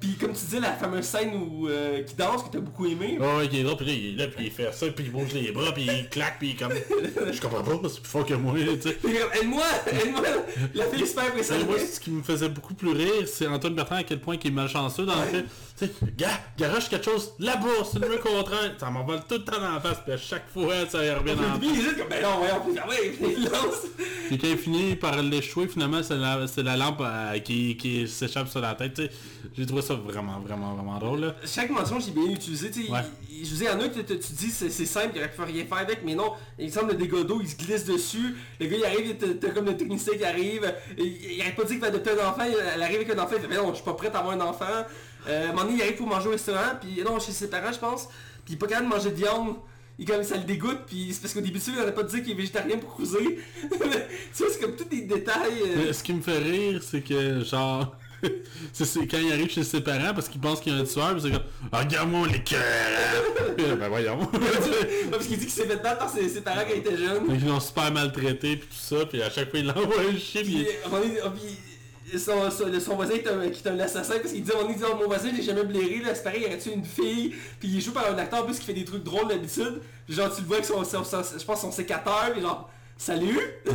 Puis 0.00 0.16
comme 0.20 0.32
tu 0.32 0.44
dis, 0.44 0.60
la 0.60 0.72
fameuse 0.72 1.04
scène 1.04 1.30
où, 1.34 1.66
euh, 1.66 2.02
qui 2.02 2.14
danse, 2.14 2.42
que 2.42 2.48
t'as 2.50 2.58
beaucoup 2.58 2.84
aimé, 2.84 3.16
Ouais, 3.18 3.36
ouais, 3.38 3.48
qui 3.48 3.60
est 3.60 3.62
drôle, 3.62 3.76
puis 3.78 3.86
là, 3.86 3.92
il 3.94 4.06
est 4.20 4.22
là, 4.26 4.28
puis 4.28 4.46
il 4.46 4.50
fait 4.50 4.70
ça, 4.74 4.86
puis 4.88 5.04
il 5.06 5.10
bouge 5.10 5.32
les 5.32 5.50
bras, 5.50 5.72
puis 5.72 5.86
il 5.86 6.08
claque, 6.10 6.38
puis 6.38 6.48
il 6.50 6.52
est 6.52 6.58
comme... 6.58 6.72
Je 7.32 7.40
comprends 7.40 7.62
pas, 7.62 7.88
c'est 7.88 8.00
plus 8.02 8.10
fort 8.10 8.26
que 8.26 8.34
moi, 8.34 8.52
tu 8.58 8.66
sais. 8.82 8.98
Il 9.02 9.10
est 9.16 9.18
comme, 9.20 9.30
aide-moi, 9.40 9.62
aide-moi, 9.90 10.20
la 10.74 10.84
fille 10.86 11.02
est 11.02 11.06
super 11.06 11.24
Ça, 11.42 11.54
moi, 11.66 11.76
ce 11.78 11.98
qui 12.00 12.10
me 12.10 12.22
faisait 12.22 12.50
beaucoup 12.50 12.74
plus 12.74 12.90
rire, 12.90 13.26
c'est 13.26 13.46
Antoine 13.46 13.74
Bertrand 13.74 13.96
à 13.96 14.02
quel 14.02 14.20
point 14.20 14.36
il 14.42 14.46
est 14.46 14.50
malchanceux 14.50 15.06
dans 15.06 15.14
le 15.16 15.26
fait. 15.26 15.44
Tu 15.76 15.86
sais, 15.86 15.92
gars, 16.16 16.28
garoche 16.56 16.88
quelque 16.88 17.04
chose 17.04 17.32
là-bas, 17.40 17.66
c'est 17.90 17.98
le 17.98 18.08
mur 18.08 18.20
contraire. 18.20 18.74
Ça 18.78 18.90
m'envole 18.90 19.20
tout 19.28 19.34
le 19.34 19.44
temps 19.44 19.60
dans 19.60 19.72
la 19.72 19.80
face, 19.80 19.98
puis 20.04 20.12
à 20.12 20.16
chaque 20.16 20.48
fois, 20.48 20.72
ça 20.88 20.98
revient 20.98 21.34
il 21.62 21.70
est 21.70 21.74
juste 21.82 21.98
comme, 21.98 22.08
ben 22.08 22.22
non, 22.22 22.38
voyons, 22.38 22.60
puis 22.64 22.78
ah 22.80 22.88
ouais, 22.88 23.10
puis 23.10 23.34
il 23.38 23.44
lance. 23.44 23.82
Puis 24.28 24.38
quand 24.38 24.46
il 24.46 24.56
finit 24.58 24.94
par 24.94 25.20
l'échouer, 25.20 25.66
finalement, 25.66 26.00
c'est 26.02 26.62
la, 26.62 26.76
lampe 26.76 27.00
euh, 27.00 27.38
qui, 27.40 27.76
qui 27.76 28.06
s'échappe 28.06 28.48
sur 28.48 28.60
la 28.60 28.74
tête. 28.76 28.94
tu 28.94 29.02
sais. 29.02 29.10
J'ai 29.56 29.66
trouvé 29.66 29.82
ça 29.82 29.94
vraiment, 29.94 30.38
vraiment, 30.38 30.74
vraiment 30.74 30.98
drôle. 30.98 31.20
Là. 31.22 31.34
Chaque 31.44 31.70
mention, 31.70 31.98
j'ai 31.98 32.12
bien 32.12 32.30
utilisé, 32.32 32.70
tu 32.70 32.84
sais, 32.86 32.90
Ouais. 32.92 33.00
il- 33.28 33.33
je 33.42 33.50
vous 33.50 33.56
dis, 33.56 33.64
il 33.64 33.66
y 33.66 33.70
en 33.70 33.80
a 33.80 33.88
que 33.88 34.00
tu 34.00 34.32
dis, 34.32 34.50
c'est 34.50 34.70
simple, 34.70 35.12
il 35.14 35.18
aurait 35.18 35.30
pu 35.30 35.42
rien 35.42 35.64
faire 35.64 35.78
avec, 35.78 36.04
mais 36.04 36.14
non, 36.14 36.32
il 36.58 36.72
semble 36.72 36.92
le 36.92 36.96
dégât 36.96 37.24
d'eau, 37.24 37.40
il 37.40 37.48
se 37.48 37.56
glisse 37.56 37.84
dessus, 37.84 38.36
le 38.60 38.66
gars, 38.66 38.76
il 38.76 38.84
arrive, 38.84 39.16
t'as 39.40 39.50
comme 39.50 39.66
le 39.66 39.76
technicien 39.76 40.16
qui 40.16 40.24
arrive, 40.24 40.74
il, 40.98 41.40
arrête 41.40 41.56
pas 41.56 41.62
dire 41.62 41.72
qu'il 41.72 41.80
va 41.80 41.86
adopter 41.88 42.10
un 42.10 42.28
enfant, 42.28 42.42
elle 42.44 42.82
arrive 42.82 42.96
avec 42.96 43.10
un 43.10 43.18
enfant, 43.18 43.34
il 43.36 43.42
fait, 43.42 43.48
mais 43.48 43.56
non, 43.56 43.70
je 43.70 43.76
suis 43.76 43.84
pas 43.84 43.94
prêt 43.94 44.10
à 44.12 44.18
avoir 44.18 44.34
un 44.34 44.40
enfant. 44.40 44.64
Euh, 45.26 45.48
il 45.70 45.82
arrive 45.82 45.96
pour 45.96 46.06
manger 46.06 46.28
au 46.28 46.32
restaurant, 46.32 46.76
puis 46.80 47.02
non, 47.02 47.18
chez 47.18 47.32
ses 47.32 47.48
parents, 47.48 47.72
je 47.72 47.78
pense, 47.78 48.08
puis 48.44 48.52
il 48.52 48.54
est 48.54 48.58
pas 48.58 48.66
capable 48.66 48.90
de 48.90 48.94
manger 48.94 49.10
de 49.10 49.16
viande. 49.16 49.56
Il 49.96 50.06
comme 50.06 50.24
ça 50.24 50.36
le 50.36 50.42
dégoûte, 50.42 50.80
puis 50.88 51.10
c'est 51.12 51.20
parce 51.22 51.34
qu'au 51.34 51.40
début, 51.40 51.60
il 51.64 51.74
n'aurait 51.74 51.94
pas 51.94 52.02
dire 52.02 52.20
qu'il 52.22 52.32
est 52.32 52.34
végétarien 52.34 52.78
pour 52.78 52.94
cruiser. 52.94 53.38
tu 53.70 53.78
vois, 53.78 54.52
c'est 54.52 54.60
comme 54.60 54.74
tous 54.74 54.84
des 54.84 55.02
détails. 55.02 55.62
euh, 55.62 55.84
Mais 55.86 55.92
ce 55.92 56.02
qui 56.02 56.12
me 56.12 56.20
fait 56.20 56.38
rire, 56.38 56.82
c'est 56.82 57.00
que 57.00 57.44
genre... 57.44 57.94
c'est 58.72 58.84
c'est 58.84 59.06
quand 59.06 59.18
il 59.18 59.32
arrive 59.32 59.50
chez 59.50 59.64
ses 59.64 59.80
parents 59.80 60.14
parce 60.14 60.28
qu'il 60.28 60.40
pense 60.40 60.60
qu'il 60.60 60.72
y 60.74 60.76
a 60.76 60.80
un 60.80 60.84
tueur, 60.84 61.12
puis 61.12 61.22
c'est 61.22 61.30
comme 61.30 61.42
Ah, 61.72 61.80
Regarde-moi 61.80 62.28
les 62.28 62.42
cœurs! 62.42 62.58
ben 63.78 63.88
voyons! 63.88 64.18
parce 65.10 65.26
qu'il 65.26 65.38
dit 65.38 65.46
qu'il 65.46 65.50
s'est 65.54 65.66
fait 65.66 65.76
battre 65.82 65.98
par 65.98 66.10
ses, 66.10 66.28
ses 66.28 66.40
parents 66.40 66.60
quand 66.66 66.74
il 66.74 66.78
était 66.80 66.96
jeune. 66.96 67.24
Ils 67.30 67.46
l'ont 67.46 67.60
super 67.60 67.92
maltraité, 67.92 68.56
puis 68.56 68.68
tout 68.68 68.96
ça, 68.96 69.06
puis 69.06 69.22
à 69.22 69.30
chaque 69.30 69.50
fois 69.50 69.58
il 69.58 69.66
l'envoie 69.66 70.00
un 70.12 70.16
chien, 70.18 70.42
puis 70.42 70.66
puis, 72.10 72.18
son, 72.18 72.50
son, 72.50 72.66
le- 72.66 72.80
son 72.80 72.94
voisin 72.96 73.14
qui 73.14 73.20
est 73.26 73.28
un, 73.28 73.48
qui 73.48 73.66
est 73.66 73.70
un 73.70 73.78
assassin 73.80 74.14
parce 74.20 74.32
qu'il 74.32 74.42
dit, 74.44 74.50
on 74.62 74.68
dit 74.70 74.74
oh, 74.84 74.96
mon 74.96 75.06
voisin, 75.06 75.30
j'ai 75.34 75.42
jamais 75.42 75.64
blairé, 75.64 76.00
là, 76.04 76.14
c'est 76.14 76.22
pareil, 76.22 76.42
il 76.42 76.46
aurait 76.46 76.58
tué 76.58 76.72
une 76.74 76.84
fille, 76.84 77.34
puis 77.58 77.68
il 77.68 77.78
est 77.78 77.80
joué 77.80 77.94
par 77.94 78.06
un 78.12 78.18
acteur 78.18 78.42
en 78.42 78.44
plus 78.44 78.58
qui 78.58 78.66
fait 78.66 78.74
des 78.74 78.84
trucs 78.84 79.02
drôles 79.02 79.26
d'habitude, 79.28 79.80
genre 80.08 80.32
tu 80.34 80.42
le 80.42 80.46
vois 80.46 80.56
avec 80.56 80.66
son, 80.66 80.84
son- 80.84 81.02
son- 81.02 81.38
je 81.38 81.44
pense 81.44 81.60
son 81.62 81.72
sécateur, 81.72 82.30
puis 82.32 82.42
genre, 82.42 82.70
salut! 82.96 83.38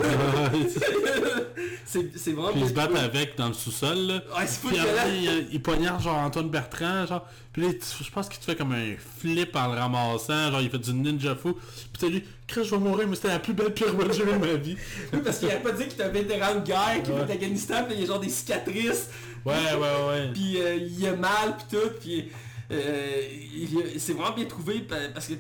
c'est 1.86 2.32
vraiment 2.32 2.52
Puis 2.52 2.62
ils 2.62 2.70
se 2.70 2.74
battent 2.74 2.96
avec 2.96 3.38
dans 3.38 3.48
le 3.48 3.54
sous-sol. 3.54 3.98
Ouais, 4.36 4.46
c'est 4.48 4.60
fou 4.62 4.70
violent. 4.70 4.90
il, 5.08 5.48
il 5.52 5.62
poignarde 5.62 6.02
genre 6.02 6.18
Antoine 6.18 6.50
Bertrand, 6.50 7.06
genre. 7.06 7.26
Puis 7.52 7.62
là, 7.64 7.70
je 8.04 8.10
pense 8.12 8.30
qu'il 8.30 8.40
te 8.40 8.46
fait 8.46 8.56
comme 8.56 8.72
un 8.74 8.94
flip 9.20 9.56
en 9.56 9.68
le 9.74 9.80
ramassant, 9.80 10.52
genre 10.52 10.62
il 10.62 10.70
fait 10.70 10.78
du 10.80 10.94
ninja 10.94 11.36
fou. 11.36 11.54
Puis 11.54 12.00
t'as 12.00 12.08
lui, 12.08 12.24
Chris, 12.48 12.64
je 12.66 12.72
vais 12.72 12.78
mourir, 12.78 13.08
mais 13.08 13.16
c'était 13.16 13.30
la 13.30 13.40
plus 13.40 13.54
belle 13.54 13.74
pirouette 13.74 14.08
que 14.10 14.14
j'ai 14.14 14.26
de 14.26 14.32
ma 14.32 14.54
vie. 14.54 14.78
Oui, 15.14 15.20
parce 15.24 15.40
qu'il 15.40 15.50
a 15.50 15.56
pas 15.58 15.72
dit 15.72 15.84
qu'il 15.84 15.94
était 15.94 16.04
un 16.04 16.10
vétéran 16.10 16.56
de 16.56 16.60
guerre 16.66 17.02
qui 17.04 17.12
Ouais. 17.12 17.18
fait 17.20 17.24
de 17.26 17.30
l'Afghanistan, 17.30 17.84
puis 17.86 17.96
il 17.96 18.02
y 18.02 18.04
a 18.04 18.08
genre 18.08 18.20
des 18.20 18.30
cicatrices, 18.30 19.10
Ouais, 19.46 19.54
ouais, 19.56 20.08
ouais. 20.10 20.32
puis 20.34 20.62
euh, 20.62 20.76
il 20.76 21.08
a 21.08 21.16
mal, 21.16 21.56
puis 21.58 21.78
tout, 21.80 21.90
puis 22.00 22.32
euh, 22.72 23.22
il- 23.54 24.00
c'est 24.00 24.14
vraiment 24.14 24.36
bien 24.36 24.46
trouvé 24.46 24.80
pa- 24.82 24.96
parce 25.14 25.28
que 25.28 25.34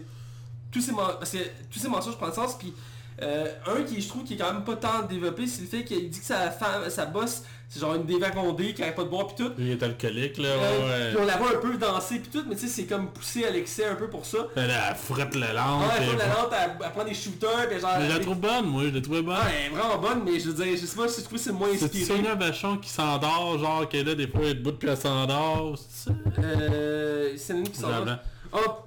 tous 0.71 0.81
ces, 0.81 0.93
parce 0.93 1.31
que 1.31 1.37
tous 1.71 1.79
ces 1.79 1.87
mensonges 1.89 2.17
prennent 2.17 2.33
sens, 2.33 2.57
puis 2.57 2.73
euh, 3.21 3.47
un 3.67 3.83
qui 3.83 4.01
je 4.01 4.07
trouve 4.07 4.23
qui 4.23 4.33
est 4.33 4.37
quand 4.37 4.53
même 4.53 4.63
pas 4.63 4.75
tant 4.75 5.01
développé, 5.09 5.47
c'est 5.47 5.61
le 5.61 5.67
fait 5.67 5.83
qu'il 5.83 6.09
dit 6.09 6.19
que 6.19 6.25
sa 6.25 6.51
femme, 6.51 6.89
sa 6.89 7.05
boss, 7.05 7.43
c'est 7.67 7.79
genre 7.79 7.93
une 7.95 8.05
dévagondée 8.05 8.73
qui 8.73 8.81
arrête 8.81 8.95
pas 8.95 9.03
de 9.03 9.09
boire, 9.09 9.27
puis 9.27 9.45
tout. 9.45 9.51
Il 9.59 9.69
est 9.71 9.83
alcoolique 9.83 10.37
là, 10.37 10.47
Euh, 10.49 10.59
ouais, 10.59 11.07
Puis 11.09 11.15
ouais. 11.17 11.21
on 11.23 11.25
la 11.27 11.37
voit 11.37 11.49
un 11.55 11.59
peu 11.59 11.77
danser, 11.77 12.19
puis 12.19 12.29
tout, 12.31 12.43
mais 12.49 12.55
tu 12.55 12.61
sais, 12.61 12.67
c'est 12.67 12.85
comme 12.85 13.11
poussé 13.11 13.45
à 13.45 13.51
l'excès 13.51 13.85
un 13.85 13.95
peu 13.95 14.07
pour 14.09 14.25
ça. 14.25 14.39
Elle, 14.55 14.71
elle 14.71 14.95
frotte 14.95 15.35
la 15.35 15.53
lampe. 15.53 15.83
Ah, 15.87 15.93
elle 15.99 16.07
prend 16.07 16.17
la 16.17 16.27
lampe, 16.27 16.53
elle, 16.59 16.71
elle 16.85 16.91
prend 16.91 17.03
des 17.05 17.13
shooters, 17.13 17.69
puis 17.69 17.79
genre... 17.79 17.91
Mais 17.99 18.07
je 18.09 18.13
la 18.13 18.19
trouve 18.19 18.37
bonne, 18.39 18.65
moi, 18.65 18.83
je 18.89 18.95
la 18.95 19.01
trouvais 19.01 19.21
bonne. 19.21 19.35
Ah, 19.39 19.47
elle 19.55 19.65
est 19.71 19.75
vraiment 19.75 19.97
bonne, 19.99 20.23
mais 20.25 20.39
je 20.39 20.49
veux 20.49 20.63
dire, 20.63 20.75
je 20.79 20.85
sais 20.85 20.95
pas 20.95 21.07
si 21.07 21.19
je 21.21 21.25
trouve 21.25 21.37
que 21.37 21.43
c'est 21.43 21.51
moins 21.51 21.67
C'est 21.77 21.85
inspiré. 21.85 22.05
Sonia 22.05 22.33
Vachon 22.35 22.77
qui 22.77 22.89
s'endort, 22.89 23.59
genre 23.59 23.87
qu'elle 23.87 24.07
là, 24.07 24.15
des 24.15 24.27
fois 24.27 24.41
elle 24.43 24.47
est 24.49 24.53
debout 24.55 24.71
puis 24.71 24.89
elle 24.89 24.97
s'endort? 24.97 25.75
c'est 25.77 26.09
ça? 26.09 26.15
Euh, 26.39 27.33
c'est 27.37 27.53
une 27.53 27.69
qui 27.69 27.79
s'en 27.79 27.87
Blanc, 27.87 27.97
va. 27.99 28.01
blanc. 28.05 28.17
Ah, 28.53 28.77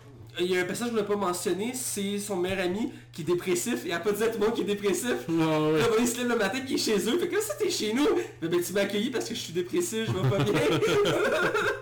il 0.40 0.50
y 0.50 0.56
a 0.56 0.62
un 0.62 0.64
passage 0.64 0.88
que 0.88 0.94
je 0.94 0.96
ne 0.96 1.00
l'ai 1.02 1.06
pas 1.06 1.16
mentionné, 1.16 1.72
c'est 1.74 2.18
son 2.18 2.36
meilleur 2.36 2.60
ami 2.60 2.92
qui 3.12 3.22
est 3.22 3.24
dépressif, 3.24 3.84
et 3.84 3.88
elle 3.88 3.94
a 3.94 4.00
pas 4.00 4.12
dit 4.12 4.22
à 4.22 4.28
tout 4.28 4.38
le 4.40 4.46
monde 4.46 4.54
qu'il 4.54 4.64
est 4.64 4.74
dépressif. 4.74 5.14
Ah, 5.28 5.60
ouais. 5.60 5.78
Là, 5.78 5.86
il 6.00 6.08
se 6.08 6.16
lève 6.18 6.28
le 6.28 6.36
matin 6.36 6.58
puis 6.60 6.70
il 6.70 6.74
est 6.74 6.78
chez 6.78 6.96
eux, 7.08 7.18
fait 7.18 7.28
que 7.28 7.34
là, 7.34 7.40
ça 7.40 7.54
t'es 7.54 7.70
chez 7.70 7.92
nous. 7.92 8.06
Ben, 8.40 8.48
ben, 8.50 8.60
tu 8.62 8.72
m'as 8.72 8.82
accueilli 8.82 9.10
parce 9.10 9.28
que 9.28 9.34
je 9.34 9.40
suis 9.40 9.52
dépressif, 9.52 10.06
je 10.06 10.12
vais 10.12 10.28
pas 10.30 10.42
bien. 10.42 10.54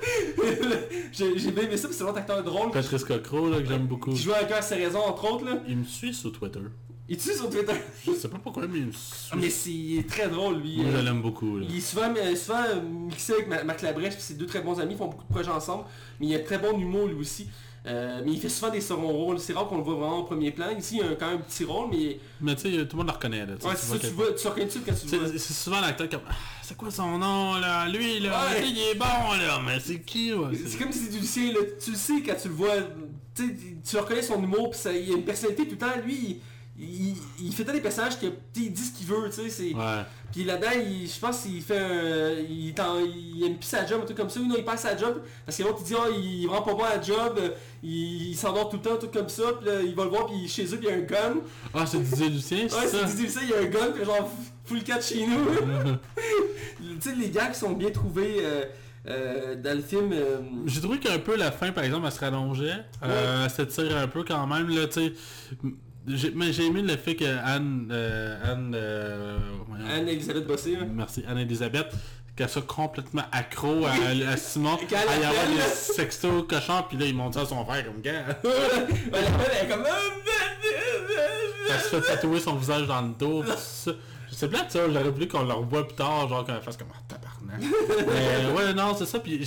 J'ai 1.13 1.51
bien 1.51 1.65
aimé 1.65 1.77
ça, 1.77 1.89
c'est 1.91 2.03
un 2.03 2.07
autre 2.07 2.19
acteur 2.19 2.43
drôle 2.43 2.71
Patrice 2.71 3.05
Cocro, 3.05 3.51
là, 3.51 3.61
que 3.61 3.69
j'aime 3.69 3.87
beaucoup. 3.87 4.11
qui 4.11 4.23
joue 4.23 4.33
à 4.33 4.45
cœur 4.45 4.63
ses 4.63 4.77
raisons, 4.77 5.01
entre 5.01 5.31
autres. 5.33 5.45
Là. 5.45 5.63
Il 5.69 5.79
me 5.79 5.85
suit 5.85 6.15
sur 6.15 6.33
Twitter. 6.33 6.61
Il 7.09 7.17
tue 7.17 7.33
sur 7.35 7.51
Twitter. 7.51 7.73
Je 8.07 8.13
sais 8.13 8.29
pas 8.29 8.39
pourquoi, 8.39 8.69
mais 8.69 8.79
il 8.79 8.87
me 8.87 8.93
Ah, 9.33 9.37
mais 9.37 9.43
suit. 9.43 9.51
c'est 9.51 9.71
il 9.71 9.99
est 9.99 10.09
très 10.09 10.29
drôle, 10.29 10.61
lui. 10.61 10.77
Moi, 10.77 10.91
je 10.93 10.97
Euh, 10.99 11.03
l'aime 11.03 11.23
beaucoup. 11.23 11.59
Là. 11.59 11.67
Il 11.69 11.77
est 11.77 11.81
souvent, 11.81 12.15
euh, 12.17 12.37
souvent 12.37 12.63
euh, 12.69 12.81
mixé 12.81 13.33
avec 13.33 13.49
Ma- 13.49 13.65
Marc 13.65 13.83
Labrèche, 13.83 14.15
puis 14.15 14.23
c'est 14.23 14.39
deux 14.39 14.47
très 14.47 14.61
bons 14.61 14.79
amis, 14.79 14.95
ils 14.95 14.97
font 14.97 15.09
beaucoup 15.09 15.25
de 15.25 15.29
projets 15.33 15.51
ensemble, 15.51 15.85
mais 16.21 16.29
il 16.29 16.35
a 16.37 16.39
très 16.39 16.59
bon 16.59 16.79
humour 16.79 17.09
lui 17.09 17.17
aussi. 17.17 17.49
Euh, 17.87 18.21
mais 18.25 18.33
il 18.33 18.41
fait 18.41 18.51
souvent 18.51 18.71
des 18.71 18.81
seconds 18.83 19.09
rôles. 19.09 19.39
C'est 19.41 19.55
rare 19.55 19.67
qu'on 19.67 19.79
le 19.79 19.83
voit 19.83 19.95
vraiment 19.95 20.19
au 20.19 20.25
premier 20.25 20.51
plan. 20.51 20.67
Ici, 20.77 20.99
il 21.01 21.07
y 21.07 21.09
a 21.13 21.15
quand 21.15 21.29
même 21.29 21.39
un 21.39 21.41
petit 21.41 21.65
rôle, 21.65 21.89
mais... 21.91 22.19
Mais 22.41 22.55
tu 22.55 22.63
sais, 22.71 22.87
tout 22.87 22.97
le 22.97 22.99
monde 22.99 23.07
le 23.07 23.13
reconnaît. 23.15 23.47
Là, 23.47 23.55
tu 23.57 23.63
sais, 23.63 23.69
Ouais, 23.69 23.75
tu 23.75 23.81
c'est 23.81 23.93
ça, 23.93 23.99
tu 23.99 24.07
vois, 24.09 24.33
tu 24.35 24.47
reconnais 24.49 24.69
tout 24.69 24.81
quand 24.87 24.93
tu 24.95 25.07
le 25.17 25.19
vois. 25.19 25.29
C'est 25.39 25.53
souvent 25.55 25.81
l'acteur 25.81 26.09
comme 26.11 26.21
Ah, 26.29 26.35
c'est 26.63 26.77
quoi 26.77 26.91
son 26.91 27.17
nom 27.19 27.55
là? 27.57 27.89
Lui 27.89 28.21
là, 28.21 28.29
Ouais. 28.51 28.61
tu 28.61 28.67
sais, 28.67 28.71
il 28.73 28.79
est 28.79 28.95
bon 28.97 29.05
là, 29.05 29.61
mais 29.67 29.81
c'est 29.81 30.01
qui 30.01 30.33
ouais, 30.35 30.55
C'est 30.67 30.77
comme 30.79 30.93
si 30.93 30.99
c'est 31.05 31.11
du 31.13 31.19
Lucien, 31.21 31.53
là. 31.53 31.61
tu 31.83 31.91
le 31.93 31.97
sais 31.97 32.21
quand 32.21 32.35
tu 32.41 32.49
le 32.49 32.55
vois, 32.55 32.75
tu 33.35 33.47
sais, 33.49 33.55
tu 33.89 33.97
reconnais 33.97 34.23
son 34.23 34.43
humour, 34.43 34.71
pis 34.73 34.79
ça, 34.79 34.93
il 34.93 35.11
a 35.13 35.17
une 35.17 35.25
personnalité 35.25 35.65
tout 35.65 35.73
le 35.73 35.79
temps, 35.79 35.97
lui, 36.05 36.15
il, 36.15 36.41
il, 36.81 37.17
il 37.41 37.53
fait 37.55 37.65
tant 37.65 37.73
des 37.73 37.81
personnages 37.81 38.15
sais, 38.19 38.33
il 38.57 38.73
dit 38.73 38.83
ce 38.83 38.97
qu'il 38.97 39.07
veut, 39.07 39.29
tu 39.31 39.49
sais. 39.51 39.75
Ouais. 39.75 40.03
Puis 40.33 40.45
là-dedans, 40.45 40.71
il- 40.77 41.09
je 41.09 41.19
pense 41.19 41.43
qu'il 41.43 41.61
fait 41.61 41.79
un... 41.79 42.31
Il, 42.49 42.69
il 42.69 43.45
aime 43.45 43.57
plus 43.59 43.67
sa 43.67 43.85
job, 43.87 44.01
un 44.03 44.05
truc 44.05 44.17
comme 44.17 44.31
ça, 44.31 44.41
ou 44.41 44.47
non, 44.47 44.55
il 44.57 44.65
perd 44.65 44.79
sa 44.79 44.97
job, 44.97 45.23
parce 45.45 45.59
que 45.59 45.63
l'autre, 45.65 45.79
il 45.81 45.87
dit, 45.87 45.95
ah, 45.99 46.07
il 46.11 46.45
est 46.45 46.47
vraiment 46.47 46.63
pas 46.63 46.75
bon 46.75 46.85
à 46.85 46.97
la 46.97 47.03
job, 47.03 47.39
il, 47.83 48.29
il 48.31 48.37
s'endort 48.37 48.69
tout 48.69 48.77
le 48.77 48.83
temps, 48.83 48.95
un 48.95 48.99
truc 48.99 49.11
comme 49.13 49.29
ça, 49.29 49.43
puis 49.61 49.69
là, 49.69 49.83
il 49.83 49.95
va 49.95 50.05
le 50.05 50.11
voir, 50.11 50.27
puis 50.27 50.49
chez 50.49 50.65
eux, 50.65 50.79
puis 50.79 50.87
il 50.87 50.89
y 50.89 50.93
a 50.93 50.97
un 50.97 51.01
gun. 51.01 51.41
Ah, 51.75 51.85
c'est 51.87 51.99
Didier 52.01 52.29
Lucien, 52.29 52.59
Ouais, 52.63 52.69
c'est 52.69 52.87
ça? 52.89 52.99
C'est 53.07 53.07
Didier 53.17 53.25
Lucien, 53.27 53.43
il 53.45 53.51
y 53.51 53.55
a 53.55 53.59
un 53.59 53.67
gun, 53.67 53.93
puis 53.95 54.05
genre, 54.05 54.31
full 54.65 54.83
cat 54.85 55.01
chez 55.01 55.27
nous. 55.27 55.45
tu 57.01 57.11
sais, 57.11 57.15
les 57.17 57.31
gars 57.31 57.49
qui 57.49 57.59
sont 57.59 57.73
bien 57.73 57.91
trouvés 57.91 58.37
euh, 58.41 58.65
euh, 59.09 59.55
dans 59.57 59.77
le 59.77 59.83
film... 59.83 60.13
euh, 60.13 60.39
J'ai 60.67 60.81
trouvé 60.81 60.99
qu'un 60.99 61.19
peu 61.19 61.37
la 61.37 61.51
fin, 61.51 61.73
par 61.73 61.83
exemple, 61.85 62.07
elle 62.07 62.13
se 62.13 62.21
rallongeait. 62.21 62.85
Euh, 63.03 63.45
elle 63.45 63.51
s'étire 63.51 63.97
un 63.97 64.07
peu 64.09 64.23
quand 64.25 64.47
même, 64.47 64.69
là. 64.69 64.87
J'ai- 66.15 66.33
Mais 66.35 66.53
j'ai 66.53 66.67
aimé 66.67 66.83
le 66.83 66.97
fait 66.97 67.15
que 67.17 67.25
Anne... 67.25 67.89
euh, 67.91 68.37
Anne... 68.53 68.73
euh, 68.75 69.39
voyons. 69.69 69.85
Anne-Elisabeth 69.87 70.47
Bossé, 70.47 70.77
hein. 70.81 70.87
Merci, 70.93 71.25
Anne-Elisabeth, 71.29 71.89
qu'elle 72.37 72.49
soit 72.49 72.67
complètement 72.67 73.23
accro 73.33 73.85
à, 73.87 73.93
à 74.33 74.37
Simon, 74.37 74.77
à 74.77 75.17
y 75.19 75.25
avoir 75.25 75.47
des 75.47 75.61
sextos 75.75 76.45
cochons, 76.49 76.85
puis 76.89 76.97
là, 76.99 77.07
il 77.07 77.15
monte 77.15 77.35
ça 77.35 77.43
à 77.43 77.47
son 77.47 77.65
frère 77.65 77.85
comme 77.85 78.01
gars. 78.01 78.25
Elle 78.45 79.67
est 79.67 79.69
comme... 79.71 79.85
Elle 81.73 81.79
se 81.81 81.89
fait 81.89 82.01
tatouer 82.03 82.41
son 82.41 82.57
visage 82.57 82.87
dans 82.87 83.03
le 83.03 83.13
dos. 83.19 83.43
pis 83.43 83.51
tout 83.51 83.57
ça. 83.59 83.93
C'est 84.33 84.49
plate 84.49 84.71
ça, 84.71 84.81
j'aurais 84.89 85.11
voulu 85.11 85.29
qu'on 85.29 85.43
le 85.45 85.53
revoie 85.53 85.87
plus 85.87 85.97
tard, 85.97 86.29
genre 86.29 86.45
qu'on 86.47 86.61
fasse 86.61 86.77
comme 86.77 86.89
Mais 87.59 88.53
ouais 88.57 88.73
non 88.75 88.95
c'est 88.97 89.07
ça, 89.07 89.19
puis 89.21 89.45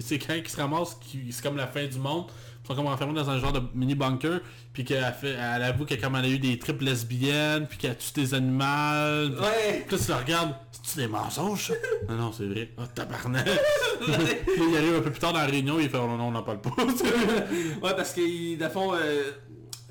c'est 0.00 0.18
quand 0.18 0.42
qui 0.42 0.50
se 0.50 0.56
ramasse, 0.56 0.96
qui- 1.00 1.30
c'est 1.32 1.42
comme 1.42 1.56
la 1.56 1.66
fin 1.66 1.86
du 1.86 1.98
monde. 1.98 2.26
Ils 2.64 2.68
sont 2.68 2.74
comme 2.74 2.86
enfermés 2.92 3.14
dans 3.14 3.30
un 3.30 3.38
genre 3.38 3.52
de 3.52 3.62
mini 3.74 3.94
bunker, 3.94 4.40
puis 4.74 4.84
qu'elle 4.84 5.02
a 5.04 5.12
fait, 5.12 5.30
elle 5.30 5.62
avoue 5.62 5.86
que 5.86 5.94
comme 5.94 6.16
elle 6.16 6.24
a 6.26 6.28
eu 6.28 6.38
des 6.38 6.58
tripes 6.58 6.82
lesbiennes, 6.82 7.66
puis 7.66 7.78
qu'elle 7.78 7.96
tue 7.96 8.12
des 8.14 8.34
animaux. 8.34 9.30
Puis 9.30 9.40
Ouais. 9.40 9.86
là 9.90 9.96
tu 9.98 10.10
la 10.10 10.16
regardes, 10.18 10.54
c'est-tu 10.72 10.98
des 10.98 11.06
mensonges? 11.08 11.72
non 12.08 12.16
non 12.16 12.32
c'est 12.32 12.44
vrai. 12.44 12.70
Ah 12.76 12.86
tabarnak. 12.94 13.46
il 14.06 14.76
arrive 14.76 14.96
un 14.96 15.00
peu 15.00 15.10
plus 15.10 15.20
tard 15.20 15.32
dans 15.32 15.38
la 15.40 15.46
réunion, 15.46 15.78
il 15.80 15.88
fait 15.88 15.96
oh, 15.96 16.06
non 16.06 16.18
non 16.18 16.24
on 16.28 16.30
n'en 16.32 16.42
parle 16.42 16.60
pas. 16.60 16.70
ouais, 16.76 17.94
parce 17.96 18.12
que, 18.12 18.58
le 18.62 18.68
fond, 18.68 18.92
euh, 18.94 19.22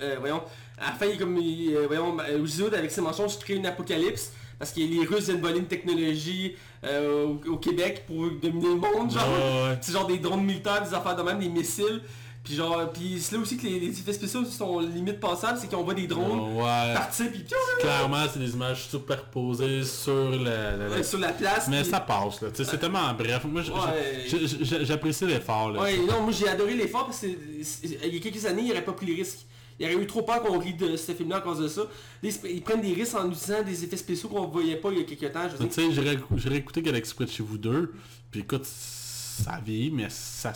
euh, 0.01 0.17
voyons, 0.19 0.43
à 0.77 0.91
la 0.91 0.95
fin, 0.97 1.07
il 1.07 1.13
est 1.13 1.17
comme, 1.17 1.37
il, 1.37 1.73
euh, 1.75 1.87
voyons, 1.87 2.15
euh, 2.19 2.43
Uziod, 2.43 2.73
avec 2.75 2.91
ses 2.91 3.01
mensonges, 3.01 3.39
crée 3.39 3.55
une 3.55 3.65
apocalypse. 3.65 4.33
Parce 4.59 4.71
que 4.71 4.79
les 4.79 5.05
Russes 5.05 5.25
viennent 5.25 5.41
voler 5.41 5.59
une 5.59 5.67
technologie 5.67 6.55
euh, 6.83 7.25
au, 7.25 7.51
au 7.53 7.57
Québec 7.57 8.03
pour 8.07 8.29
dominer 8.41 8.69
le 8.69 8.75
monde, 8.75 9.11
genre. 9.11 9.27
Ouais. 9.27 9.77
C'est 9.81 9.91
genre 9.93 10.07
des 10.07 10.17
drones 10.17 10.43
militaires, 10.43 10.81
des 10.87 10.93
affaires 10.93 11.15
de 11.15 11.21
même, 11.21 11.39
des 11.39 11.49
missiles. 11.49 12.01
Puis 12.43 12.55
genre, 12.55 12.89
puis 12.93 13.19
c'est 13.19 13.35
là 13.35 13.41
aussi 13.41 13.57
que 13.57 13.63
les, 13.63 13.77
les 13.77 13.89
effets 13.89 14.13
spéciaux 14.13 14.45
sont 14.45 14.79
limite 14.79 15.19
passables, 15.19 15.59
c'est 15.59 15.69
qu'on 15.69 15.83
voit 15.83 15.93
des 15.93 16.07
drones 16.07 16.55
ouais. 16.55 16.93
partir, 16.93 17.29
puis 17.29 17.43
Clairement, 17.81 18.23
c'est 18.31 18.39
des 18.39 18.51
images 18.53 18.87
superposées 18.87 19.83
sur 19.83 20.29
la, 20.31 20.77
la- 20.77 20.87
la- 20.87 21.03
sur 21.03 21.19
la 21.19 21.33
place. 21.33 21.67
Mais 21.67 21.83
ça 21.83 21.99
passe, 21.99 22.41
là. 22.41 22.47
C'est 22.53 22.77
tellement 22.79 23.13
bref. 23.15 23.43
Moi, 23.43 23.63
j'apprécie 24.61 25.25
l'effort, 25.25 25.71
là. 25.71 25.81
Ouais, 25.81 25.97
non, 25.97 26.21
moi 26.21 26.31
j'ai 26.31 26.47
adoré 26.47 26.73
l'effort 26.75 27.05
parce 27.05 27.19
que 27.19 27.27
il 27.27 28.13
y 28.15 28.17
a 28.17 28.19
quelques 28.21 28.45
années, 28.45 28.61
il 28.63 28.67
n'aurait 28.69 28.83
pas 28.85 28.93
pris 28.93 29.05
les 29.07 29.15
risques. 29.15 29.39
Il 29.79 29.85
aurait 29.85 30.03
eu 30.03 30.07
trop 30.07 30.23
peur 30.23 30.41
qu'on 30.41 30.57
rit 30.57 30.73
de 30.73 30.95
ce 30.95 31.11
film-là 31.11 31.37
à 31.37 31.41
cause 31.41 31.59
de 31.59 31.67
ça. 31.67 31.83
Ils, 32.23 32.61
prennent 32.61 32.81
des 32.81 32.93
risques 32.93 33.15
en 33.15 33.29
utilisant 33.29 33.61
des 33.63 33.83
effets 33.83 33.97
spéciaux 33.97 34.29
qu'on 34.29 34.47
voyait 34.47 34.77
pas 34.77 34.89
il 34.91 34.99
y 34.99 35.01
a 35.01 35.03
quelques 35.03 35.31
temps. 35.31 35.47
Tu 35.59 35.71
sais, 35.71 35.91
j'ai 35.91 36.49
réécouté 36.49 36.81
Galaxy 36.81 37.13
chez 37.27 37.43
vous 37.43 37.57
deux. 37.57 37.93
Puis 38.31 38.41
écoute, 38.41 38.65
ça 38.65 39.61
vieillit, 39.63 39.91
mais 39.91 40.07
ça, 40.09 40.53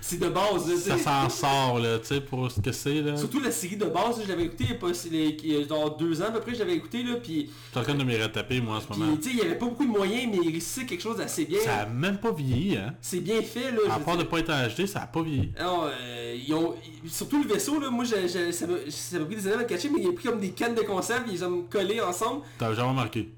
C'est 0.00 0.18
de 0.20 0.28
base. 0.28 0.68
là, 0.68 0.96
ça 0.96 0.98
s'en 0.98 1.28
sort, 1.28 1.78
là, 1.78 1.98
tu 1.98 2.06
sais, 2.06 2.20
pour 2.20 2.50
ce 2.50 2.60
que 2.60 2.72
c'est, 2.72 3.02
là. 3.02 3.16
Surtout 3.16 3.40
la 3.40 3.50
série 3.50 3.76
de 3.76 3.84
base, 3.86 4.18
là, 4.18 4.24
je 4.24 4.28
l'avais 4.28 4.44
écouté 4.44 4.64
il 5.12 5.52
y 5.52 5.56
a 5.56 5.66
genre 5.68 5.96
deux 5.96 6.20
ans 6.22 6.26
à 6.26 6.30
peu 6.30 6.40
près, 6.40 6.54
je 6.54 6.60
l'avais 6.60 6.74
écouté 6.74 7.02
là, 7.02 7.16
puis, 7.22 7.46
Je 7.46 7.70
suis 7.70 7.78
en 7.78 7.82
train 7.82 7.94
de 7.94 8.04
me 8.04 8.22
retaper, 8.22 8.60
moi, 8.60 8.76
en 8.76 8.80
ce 8.80 8.98
moment. 8.98 9.16
tu 9.16 9.22
sais, 9.22 9.30
il 9.34 9.38
y 9.38 9.42
avait 9.42 9.56
pas 9.58 9.66
beaucoup 9.66 9.84
de 9.84 9.90
moyens, 9.90 10.28
mais 10.30 10.38
il 10.42 10.50
réussissait 10.50 10.84
quelque 10.86 11.02
chose 11.02 11.16
d'assez 11.16 11.44
bien. 11.44 11.60
Ça 11.60 11.74
a 11.80 11.86
même 11.86 12.18
pas 12.18 12.32
vieilli, 12.32 12.76
hein. 12.76 12.94
C'est 13.00 13.20
bien 13.20 13.42
fait 13.42 13.70
là. 13.72 13.94
À 13.94 13.98
part 14.00 14.16
de 14.16 14.24
pas 14.24 14.38
être 14.38 14.52
HD, 14.52 14.86
ça 14.86 15.00
a 15.02 15.06
pas 15.06 15.22
vieilli. 15.22 15.52
Non, 15.60 15.84
euh, 15.84 16.36
ils 16.46 16.54
ont... 16.54 16.74
Surtout 17.08 17.42
le 17.42 17.48
vaisseau, 17.48 17.80
là, 17.80 17.90
moi 17.90 18.04
j'ai- 18.04 18.28
j'ai- 18.28 18.52
ça 18.52 18.66
m'a 18.66 18.74
ça 18.88 19.18
m'a 19.18 19.24
pris 19.24 19.36
des 19.36 19.46
années 19.46 19.56
à 19.56 19.58
me 19.58 19.64
cacher, 19.64 19.88
mais 19.88 20.00
il 20.02 20.08
a 20.08 20.12
pris 20.12 20.24
comme 20.24 20.40
des 20.40 20.50
cannes 20.50 20.74
de 20.74 20.82
conserve, 20.82 21.22
ils 21.30 21.44
ont 21.44 21.62
collées 21.68 22.00
ensemble. 22.00 22.42
T'as 22.58 22.72
jamais 22.74 22.88
remarqué? 22.90 23.30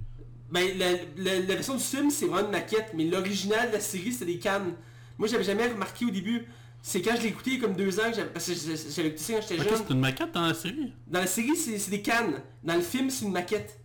Ben, 0.51 0.69
la, 0.79 0.91
la- 1.17 1.39
la 1.41 1.55
version 1.55 1.75
du 1.77 1.83
film, 1.83 2.11
c'est 2.11 2.27
vraiment 2.27 2.47
une 2.47 2.53
maquette, 2.53 2.93
mais 2.95 3.05
l'original 3.05 3.69
de 3.69 3.75
la 3.75 3.81
série, 3.81 4.13
c'était 4.13 4.27
des 4.33 4.39
cannes. 4.39 4.75
Moi, 5.23 5.29
j'avais 5.29 5.45
jamais 5.45 5.69
remarqué 5.69 6.05
au 6.05 6.11
début. 6.11 6.49
C'est 6.83 7.01
quand 7.01 7.15
je 7.15 7.23
l'ai 7.23 7.29
écouté 7.29 7.51
il 7.53 7.57
y 7.57 7.59
a 7.61 7.65
comme 7.65 7.77
deux 7.77 8.01
ans, 8.01 8.11
que 8.11 8.23
parce 8.23 8.45
que 8.45 8.55
j'avais 8.55 9.11
écouté 9.11 9.23
ça 9.23 9.35
quand 9.35 9.41
j'étais 9.43 9.57
jeune. 9.63 9.77
c'est 9.87 9.95
une 9.95 10.01
maquette 10.01 10.33
dans 10.33 10.41
la 10.49 10.53
série? 10.53 10.93
Dans 11.07 11.21
la 11.21 11.29
série, 11.29 11.55
c'est 11.55 11.79
c'est 11.79 11.93
des 11.93 12.03
cannes. 12.03 12.43
Dans 12.65 12.75
le 12.75 12.81
film, 12.81 13.09
c'est 13.09 13.25
une 13.25 13.31
maquette. 13.31 13.79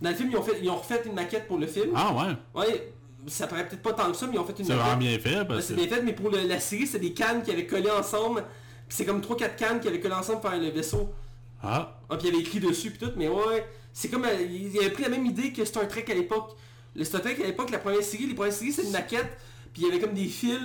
Dans 0.00 0.10
le 0.10 0.14
film, 0.14 0.30
ils 0.30 0.36
ont, 0.36 0.42
fait, 0.44 0.60
ils 0.62 0.70
ont 0.70 0.76
refait 0.76 1.02
une 1.06 1.14
maquette 1.14 1.48
pour 1.48 1.58
le 1.58 1.66
film. 1.66 1.90
Ah 1.96 2.14
ouais. 2.14 2.36
Ouais, 2.62 2.92
ça 3.26 3.48
paraît 3.48 3.66
peut-être 3.66 3.82
pas 3.82 3.94
tant 3.94 4.12
que 4.12 4.16
ça, 4.16 4.28
mais 4.28 4.34
ils 4.34 4.38
ont 4.38 4.44
fait 4.44 4.56
une 4.56 4.64
C'est 4.64 4.74
maquette. 4.76 4.84
vraiment 4.86 5.00
bien 5.00 5.18
fait, 5.18 5.44
parce 5.44 5.64
c'est 5.64 5.74
bien 5.74 5.88
fait, 5.88 6.02
mais 6.02 6.12
pour 6.12 6.30
le- 6.30 6.46
la 6.46 6.60
série, 6.60 6.86
c'est 6.86 7.00
des 7.00 7.12
cannes 7.12 7.42
qui 7.42 7.50
avaient 7.50 7.66
collé 7.66 7.90
ensemble. 7.90 8.44
Puis 8.86 8.96
c'est 8.96 9.04
comme 9.04 9.20
3-4 9.20 9.56
cannes 9.56 9.80
qui 9.80 9.88
avaient 9.88 9.98
collé 9.98 10.14
ensemble 10.14 10.40
pour 10.40 10.50
faire 10.50 10.60
le 10.60 10.70
vaisseau. 10.70 11.12
Ah, 11.60 11.98
Ah, 12.08 12.16
puis 12.16 12.28
il 12.28 12.30
y 12.32 12.36
avait 12.36 12.44
écrit 12.46 12.60
dessus 12.60 12.90
puis 12.92 13.00
tout, 13.00 13.12
mais 13.16 13.26
ouais, 13.26 13.66
c'est 13.92 14.08
comme, 14.08 14.24
euh, 14.24 14.40
il 14.40 14.78
avait 14.78 14.90
pris 14.90 15.02
la 15.02 15.08
même 15.08 15.26
idée 15.26 15.52
que 15.52 15.64
Star 15.64 15.88
Trek 15.88 16.04
à 16.08 16.14
l'époque. 16.14 16.52
Le 16.94 17.02
Star 17.02 17.20
Trek 17.22 17.36
à 17.42 17.46
l'époque, 17.46 17.70
la 17.70 17.78
première 17.80 18.04
série, 18.04 18.26
les 18.26 18.34
premières 18.34 18.52
séries, 18.52 18.70
c'était 18.72 18.86
une 18.86 18.92
maquette, 18.92 19.36
puis 19.72 19.82
il 19.82 19.88
y 19.88 19.90
avait 19.90 20.00
comme 20.00 20.14
des 20.14 20.26
fils, 20.26 20.58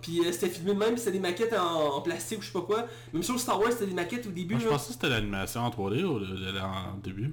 puis 0.00 0.20
euh, 0.20 0.32
c'était 0.32 0.48
filmé 0.48 0.74
de 0.74 0.78
même, 0.78 0.96
c'était 0.96 1.12
des 1.12 1.20
maquettes 1.20 1.54
en, 1.54 1.96
en 1.96 2.00
plastique 2.00 2.38
ou 2.38 2.42
je 2.42 2.46
sais 2.48 2.52
pas 2.52 2.60
quoi. 2.62 2.86
Même 3.12 3.22
chose 3.22 3.40
Star 3.40 3.58
Wars, 3.60 3.72
c'était 3.72 3.86
des 3.86 3.94
maquettes 3.94 4.26
au 4.26 4.30
début, 4.30 4.54
moi, 4.54 4.62
je 4.64 4.68
pensais 4.68 4.88
que 4.88 4.92
c'était 4.94 5.08
l'animation 5.08 5.60
en 5.62 5.70
3D 5.70 6.04
au, 6.04 6.18
en 6.20 6.98
début. 7.02 7.32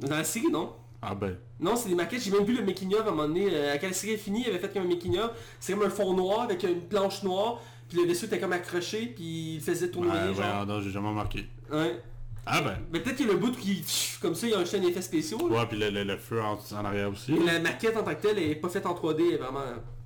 Dans 0.00 0.16
la 0.16 0.24
série, 0.24 0.50
non 0.50 0.72
Ah 1.02 1.14
ben. 1.14 1.36
Non, 1.60 1.74
c'est 1.76 1.88
des 1.88 1.94
maquettes, 1.96 2.22
j'ai 2.22 2.30
même 2.30 2.44
vu 2.44 2.54
le 2.56 2.64
making 2.64 2.94
of 2.94 3.00
à 3.00 3.08
un 3.08 3.10
moment 3.10 3.26
donné, 3.28 3.48
euh, 3.52 3.76
quand 3.80 3.88
la 3.88 3.92
série 3.92 4.12
est 4.12 4.16
finie, 4.18 4.42
il 4.46 4.50
avait 4.50 4.58
fait 4.60 4.72
comme 4.72 4.82
un 4.84 4.88
making 4.88 5.18
of, 5.18 5.30
c'est 5.58 5.72
comme 5.72 5.82
un 5.82 5.90
fond 5.90 6.14
noir 6.14 6.42
avec 6.42 6.62
une 6.62 6.82
planche 6.82 7.22
noire, 7.24 7.60
puis 7.88 7.98
le 7.98 8.06
vaisseau 8.06 8.26
était 8.26 8.38
comme 8.38 8.52
accroché, 8.52 9.06
puis 9.16 9.54
il 9.56 9.60
faisait 9.60 9.86
Ouais, 9.86 9.90
tournoyer, 9.90 10.28
ouais, 10.28 10.34
genre. 10.34 10.66
non, 10.66 10.80
j'ai 10.80 10.90
jamais 10.90 11.08
remarqué. 11.08 11.46
Ouais. 11.72 12.00
Ah 12.46 12.62
ben. 12.62 12.78
Mais 12.92 13.00
peut-être 13.00 13.18
que 13.18 13.24
le 13.24 13.36
bout 13.36 13.50
qui, 13.52 13.82
comme 14.22 14.34
ça, 14.34 14.46
il 14.46 14.54
a 14.54 14.58
acheté 14.60 14.78
un 14.78 14.82
effet 14.82 15.02
spécial. 15.02 15.40
Ouais, 15.42 15.66
puis 15.68 15.78
le, 15.78 15.90
le- 15.90 16.04
le 16.04 16.16
feu 16.16 16.40
en, 16.40 16.56
en 16.74 16.84
arrière 16.84 17.10
aussi. 17.10 17.32
Mais 17.32 17.44
La 17.44 17.58
maquette 17.60 17.96
en 17.96 18.02
tant 18.04 18.14
que 18.14 18.22
telle 18.22 18.38
est 18.38 18.54
pas 18.54 18.68
faite 18.70 18.86
en 18.86 18.94
3D, 18.94 19.16
elle 19.18 19.34
est 19.34 19.36
vraiment... 19.36 19.60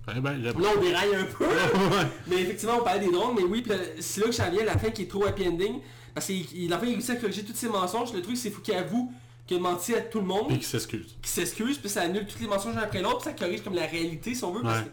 Eh 0.08 0.20
ben, 0.20 0.42
Là, 0.42 0.52
on 0.76 0.80
déraille 0.80 1.14
un 1.14 1.24
peu. 1.24 1.44
Mais 2.26 2.42
effectivement, 2.42 2.78
on 2.80 2.84
parlait 2.84 3.04
des 3.06 3.12
drones, 3.12 3.34
mais 3.36 3.42
oui, 3.44 3.64
c'est 4.00 4.20
là 4.20 4.26
que 4.26 4.32
j'en 4.32 4.50
viens 4.50 4.62
à 4.62 4.64
la 4.74 4.78
fin 4.78 4.90
qui 4.90 5.02
est 5.02 5.06
trop 5.10 5.24
happy 5.26 5.46
ending. 5.46 5.80
Parce 6.14 6.26
qu'il 6.26 6.44
il- 6.54 6.74
en 6.74 6.78
fait, 6.80 6.86
il 6.86 6.92
réussit 6.94 7.10
à 7.10 7.16
corriger 7.16 7.44
tous 7.44 7.54
ses 7.54 7.68
mensonges. 7.68 8.12
Le 8.12 8.20
truc, 8.20 8.36
c'est 8.36 8.50
qu'il 8.62 8.74
avoue 8.74 9.12
qu'il 9.46 9.56
a 9.58 9.60
menti 9.60 9.94
à 9.94 10.00
tout 10.00 10.18
le 10.20 10.26
monde, 10.26 10.48
Puis 10.48 10.58
qui 10.58 10.64
s'excuse. 10.64 11.16
qu'il 11.22 11.30
s'excuse, 11.30 11.78
puis 11.78 11.88
ça 11.88 12.02
annule 12.02 12.26
tous 12.26 12.40
les 12.40 12.48
mensonges 12.48 12.76
un 12.76 12.80
après 12.80 13.00
l'autre, 13.00 13.18
puis 13.18 13.30
ça 13.30 13.32
corrige 13.32 13.62
comme 13.62 13.74
la 13.74 13.86
réalité, 13.86 14.34
si 14.34 14.42
on 14.44 14.50
veut. 14.52 14.62
parce 14.62 14.78
Ouais. 14.80 14.84
que- 14.86 14.90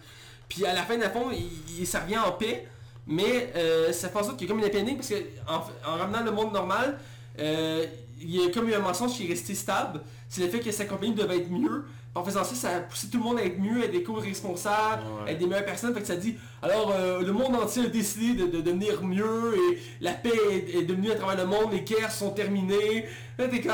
Puis 0.48 0.65
à 0.65 0.74
la 0.74 0.84
fin, 0.84 0.95
de 0.95 1.02
la 1.02 1.10
fond, 1.10 1.32
il, 1.32 1.80
il- 1.82 1.88
ça 1.88 2.00
revient 2.02 2.17
en 2.19 2.32
paix, 2.32 2.67
mais 3.08 3.52
euh, 3.56 3.91
ça 3.91 4.10
fait 4.10 4.17
en 4.19 4.24
sorte 4.24 4.38
qu'il 4.38 4.48
y 4.48 4.50
a 4.52 4.54
comme 4.54 4.60
une 4.63 4.65
happy 4.69 4.78
ending, 4.80 4.95
parce 4.95 5.10
que 5.10 5.15
en, 5.48 5.91
en 5.91 5.98
ramenant 5.98 6.24
le 6.24 6.32
monde 6.32 6.54
normal, 6.54 7.00
euh, 7.39 7.86
il 8.22 8.36
y 8.36 8.43
a 8.45 8.50
comme 8.52 8.69
eu 8.69 8.74
un 8.76 8.80
mensonge 8.80 9.13
qui 9.13 9.26
est 9.26 9.30
resté 9.30 9.56
stable. 9.56 10.02
C'est 10.30 10.41
le 10.41 10.50
fait 10.50 10.60
que 10.60 10.72
sa 10.72 10.86
compagnie 10.86 11.13
devait 11.15 11.38
être 11.38 11.50
mieux. 11.52 11.84
En 12.19 12.23
faisant 12.25 12.43
ça, 12.43 12.53
ça 12.55 12.69
a 12.75 12.79
poussé 12.82 13.08
tout 13.10 13.17
le 13.17 13.23
monde 13.23 13.39
à 13.39 13.43
être 13.45 13.58
mieux, 13.60 13.82
à 13.82 13.86
être 13.86 13.91
des 13.91 14.03
co-responsables, 14.03 15.03
Ouais. 15.23 15.29
à 15.29 15.32
être 15.32 15.39
des 15.39 15.47
meilleures 15.47 15.65
personnes. 15.65 15.93
Fait 15.93 16.01
que 16.01 16.08
ça 16.08 16.15
dit, 16.17 16.36
alors 16.62 16.91
euh, 16.93 17.21
le 17.21 17.32
monde 17.32 17.55
entier 17.55 17.86
a 17.86 17.88
décidé 17.88 18.43
de, 18.43 18.47
de 18.58 18.62
devenir 18.62 19.01
mieux 19.03 19.55
et 19.55 19.79
la 20.01 20.12
paix 20.12 20.32
est, 20.51 20.77
est 20.79 20.84
devenue 20.84 21.12
à 21.12 21.15
travers 21.15 21.38
le 21.38 21.45
monde, 21.49 21.71
les 21.71 21.82
guerres 21.82 22.12
sont 22.12 22.32
terminées. 22.32 23.05
Là 23.38 23.47
t'es 23.47 23.62
comme... 23.62 23.73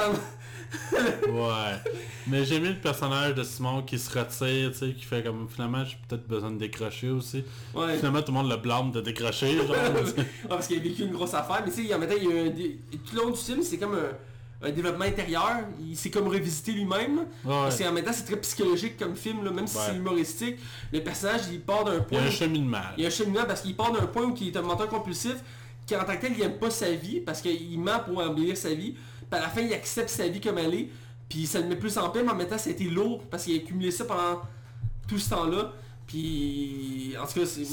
Ouais. 1.30 1.92
Mais 2.28 2.44
j'ai 2.44 2.56
aimé 2.56 2.70
le 2.70 2.76
personnage 2.82 3.34
de 3.36 3.44
Simon 3.44 3.82
qui 3.84 3.98
se 3.98 4.10
retire, 4.10 4.72
tu 4.72 4.78
sais, 4.78 4.94
qui 4.94 5.06
fait 5.06 5.24
comme 5.24 5.48
finalement 5.50 5.86
j'ai 5.86 5.98
peut-être 6.08 6.28
besoin 6.28 6.52
de 6.52 6.58
décrocher 6.58 7.10
aussi. 7.10 7.44
Ouais. 7.74 7.96
Finalement 7.98 8.22
tout 8.22 8.32
le 8.32 8.38
monde 8.40 8.50
le 8.50 8.58
blâme 8.58 8.92
de 8.92 9.02
décrocher, 9.02 9.56
genre. 9.58 9.76
Parce 10.50 10.68
qu'il 10.68 10.78
a 10.80 10.82
vécu 10.82 11.04
une 11.04 11.12
grosse 11.14 11.34
affaire, 11.34 11.62
mais 11.66 11.72
tu 11.72 11.88
sais, 11.88 11.94
en 11.94 12.00
même 12.00 12.10
temps, 12.10 12.16
il 12.18 12.24
y 12.24 12.40
a 12.40 12.44
un 12.44 12.50
tout 12.50 13.16
le 13.16 13.22
long 13.22 13.30
du 13.32 13.38
film, 13.40 13.62
c'est 13.64 13.78
comme 13.78 13.94
un, 13.96 14.10
un 14.66 14.72
développement 14.72 15.06
intérieur, 15.06 15.60
il 15.80 15.96
s'est 15.96 16.10
comme 16.10 16.28
revisité 16.28 16.72
lui-même. 16.72 17.20
Ouais. 17.20 17.26
Parce 17.46 17.78
qu'en 17.78 17.92
même 17.92 18.04
temps, 18.04 18.14
c'est 18.14 18.24
très 18.26 18.38
psychologique 18.38 18.98
comme 18.98 19.16
film, 19.16 19.44
là, 19.44 19.52
même 19.52 19.68
si 19.68 19.78
Ouais. 19.78 19.84
c'est 19.88 19.96
humoristique, 19.96 20.58
le 20.92 21.02
personnage, 21.04 21.42
il 21.52 21.62
part 21.62 21.84
d'un 21.84 21.94
Il 21.96 22.00
y 22.00 22.06
point... 22.06 22.20
a 22.20 22.24
un 22.24 22.32
cheminement. 22.32 22.82
Il 22.98 23.02
y 23.04 23.06
a 23.06 23.08
un 23.08 23.12
cheminement 23.12 23.46
parce 23.48 23.62
qu'il 23.62 23.76
part 23.76 23.92
d'un 23.92 24.06
point 24.08 24.24
où 24.24 24.36
il 24.40 24.48
est 24.48 24.58
un 24.58 24.62
menteur 24.62 24.88
compulsif, 24.90 25.36
qui 25.86 25.96
en 25.96 26.04
tant 26.04 26.16
que 26.16 26.22
tel, 26.22 26.34
il 26.36 26.42
aime 26.42 26.58
pas 26.58 26.72
sa 26.72 26.92
vie, 26.92 27.20
parce 27.22 27.42
qu'il 27.42 27.80
ment 27.80 28.00
pour 28.06 28.20
embellir 28.20 28.58
sa 28.58 28.74
vie, 28.74 28.92
puis 29.30 29.40
à 29.40 29.42
la 29.42 29.50
fin, 29.50 29.62
il 29.62 29.74
accepte 29.74 30.10
sa 30.10 30.28
vie 30.28 30.42
comme 30.42 30.58
elle 30.58 30.74
est, 30.74 30.90
puis 31.30 31.46
ça 31.46 31.60
le 31.60 31.68
met 31.68 31.76
plus 31.76 31.98
en 31.98 32.10
paix, 32.10 32.24
mais 32.24 32.32
en 32.32 32.36
même 32.36 32.48
temps, 32.48 32.58
ça 32.58 32.70
a 32.70 32.74
été 32.74 32.86
lourd, 32.86 33.22
parce 33.30 33.44
qu'il 33.44 33.54
a 33.60 33.64
accumulé 33.64 33.92
ça 33.92 34.06
pendant 34.06 34.42
tout 35.08 35.20
ce 35.20 35.30
temps-là, 35.30 35.74
Puis, 36.08 37.16
en 37.22 37.26
tout 37.26 37.40
cas, 37.40 37.46
c'est... 37.48 37.66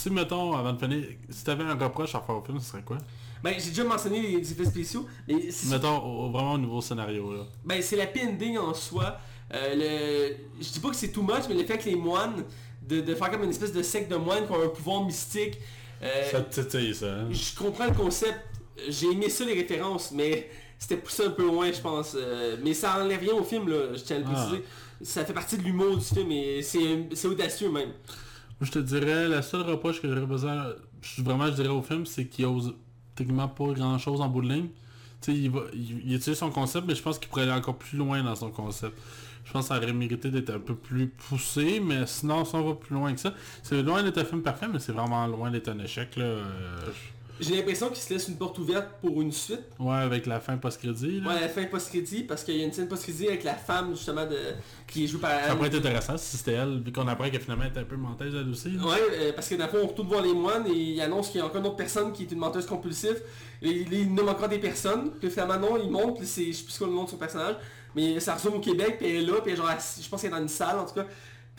Si, 0.00 0.10
mettons, 0.10 0.54
avant 0.56 0.72
de 0.72 0.78
finir, 0.78 1.04
si 1.28 1.44
t'avais 1.44 1.64
un 1.64 1.74
reproche 1.74 2.14
à 2.14 2.20
faire 2.20 2.36
au 2.36 2.42
film, 2.42 2.58
ce 2.60 2.70
serait 2.70 2.82
quoi? 2.82 2.98
Ben, 3.42 3.54
j'ai 3.58 3.70
déjà 3.70 3.84
mentionné 3.84 4.20
les 4.20 4.52
effets 4.52 4.64
spéciaux, 4.64 5.06
mais 5.28 5.36
Mettons, 5.70 5.98
au- 5.98 6.30
vraiment 6.30 6.54
au 6.54 6.58
nouveau 6.58 6.80
scénario, 6.80 7.32
là. 7.34 7.42
Ben, 7.64 7.80
c'est 7.82 7.96
la 7.96 8.06
pending 8.06 8.56
en 8.58 8.74
soi. 8.74 9.18
Euh, 9.52 9.74
le... 9.74 10.36
Je 10.62 10.68
dis 10.70 10.80
pas 10.80 10.90
que 10.90 10.96
c'est 10.96 11.08
too 11.12 11.22
much, 11.22 11.44
mais 11.48 11.54
le 11.54 11.64
fait 11.64 11.78
que 11.78 11.84
les 11.88 11.96
moines, 11.96 12.44
de, 12.86 13.00
de 13.00 13.14
faire 13.14 13.30
comme 13.30 13.42
une 13.44 13.50
espèce 13.50 13.72
de 13.72 13.82
secte 13.82 14.10
de 14.10 14.16
moines 14.16 14.46
qui 14.46 14.52
ont 14.52 14.62
un 14.62 14.68
pouvoir 14.68 15.04
mystique. 15.04 15.58
euh, 16.02 16.30
Ça 16.30 16.40
te 16.40 16.60
titille, 16.60 16.94
ça. 16.94 17.06
hein? 17.14 17.28
je 17.30 17.54
comprends 17.56 17.86
le 17.86 17.94
concept. 17.94 18.38
J'ai 18.88 19.10
aimé 19.12 19.28
ça 19.28 19.44
les 19.44 19.54
références, 19.54 20.12
mais 20.12 20.48
c'était 20.78 20.96
poussé 20.96 21.24
un 21.26 21.30
peu 21.30 21.44
loin, 21.46 21.70
je 21.72 21.80
pense. 21.80 22.14
Euh, 22.16 22.56
mais 22.62 22.72
ça 22.74 23.02
enlève 23.02 23.20
rien 23.20 23.34
au 23.34 23.44
film, 23.44 23.68
là, 23.68 23.92
je 23.94 24.00
tiens 24.02 24.16
à 24.16 24.18
le 24.20 24.24
Ah. 24.28 24.32
préciser. 24.32 24.64
Ça 25.02 25.24
fait 25.24 25.32
partie 25.34 25.56
de 25.58 25.62
l'humour 25.62 25.96
du 25.96 26.04
film 26.04 26.30
et 26.32 26.62
c'est 26.62 27.26
audacieux 27.26 27.70
même. 27.70 27.90
Je 28.60 28.70
te 28.70 28.78
dirais, 28.78 29.28
la 29.28 29.42
seule 29.42 29.62
reproche 29.62 30.02
que 30.02 30.08
j'aurais 30.08 30.26
besoin, 30.26 30.66
vraiment, 31.18 31.46
je 31.46 31.52
dirais 31.52 31.68
au 31.68 31.82
film, 31.82 32.04
c'est 32.04 32.26
qu'il 32.26 32.44
ose 32.46 32.74
techniquement 33.14 33.48
pas 33.48 33.72
grand 33.72 33.98
chose 33.98 34.20
en 34.20 34.28
bout 34.28 34.42
de 34.42 34.48
ligne. 34.52 34.68
Tu 35.22 35.32
sais, 35.32 35.38
il, 35.38 35.50
va, 35.50 35.62
il, 35.72 36.20
son 36.22 36.50
concept, 36.50 36.86
mais 36.86 36.94
je 36.94 37.02
pense 37.02 37.18
qu'il 37.18 37.28
pourrait 37.28 37.42
aller 37.42 37.52
encore 37.52 37.76
plus 37.76 37.96
loin 37.96 38.22
dans 38.22 38.34
son 38.34 38.50
concept. 38.50 38.98
Je 39.44 39.52
pense 39.52 39.68
que 39.68 39.74
ça 39.74 39.78
aurait 39.78 39.92
mérité 39.92 40.30
d'être 40.30 40.50
un 40.50 40.58
peu 40.58 40.74
plus 40.74 41.08
poussé, 41.08 41.80
mais 41.80 42.06
sinon, 42.06 42.44
si 42.44 42.54
on 42.54 42.62
va 42.62 42.74
plus 42.74 42.94
loin 42.94 43.12
que 43.12 43.20
ça, 43.20 43.32
c'est 43.62 43.82
loin 43.82 44.02
d'être 44.02 44.18
un 44.18 44.24
film 44.24 44.42
parfait, 44.42 44.68
mais 44.70 44.78
c'est 44.78 44.92
vraiment 44.92 45.26
loin 45.26 45.50
d'être 45.50 45.68
un 45.68 45.78
échec, 45.78 46.16
là. 46.16 46.24
Euh, 46.24 46.46
J'ai 47.40 47.56
l'impression 47.56 47.88
qu'il 47.88 47.98
se 47.98 48.12
laisse 48.12 48.28
une 48.28 48.36
porte 48.36 48.58
ouverte 48.58 48.86
pour 49.00 49.20
une 49.22 49.32
suite. 49.32 49.62
ouais, 49.78 49.96
avec 49.96 50.26
la 50.26 50.40
fin 50.40 50.56
post-crédit. 50.56 51.22
Ouais, 51.26 51.40
la 51.40 51.48
fin 51.48 51.64
post-crédit, 51.64 52.24
parce 52.24 52.44
qu'il 52.44 52.56
y 52.56 52.62
a 52.62 52.64
une 52.64 52.72
scène 52.72 52.88
post-crédit 52.88 53.28
avec 53.28 53.44
la 53.44 53.54
femme 53.54 53.90
justement 53.96 54.26
de 54.26 54.36
qui 54.86 55.04
est 55.04 55.06
jouée 55.06 55.20
par 55.20 55.30
Ça 55.44 55.56
pourrait 55.56 55.68
être 55.68 55.78
intéressant 55.78 56.16
si 56.18 56.36
c'était 56.36 56.52
elle, 56.52 56.80
vu 56.84 56.92
qu'on 56.92 57.08
apprend 57.08 57.28
qu'elle 57.30 57.40
finalement 57.40 57.64
est 57.64 57.78
un 57.78 57.84
peu 57.84 57.96
menteuse 57.96 58.34
elle 58.34 58.48
aussi. 58.48 58.70
là. 58.70 58.84
Ouais, 58.84 58.98
euh, 59.12 59.32
parce 59.34 59.48
que 59.48 59.56
fond, 59.56 59.78
on 59.82 59.86
retourne 59.86 60.08
voir 60.08 60.22
les 60.22 60.34
moines 60.34 60.66
et 60.66 60.72
il 60.74 61.00
annonce 61.00 61.28
qu'il 61.30 61.38
y 61.38 61.42
a 61.42 61.46
encore 61.46 61.60
une 61.60 61.66
autre 61.66 61.76
personne 61.76 62.12
qui 62.12 62.24
est 62.24 62.32
une 62.32 62.38
menteuse 62.38 62.66
compulsive. 62.66 63.22
Et 63.62 63.70
il, 63.70 63.92
il 63.92 64.14
nomme 64.14 64.28
encore 64.28 64.48
des 64.48 64.58
personnes. 64.58 65.10
Puis 65.20 65.30
finalement, 65.30 65.58
non, 65.58 65.76
il 65.82 65.90
monte, 65.90 66.18
puis 66.18 66.26
c'est, 66.26 66.46
je 66.46 66.52
sais 66.52 66.64
plus 66.64 66.78
quoi 66.78 66.86
le 66.86 66.92
nom 66.92 67.04
de 67.04 67.10
son 67.10 67.16
personnage. 67.16 67.56
Mais 67.94 68.20
ça 68.20 68.34
ressemble 68.34 68.56
au 68.56 68.60
Québec, 68.60 68.96
puis 68.98 69.08
elle 69.08 69.22
est 69.22 69.26
là, 69.26 69.40
puis 69.42 69.56
genre, 69.56 69.68
je 69.68 70.08
pense 70.08 70.20
qu'elle 70.20 70.30
est 70.30 70.34
dans 70.34 70.42
une 70.42 70.48
salle 70.48 70.78
en 70.78 70.84
tout 70.84 70.94
cas. 70.94 71.06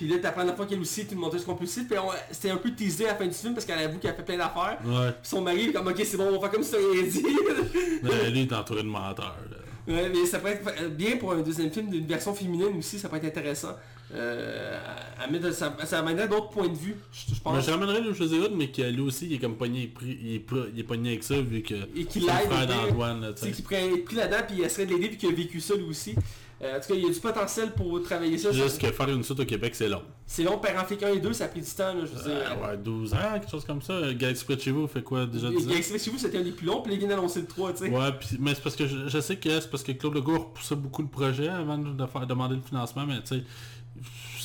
Puis 0.01 0.09
là, 0.09 0.17
t'apprends 0.17 0.43
la 0.43 0.55
fois 0.55 0.65
qu'elle 0.65 0.79
aussi 0.79 1.01
est 1.01 1.11
une 1.11 1.19
menteuse 1.19 1.45
compulsive. 1.45 1.85
Puis 1.85 1.95
c'était 2.31 2.49
un 2.49 2.57
peu 2.57 2.71
teasé 2.71 3.05
à 3.05 3.09
la 3.09 3.15
fin 3.15 3.27
du 3.27 3.33
film 3.35 3.53
parce 3.53 3.67
qu'elle 3.67 3.77
avoue 3.77 3.99
qu'elle 3.99 4.15
fait 4.15 4.23
plein 4.25 4.37
d'affaires. 4.37 4.79
Ouais. 4.83 5.11
Puis 5.21 5.29
son 5.29 5.41
mari 5.41 5.67
est 5.67 5.71
comme, 5.73 5.87
ok, 5.87 6.01
c'est 6.03 6.17
bon, 6.17 6.23
on 6.29 6.31
va 6.31 6.39
faire 6.39 6.51
comme 6.51 6.63
si 6.63 6.75
rien 6.75 7.03
dit. 7.03 7.23
Mais 8.03 8.29
lui, 8.31 8.39
il 8.41 8.47
est 8.47 8.53
entouré 8.53 8.81
de 8.81 8.87
menteurs, 8.87 9.37
là. 9.51 9.57
Ouais, 9.87 10.09
mais 10.09 10.25
ça 10.27 10.37
pourrait 10.37 10.61
être 10.63 10.95
bien 10.95 11.17
pour 11.17 11.33
un 11.33 11.41
deuxième 11.41 11.71
film 11.71 11.89
d'une 11.89 12.05
version 12.05 12.35
féminine 12.35 12.77
aussi, 12.77 12.99
ça 12.99 13.09
peut 13.09 13.17
être 13.17 13.25
intéressant. 13.25 13.75
Euh, 14.13 14.77
à 15.19 15.27
mettre, 15.27 15.51
ça, 15.53 15.75
ça 15.85 15.99
amènerait 15.99 16.27
d'autres 16.27 16.49
points 16.49 16.67
de 16.67 16.75
vue, 16.77 16.95
je, 17.11 17.39
pense. 17.41 17.65
je 17.65 17.71
ramènerais 17.71 18.01
le 18.01 18.11
Hood, 18.11 18.51
mais 18.55 18.67
que 18.69 18.81
lui 18.83 19.01
aussi, 19.01 19.25
il 19.25 19.33
est 19.33 19.37
comme 19.39 19.55
pogné, 19.55 19.91
il 20.03 20.35
est, 20.35 20.47
pr- 20.49 20.67
il 20.73 20.79
est 20.81 20.83
pogné 20.83 21.09
avec 21.09 21.23
ça, 21.23 21.39
vu 21.41 21.61
que 21.63 21.73
Et 21.95 22.05
qu'il 22.05 22.23
c'est 22.23 22.27
l'aide, 22.27 22.47
frère 22.51 22.63
et- 22.63 22.67
d'Antoine, 22.89 23.21
là, 23.21 23.27
tu 23.29 23.33
Tu 23.35 23.39
sais, 23.41 23.45
sais. 23.47 23.51
qui 23.53 23.61
pourrait 23.63 23.87
être 23.93 24.05
pris 24.05 24.15
là-dedans 24.17 24.43
puis 24.47 24.57
il 24.59 24.63
essaierait 24.65 24.85
de 24.87 24.93
l'aider 24.93 25.07
puis 25.09 25.17
qu'il 25.17 25.29
a 25.29 25.33
vécu 25.33 25.59
ça 25.59 25.73
lui 25.75 25.83
aussi. 25.85 26.13
Euh, 26.63 26.77
en 26.77 26.79
tout 26.79 26.89
cas, 26.89 26.93
il 26.95 27.03
y 27.03 27.09
a 27.09 27.09
du 27.13 27.19
potentiel 27.19 27.71
pour 27.71 28.03
travailler 28.03 28.37
ça. 28.37 28.51
Juste 28.51 28.79
que 28.79 28.91
faire 28.91 29.09
une 29.09 29.23
suite 29.23 29.39
au 29.39 29.45
Québec, 29.45 29.73
c'est 29.73 29.89
long. 29.89 30.03
C'est 30.27 30.43
long, 30.43 30.59
flic 30.87 31.01
1 31.03 31.07
et 31.13 31.19
2, 31.19 31.33
ça 31.33 31.45
a 31.45 31.47
pris 31.47 31.61
du 31.61 31.69
temps, 31.71 31.93
là, 31.93 32.01
je 32.05 32.11
veux 32.15 32.23
dire. 32.23 32.41
Euh, 32.61 32.67
ouais, 32.71 32.77
12 32.77 33.13
ans, 33.13 33.17
quelque 33.33 33.49
chose 33.49 33.65
comme 33.65 33.81
ça. 33.81 34.13
Galaxy 34.13 34.45
près 34.45 34.55
de 34.55 34.61
chez 34.61 34.71
vous 34.71 34.87
fait 34.87 35.01
quoi, 35.01 35.25
déjà 35.25 35.49
10 35.49 35.57
ans? 35.65 35.69
Galaxy 35.69 35.97
chez 35.99 36.11
vous, 36.11 36.17
c'était 36.19 36.37
un 36.37 36.43
des 36.43 36.51
plus 36.51 36.67
longs, 36.67 36.81
puis 36.81 36.93
il 36.93 36.99
vient 36.99 37.07
d'annoncer 37.07 37.41
le 37.41 37.47
3, 37.47 37.73
tu 37.73 37.77
sais. 37.85 37.89
Ouais, 37.89 38.11
pis- 38.19 38.37
mais 38.39 38.53
c'est 38.53 38.61
parce 38.63 38.75
que 38.75 38.85
je, 38.87 39.07
je 39.07 39.19
sais 39.19 39.37
que 39.37 39.59
c'est 39.59 39.69
parce 39.71 39.83
que 39.83 39.91
Claude 39.93 40.13
Legault 40.13 40.37
repoussait 40.39 40.75
beaucoup 40.75 41.01
le 41.01 41.07
projet 41.07 41.47
avant 41.49 41.77
de 41.79 42.05
faire 42.05 42.27
demander 42.27 42.55
le 42.55 42.61
financement, 42.61 43.05
mais 43.07 43.19
tu 43.21 43.37
sais, 43.37 43.43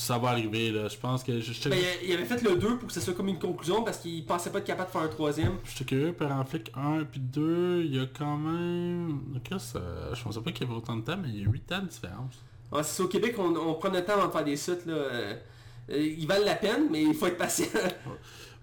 ça 0.07 0.19
va 0.19 0.31
arriver, 0.31 0.71
là. 0.71 0.89
Je 0.89 0.97
pense 0.97 1.23
que... 1.25 1.41
Je 1.41 1.53
je- 1.53 1.69
Ben, 1.69 1.79
il 2.05 2.13
avait 2.13 2.25
fait 2.25 2.41
le 2.43 2.57
2 2.57 2.79
pour 2.79 2.89
que 2.89 2.95
ce 2.95 3.01
soit 3.01 3.15
comme 3.15 3.29
une 3.29 3.39
conclusion 3.39 3.83
parce 3.83 3.99
qu'il 3.99 4.25
pensait 4.25 4.51
pas 4.51 4.59
être 4.59 4.65
capable 4.65 4.89
de 4.89 4.93
faire 4.93 5.03
un 5.03 5.09
troisième. 5.09 5.53
J'étais 5.65 5.85
curieux, 5.85 6.13
Père 6.13 6.33
en 6.33 6.45
flic 6.45 6.71
1 6.75 7.05
puis 7.05 7.21
2, 7.21 7.83
il 7.85 7.97
y 7.97 8.01
a 8.01 8.07
quand 8.07 8.37
même... 8.37 9.21
Que 9.49 9.59
ça- 9.59 9.81
Je 10.15 10.23
pensais 10.23 10.41
pas 10.41 10.53
qu'il 10.53 10.67
y 10.67 10.71
avait 10.71 10.79
autant 10.79 10.97
de 10.97 11.03
temps, 11.03 11.17
mais 11.21 11.29
il 11.29 11.43
y 11.43 11.45
a 11.47 11.51
8 11.51 11.73
ans 11.73 11.83
de 11.83 11.89
différence. 11.89 12.35
Ouais, 12.73 12.83
c'est 12.83 13.03
au 13.03 13.09
Québec, 13.09 13.35
on, 13.39 13.55
on 13.57 13.75
prend 13.75 13.91
le 13.91 14.05
temps 14.05 14.15
avant 14.15 14.27
de 14.29 14.33
faire 14.33 14.45
des 14.45 14.57
suites, 14.57 14.87
là. 14.87 14.95
euh, 14.95 15.35
euh, 15.91 15.97
ils 16.19 16.27
valent 16.27 16.45
la 16.45 16.57
peine, 16.57 16.89
mais 16.91 17.03
il 17.03 17.15
faut 17.15 17.27
être 17.27 17.37
patient. 17.39 17.67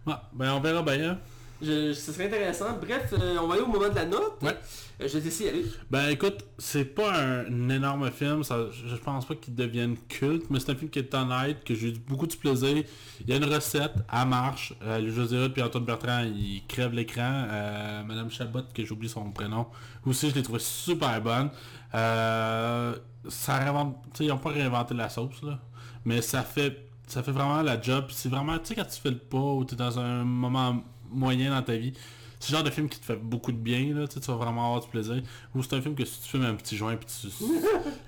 Ouais, 0.06 0.14
ben 0.34 0.52
on 0.54 0.60
verra 0.60 0.82
bien. 0.82 1.20
Je- 1.64 1.94
ce 1.94 2.12
serait 2.12 2.26
intéressant. 2.28 2.78
Bref, 2.82 3.14
euh, 3.14 3.38
on 3.42 3.48
va 3.48 3.54
aller 3.56 3.64
au 3.64 3.68
moment 3.68 3.90
de 3.90 3.96
la 3.96 4.06
note. 4.06 4.42
Ouais. 4.42 4.58
Euh, 5.02 5.08
je 5.08 5.18
vais 5.18 5.22
t'essayer 5.22 5.52
d'y 5.52 5.58
aller. 5.60 5.68
Ben 5.90 6.10
écoute, 6.10 6.46
c'est 6.58 6.86
pas 6.86 7.12
un, 7.20 7.70
énorme 7.70 8.12
film, 8.12 8.44
ça, 8.44 8.58
je 8.72 8.96
pense 8.98 9.26
pas 9.26 9.36
qu'il 9.36 9.56
devienne 9.56 9.96
culte, 10.08 10.46
mais 10.50 10.60
c'est 10.60 10.72
un 10.72 10.76
film 10.76 10.90
qui 10.92 11.00
est 11.00 11.14
honnête, 11.16 11.64
que 11.64 11.74
j'ai 11.74 11.90
eu 11.90 11.94
beaucoup 11.94 12.28
de 12.28 12.36
plaisir. 12.36 12.84
Il 13.22 13.30
y 13.30 13.34
a 13.34 13.38
une 13.38 13.46
recette, 13.46 13.94
elle 14.12 14.28
marche. 14.28 14.74
Euh, 14.84 15.10
José 15.10 15.38
Hood 15.38 15.54
puis 15.54 15.62
Antoine 15.64 15.86
Bertrand, 15.86 16.24
ils 16.24 16.64
crèvent 16.68 16.94
l'écran. 16.94 17.46
Euh, 17.50 18.04
Madame 18.04 18.30
Chabot, 18.30 18.62
que 18.74 18.84
j'oublie 18.86 19.10
son 19.10 19.32
prénom, 19.32 19.68
aussi 20.06 20.30
je 20.30 20.36
l'ai 20.36 20.44
trouvé 20.44 20.60
super 20.60 21.20
bonne. 21.22 21.50
Euh, 21.96 22.96
ça 23.30 23.58
réinvente, 23.58 23.96
ils 24.20 24.32
ont 24.32 24.38
pas 24.38 24.50
réinventé 24.50 24.94
la 24.94 25.10
sauce 25.10 25.42
là, 25.44 25.60
mais 26.06 26.22
ça 26.22 26.42
fait 26.44 26.90
ça 27.08 27.22
fait 27.22 27.32
vraiment 27.32 27.62
la 27.62 27.80
job. 27.82 28.06
C'est 28.10 28.30
vraiment, 28.30 28.58
tu 28.60 28.68
sais, 28.68 28.76
quand 28.76 28.86
tu 28.86 29.00
fais 29.00 29.12
le 29.12 29.18
pas 29.18 29.38
ou 29.38 29.66
tu 29.66 29.74
es 29.76 29.78
dans 29.78 30.00
un 30.00 30.24
moment 30.24 30.82
moyen 31.14 31.52
dans 31.52 31.62
ta 31.62 31.76
vie, 31.76 31.94
c'est 32.40 32.52
le 32.52 32.58
genre 32.58 32.66
de 32.66 32.72
film 32.72 32.90
qui 32.90 33.00
te 33.00 33.06
fait 33.06 33.16
beaucoup 33.16 33.54
de 33.54 33.58
bien, 33.58 33.94
là, 33.96 34.06
tu 34.06 34.20
vas 34.20 34.36
vraiment 34.36 34.66
avoir 34.66 34.82
du 34.82 34.90
plaisir. 34.90 35.22
Ou 35.56 35.64
c'est 35.64 35.76
un 35.76 35.82
film 35.82 35.96
que 35.96 36.04
si 36.04 36.22
tu 36.22 36.30
fumes 36.30 36.44
un 36.44 36.56
petit 36.56 36.76
joint 36.76 36.98
puis 36.98 37.08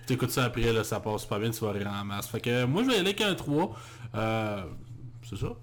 tu 0.08 0.14
écoutes 0.14 0.32
ça 0.32 0.44
après, 0.44 0.74
là, 0.74 0.84
ça 0.84 1.00
passe 1.00 1.26
pas 1.26 1.40
bien, 1.40 1.52
tu 1.52 1.64
vas 1.64 1.72
rire 1.72 1.90
en 1.90 2.04
masse. 2.04 2.28
Fait 2.28 2.42
que 2.42 2.66
moi 2.66 2.84
je 2.84 2.90
vais 2.90 2.96
aller 2.96 3.10
avec 3.10 3.22
un 3.22 3.34
3. 3.34 3.76
Euh, 4.16 4.64
c'est 5.24 5.38
ça. 5.38 5.54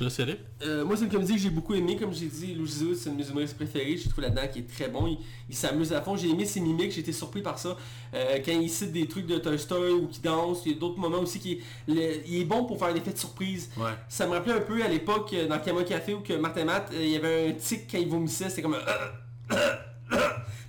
Je 0.00 0.04
te 0.06 0.08
laisse 0.08 0.18
y 0.18 0.22
aller. 0.22 0.38
Euh, 0.62 0.82
moi, 0.86 0.96
c'est 0.96 1.04
une 1.04 1.10
comédie 1.10 1.34
que 1.34 1.40
j'ai 1.40 1.50
beaucoup 1.50 1.74
aimé. 1.74 1.94
Comme 1.98 2.14
j'ai 2.14 2.24
dit, 2.24 2.56
Zizou, 2.66 2.94
c'est 2.94 3.10
un 3.10 3.12
de 3.12 3.18
mes 3.18 3.28
humoristes 3.28 3.54
préférés. 3.54 3.98
J'ai 3.98 4.08
trouvé 4.08 4.28
là-dedans 4.28 4.48
qui 4.50 4.60
est 4.60 4.66
très 4.66 4.88
bon. 4.88 5.06
Il, 5.06 5.18
il 5.50 5.54
s'amuse 5.54 5.92
à 5.92 6.00
fond. 6.00 6.16
J'ai 6.16 6.30
aimé 6.30 6.46
ses 6.46 6.60
mimiques. 6.60 6.92
J'ai 6.92 7.00
été 7.02 7.12
surpris 7.12 7.42
par 7.42 7.58
ça. 7.58 7.76
Euh, 8.14 8.38
quand 8.42 8.52
il 8.52 8.70
cite 8.70 8.92
des 8.92 9.06
trucs 9.06 9.26
de 9.26 9.36
Toy 9.36 9.58
Story 9.58 9.92
ou 9.92 10.06
qu'il 10.06 10.22
danse, 10.22 10.62
il 10.64 10.72
y 10.72 10.74
a 10.74 10.78
d'autres 10.78 10.98
moments 10.98 11.18
aussi 11.18 11.38
qui 11.38 11.60
le- 11.86 12.26
il 12.26 12.40
est 12.40 12.44
bon 12.46 12.64
pour 12.64 12.78
faire 12.78 12.88
un 12.88 12.94
effet 12.94 13.12
de 13.12 13.18
surprise. 13.18 13.68
Ouais. 13.76 13.90
Ça 14.08 14.26
me 14.26 14.32
rappelait 14.32 14.54
un 14.54 14.60
peu 14.60 14.82
à 14.82 14.88
l'époque 14.88 15.34
euh, 15.34 15.46
dans 15.46 15.58
Camo 15.58 15.82
Café 15.82 16.14
où 16.14 16.20
que 16.20 16.32
Martin 16.32 16.64
Matt, 16.64 16.90
il 16.94 17.08
y 17.10 17.16
avait 17.16 17.50
un 17.50 17.52
tic 17.52 17.82
quand 17.90 17.98
il 17.98 18.08
vomissait. 18.08 18.48
C'était 18.48 18.62
comme 18.62 18.76
un... 18.76 19.54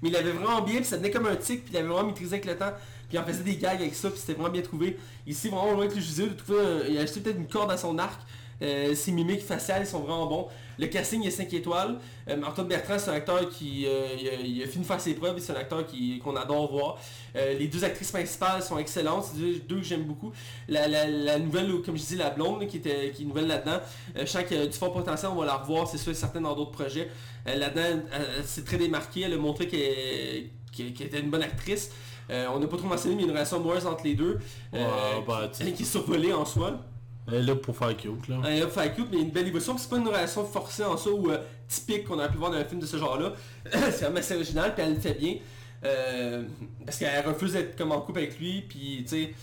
Mais 0.04 0.10
il 0.10 0.16
avait 0.18 0.32
vraiment 0.32 0.62
bien, 0.62 0.76
puis 0.78 0.86
ça 0.86 0.98
venait 0.98 1.12
comme 1.12 1.28
un 1.28 1.36
tic, 1.38 1.64
puis 1.64 1.74
il 1.74 1.78
avait 1.78 1.88
vraiment 1.88 2.08
maîtrisé 2.08 2.34
avec 2.34 2.46
le 2.46 2.58
temps. 2.58 2.74
Puis 3.08 3.18
il 3.18 3.20
en 3.20 3.24
faisait 3.24 3.44
des 3.44 3.56
gags 3.56 3.80
avec 3.80 3.94
ça, 3.96 4.10
puis 4.10 4.20
c'était 4.20 4.34
vraiment 4.34 4.50
bien 4.50 4.62
trouvé. 4.64 4.98
Ici, 5.26 5.48
vraiment 5.48 5.72
loin 5.74 5.88
que 5.88 5.94
le 5.96 6.02
José, 6.02 6.28
de 6.28 6.34
trouver 6.34 6.60
un- 6.60 6.88
il 6.90 6.98
a 6.98 7.02
acheté 7.02 7.22
peut-être 7.22 7.38
une 7.38 7.48
corde 7.48 7.72
à 7.72 7.78
son 7.78 7.98
arc. 7.98 8.20
Euh, 8.62 8.94
ses 8.96 9.12
mimiques 9.12 9.42
faciales 9.44 9.88
sont 9.88 10.00
vraiment 10.00 10.28
bons. 10.28 10.48
Le 10.80 10.88
casting 10.88 11.26
est 11.26 11.32
5 11.32 11.52
étoiles. 11.54 11.98
Euh, 12.28 12.42
Antoine 12.48 12.68
Bertrand, 12.68 12.98
c'est 12.98 13.10
un 13.10 13.14
acteur 13.14 13.50
qui 13.50 13.86
euh, 13.88 14.08
il 14.20 14.28
a, 14.30 14.34
il 14.34 14.64
a 14.64 14.68
fini 14.68 14.84
de 14.84 14.88
faire 14.88 15.00
ses 15.02 15.14
preuves 15.14 15.38
et 15.38 15.42
c'est 15.42 15.52
un 15.54 15.58
acteur 15.60 15.84
qu'on 16.24 16.36
adore 16.36 16.72
voir. 16.72 16.98
Euh, 17.36 17.54
les 17.58 17.68
deux 17.68 17.84
actrices 17.84 18.12
principales 18.12 18.62
sont 18.64 18.78
excellentes, 18.78 19.26
c'est 19.32 19.40
deux, 19.40 19.60
deux 19.60 19.78
que 19.78 19.84
j'aime 19.86 20.04
beaucoup. 20.04 20.32
La, 20.68 20.88
la- 20.88 21.08
la 21.08 21.40
nouvelle, 21.40 21.72
comme 21.86 21.98
je 21.98 22.04
dis, 22.04 22.16
la 22.16 22.30
blonde 22.30 22.68
qui, 22.68 22.78
était, 22.78 23.12
qui 23.16 23.24
est 23.24 23.26
nouvelle 23.26 23.48
là-dedans, 23.48 23.80
euh, 24.16 24.22
je 24.22 24.26
sens 24.26 24.44
qu'il 24.46 24.58
y 24.58 24.62
a 24.62 24.66
du 24.68 24.78
fort 24.78 24.92
potentiel, 24.94 25.32
on 25.34 25.40
va 25.40 25.46
la 25.46 25.56
revoir, 25.58 25.88
c'est 25.88 25.98
sûr 25.98 26.12
et 26.12 26.16
certain 26.16 26.42
dans 26.42 26.56
d'autres 26.56 26.72
projets. 26.72 27.10
Là-dedans, 27.46 28.02
euh, 28.14 28.42
c'est 28.46 28.64
très 28.66 28.78
démarqué, 28.78 29.22
elle 29.22 29.34
a 29.34 29.38
montré 29.38 29.68
qu'elle 29.68 30.88
était 30.88 31.20
une 31.20 31.30
bonne 31.30 31.44
actrice. 31.44 31.92
On 32.30 32.60
n'a 32.60 32.68
pas 32.68 32.78
trop 32.78 32.88
mentionné, 32.88 33.16
mais 33.16 33.24
il 33.24 33.26
y 33.26 33.28
a 33.28 33.32
une 33.32 33.36
relation 33.38 33.58
amoureuse 33.58 33.86
entre 33.86 34.06
les 34.06 34.14
deux. 34.16 34.40
Ouais, 34.72 34.80
bah, 35.28 35.50
sais. 35.52 35.72
qui 35.74 35.84
est 35.84 35.86
survolée 35.86 36.32
en 36.32 36.46
soi. 36.46 36.80
Elle 37.28 37.36
est 37.36 37.42
là 37.44 37.56
pour 37.56 37.78
faire 37.78 37.96
cute, 37.96 38.28
là. 38.28 38.38
Un 38.44 38.62
up 38.62 38.72
fight 38.72 38.96
cute, 38.96 39.08
mais 39.12 39.22
une 39.22 39.30
belle 39.30 39.48
évolution. 39.48 39.74
Puis 39.76 39.84
c'est 39.84 39.90
pas 39.90 39.98
une 39.98 40.08
relation 40.08 40.44
forcée 40.46 40.84
en 40.84 40.98
soi 40.98 41.14
ou 41.14 41.32
euh, 41.32 41.38
typique 41.68 42.06
qu'on 42.06 42.16
aurait 42.18 42.30
pu 42.32 42.38
voir 42.38 42.52
dans 42.52 42.58
un 42.58 42.66
film 42.66 42.82
de 42.82 42.86
ce 42.86 42.98
genre-là. 42.98 43.34
c'est 43.72 44.02
vraiment 44.02 44.18
assez 44.20 44.36
original, 44.36 44.74
puis 44.74 44.84
elle 44.84 44.96
le 44.96 45.00
fait 45.00 45.14
bien. 45.14 45.36
Euh, 45.84 46.44
parce 46.86 46.98
qu'elle 47.00 47.26
refuse 47.26 47.54
d'être 47.54 47.76
comme 47.76 47.92
en 47.92 48.02
couple 48.02 48.20
avec 48.20 48.40
lui, 48.40 48.62
puis 48.62 49.04
tu 49.04 49.08
sais... 49.08 49.34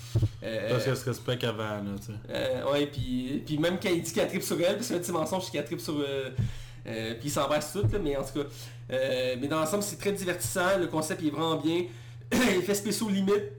euh, 0.44 0.70
Parce 0.70 0.84
qu'elle 0.84 0.96
se 0.96 1.04
respecte 1.04 1.42
avant, 1.44 1.62
là, 1.64 1.82
tu 2.00 2.06
sais. 2.06 2.12
euh, 2.30 2.70
ouais, 2.72 2.86
puis, 2.86 3.42
puis 3.44 3.58
même 3.58 3.78
quand 3.82 3.88
il 3.88 4.02
dit 4.02 4.12
qu'elle 4.12 4.28
tripe 4.28 4.42
sur 4.44 4.60
elle, 4.60 4.76
parce 4.76 4.90
a 4.90 4.94
un 4.94 4.98
petit 4.98 5.10
mensonge 5.12 5.44
c'est 5.44 5.50
qu'elle 5.52 5.64
tripe 5.64 5.80
sur... 5.80 5.94
Puis 6.84 6.94
il 7.24 7.30
s'embrasse 7.30 7.72
tout, 7.72 7.82
là, 7.82 7.98
mais 8.02 8.16
en 8.16 8.22
tout 8.22 8.40
cas... 8.40 8.48
mais 9.40 9.48
dans 9.48 9.58
l'ensemble, 9.58 9.82
c'est 9.82 9.98
très 9.98 10.12
divertissant, 10.12 10.78
le 10.78 10.86
concept 10.86 11.22
il 11.22 11.28
est 11.28 11.30
vraiment 11.32 11.56
bien. 11.56 11.84
Effets 12.30 12.74
spéciaux 12.74 13.08
limite, 13.08 13.52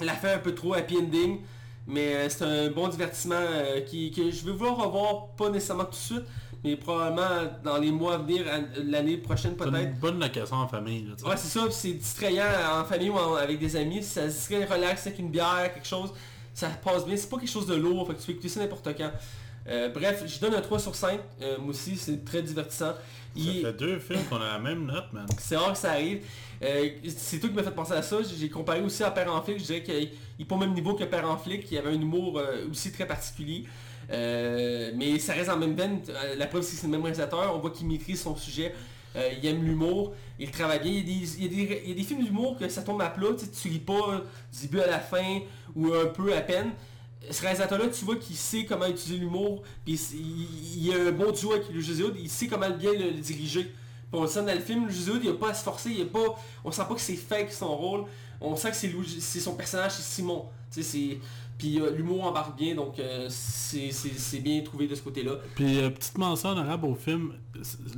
la 0.00 0.12
fin 0.14 0.34
un 0.34 0.38
peu 0.38 0.54
trop, 0.54 0.74
happy 0.74 0.98
ending, 0.98 1.40
mais 1.88 2.14
euh, 2.14 2.28
c'est 2.28 2.44
un 2.44 2.70
bon 2.70 2.86
divertissement 2.88 3.34
euh, 3.36 3.80
qui, 3.80 4.10
que 4.12 4.30
je 4.30 4.44
vais 4.44 4.52
vouloir 4.52 4.76
revoir, 4.76 5.26
pas 5.36 5.48
nécessairement 5.50 5.84
tout 5.86 5.90
de 5.92 5.96
suite, 5.96 6.24
mais 6.62 6.76
probablement 6.76 7.50
dans 7.64 7.78
les 7.78 7.90
mois 7.90 8.14
à 8.14 8.18
venir, 8.18 8.44
à- 8.46 8.60
l'année 8.84 9.16
prochaine 9.16 9.56
peut-être. 9.56 9.74
une 9.76 9.92
bonne 9.94 10.20
location 10.20 10.56
en 10.56 10.68
famille, 10.68 11.06
là. 11.06 11.28
Ouais, 11.28 11.36
c'est 11.36 11.48
ça, 11.58 11.66
c'est 11.70 11.92
distrayant 11.94 12.44
en 12.80 12.84
famille 12.84 13.10
ou 13.10 13.16
en- 13.16 13.34
avec 13.34 13.58
des 13.58 13.74
amis, 13.74 14.02
ça 14.02 14.22
se 14.28 14.34
distrait 14.34 14.64
relax 14.64 15.06
avec 15.06 15.18
une 15.18 15.30
bière, 15.30 15.70
quelque 15.74 15.86
chose, 15.86 16.12
ça 16.54 16.68
passe 16.68 17.04
bien, 17.06 17.16
c'est 17.16 17.28
pas 17.30 17.38
quelque 17.38 17.50
chose 17.50 17.66
de 17.66 17.74
lourd, 17.74 18.06
fait 18.06 18.14
que 18.14 18.20
tu 18.20 18.26
peux 18.26 18.32
écouter 18.32 18.48
ça 18.48 18.60
n'importe 18.60 18.88
quand. 18.96 19.10
Euh, 19.66 19.88
bref, 19.90 20.22
je 20.26 20.38
donne 20.40 20.54
un 20.54 20.60
3 20.60 20.78
sur 20.78 20.94
5, 20.94 21.20
euh, 21.42 21.58
moi 21.58 21.70
aussi, 21.70 21.96
c'est 21.96 22.24
très 22.24 22.40
divertissant. 22.42 22.92
Ça 22.94 22.96
Il- 23.36 23.60
fait 23.62 23.72
deux 23.74 23.98
films 23.98 24.24
qu'on 24.30 24.36
a 24.40 24.52
la 24.54 24.58
même 24.58 24.86
note, 24.86 25.12
man. 25.12 25.26
c'est 25.38 25.56
rare 25.56 25.72
que 25.72 25.78
ça 25.78 25.92
arrive. 25.92 26.24
Euh, 26.62 26.88
c'est 27.08 27.38
toi 27.38 27.48
qui 27.50 27.54
m'a 27.54 27.62
fait 27.62 27.70
penser 27.74 27.92
à 27.92 28.02
ça. 28.02 28.16
J'ai 28.22 28.48
comparé 28.48 28.80
aussi 28.80 29.02
à 29.04 29.10
Père 29.10 29.32
en 29.32 29.42
flic. 29.42 29.58
Je 29.58 29.64
dirais 29.64 29.82
qu'il 29.82 30.10
est 30.40 30.44
pas 30.44 30.54
au 30.54 30.58
même 30.58 30.72
niveau 30.72 30.94
que 30.94 31.04
Père 31.04 31.28
en 31.28 31.36
flic, 31.36 31.64
qui 31.64 31.76
avait 31.76 31.90
un 31.90 32.00
humour 32.00 32.40
aussi 32.70 32.90
très 32.90 33.06
particulier. 33.06 33.64
Mais 34.10 35.18
ça 35.18 35.34
reste 35.34 35.50
en 35.50 35.56
même 35.58 35.74
veine. 35.74 36.00
La 36.36 36.46
preuve 36.46 36.62
c'est 36.62 36.72
que 36.74 36.80
c'est 36.80 36.86
le 36.86 36.92
même 36.92 37.02
réalisateur. 37.02 37.54
On 37.54 37.58
voit 37.58 37.70
qu'il 37.70 37.86
maîtrise 37.86 38.22
son 38.22 38.34
sujet. 38.36 38.74
Euh, 39.16 39.30
il 39.40 39.46
aime 39.48 39.64
l'humour. 39.64 40.14
Il 40.38 40.50
travaille 40.50 40.80
bien. 40.80 40.92
Il 40.92 40.98
y 40.98 41.00
a 41.00 41.04
des, 41.04 41.36
il 41.38 41.42
y 41.42 41.46
a 41.46 41.48
des- 41.66 41.82
il 41.84 41.88
y 41.90 41.92
a 41.92 41.96
des 41.96 42.02
films 42.02 42.24
d'humour 42.24 42.58
que 42.58 42.68
ça 42.68 42.82
tombe 42.82 43.00
à 43.02 43.08
plat. 43.10 43.28
Tu 43.38 43.46
tu 43.48 43.68
ris 43.68 43.78
pas 43.78 44.22
du 44.52 44.60
début 44.66 44.80
à 44.80 44.86
la 44.86 45.00
fin 45.00 45.40
ou 45.74 45.92
un 45.94 46.06
peu 46.06 46.34
à 46.34 46.40
peine. 46.40 46.70
Ce 47.30 47.42
réalisateur-là, 47.42 47.88
tu 47.88 48.04
vois 48.04 48.16
qu'il 48.16 48.36
sait 48.36 48.64
comment 48.64 48.86
utiliser 48.86 49.18
l'humour. 49.18 49.62
Puis 49.84 50.00
il, 50.14 50.86
il 50.86 50.94
a 50.94 51.08
un 51.08 51.12
bon 51.12 51.32
duo 51.32 51.52
avec 51.52 51.68
le 51.70 51.80
Jésus. 51.80 52.04
Il 52.18 52.30
sait 52.30 52.46
comment 52.46 52.70
bien 52.70 52.92
le, 52.92 53.12
diriger. 53.12 53.64
Puis 53.64 54.18
on 54.18 54.22
le 54.22 54.28
sent 54.28 54.44
dans 54.44 54.54
le 54.54 54.60
film, 54.60 54.86
le 54.86 55.22
il 55.22 55.28
a 55.28 55.34
pas 55.34 55.50
à 55.50 55.54
se 55.54 55.62
forcer. 55.62 55.90
Il 55.90 56.02
a 56.02 56.06
pas, 56.06 56.36
on 56.64 56.70
sent 56.70 56.82
pas 56.88 56.94
que 56.94 57.00
c'est 57.00 57.16
fake 57.16 57.52
son 57.52 57.76
rôle. 57.76 58.04
On 58.40 58.56
sent 58.56 58.70
que 58.70 58.76
c'est 58.76 59.40
son 59.40 59.54
personnage, 59.54 59.92
c'est 59.92 60.02
Simon. 60.02 60.46
Puis 61.58 61.80
euh, 61.80 61.90
l'humour 61.90 62.24
embarque 62.24 62.56
bien, 62.56 62.74
donc 62.76 63.00
euh, 63.00 63.26
c'est 63.28 64.40
bien 64.40 64.62
trouvé 64.62 64.86
de 64.86 64.94
ce 64.94 65.02
côté-là. 65.02 65.32
Puis 65.56 65.80
euh, 65.80 65.90
petite 65.90 66.16
mention 66.16 66.50
honorable 66.50 66.86
au 66.86 66.94
film, 66.94 67.34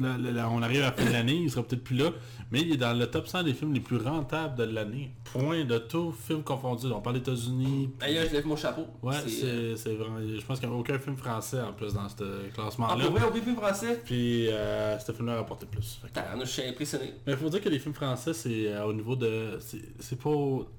on 0.00 0.62
arrive 0.62 0.80
à 0.82 0.86
la 0.86 0.92
fin 0.92 1.04
de 1.04 1.12
l'année, 1.12 1.34
il 1.36 1.50
sera 1.50 1.62
peut-être 1.62 1.84
plus 1.84 1.96
là, 1.96 2.10
mais 2.50 2.60
il 2.62 2.72
est 2.72 2.76
dans 2.76 2.92
le 2.98 3.06
top 3.06 3.26
100 3.28 3.42
des 3.44 3.54
films 3.54 3.72
les 3.72 3.80
plus 3.80 3.96
rentables 3.98 4.56
de 4.56 4.64
l'année. 4.64 5.12
Point 5.24 5.64
de 5.64 5.78
tout, 5.78 6.12
film 6.12 6.42
confondu. 6.42 6.86
On 6.86 7.00
parle 7.00 7.16
des 7.16 7.20
États-Unis. 7.22 7.90
D'ailleurs, 8.00 8.26
je 8.28 8.32
lève 8.32 8.46
mon 8.46 8.56
chapeau. 8.56 8.86
Ouais, 9.02 9.14
C'est, 9.26 9.44
euh, 9.44 9.76
vraiment. 9.98 10.18
Je 10.20 10.44
pense 10.44 10.58
qu'il 10.60 10.68
n'y 10.68 10.74
a 10.74 10.78
aucun 10.78 10.98
film 10.98 11.16
français 11.16 11.60
en 11.60 11.72
plus 11.72 11.92
dans 11.94 12.08
ce 12.08 12.16
Ah, 12.22 12.52
classement-là. 12.54 13.04
pour 13.06 13.12
vrai, 13.18 13.28
au 13.28 13.32
film 13.32 13.56
français, 13.56 14.00
Puis 14.04 14.48
euh, 14.48 14.98
ce 14.98 15.12
film-là 15.12 15.34
a 15.34 15.36
rapporté 15.38 15.66
plus. 15.66 16.00
Je 16.40 16.44
suis 16.46 16.62
impressionné. 16.62 17.14
Mais 17.26 17.32
il 17.32 17.38
faut 17.38 17.48
dire 17.48 17.60
que 17.60 17.68
les 17.68 17.78
films 17.78 17.94
français, 17.94 18.32
c'est 18.34 18.68
euh, 18.72 18.84
au 18.86 18.92
niveau 18.92 19.16
de. 19.16 19.58
c'est- 19.60 19.80
C'est 19.98 20.18
pas 20.18 20.30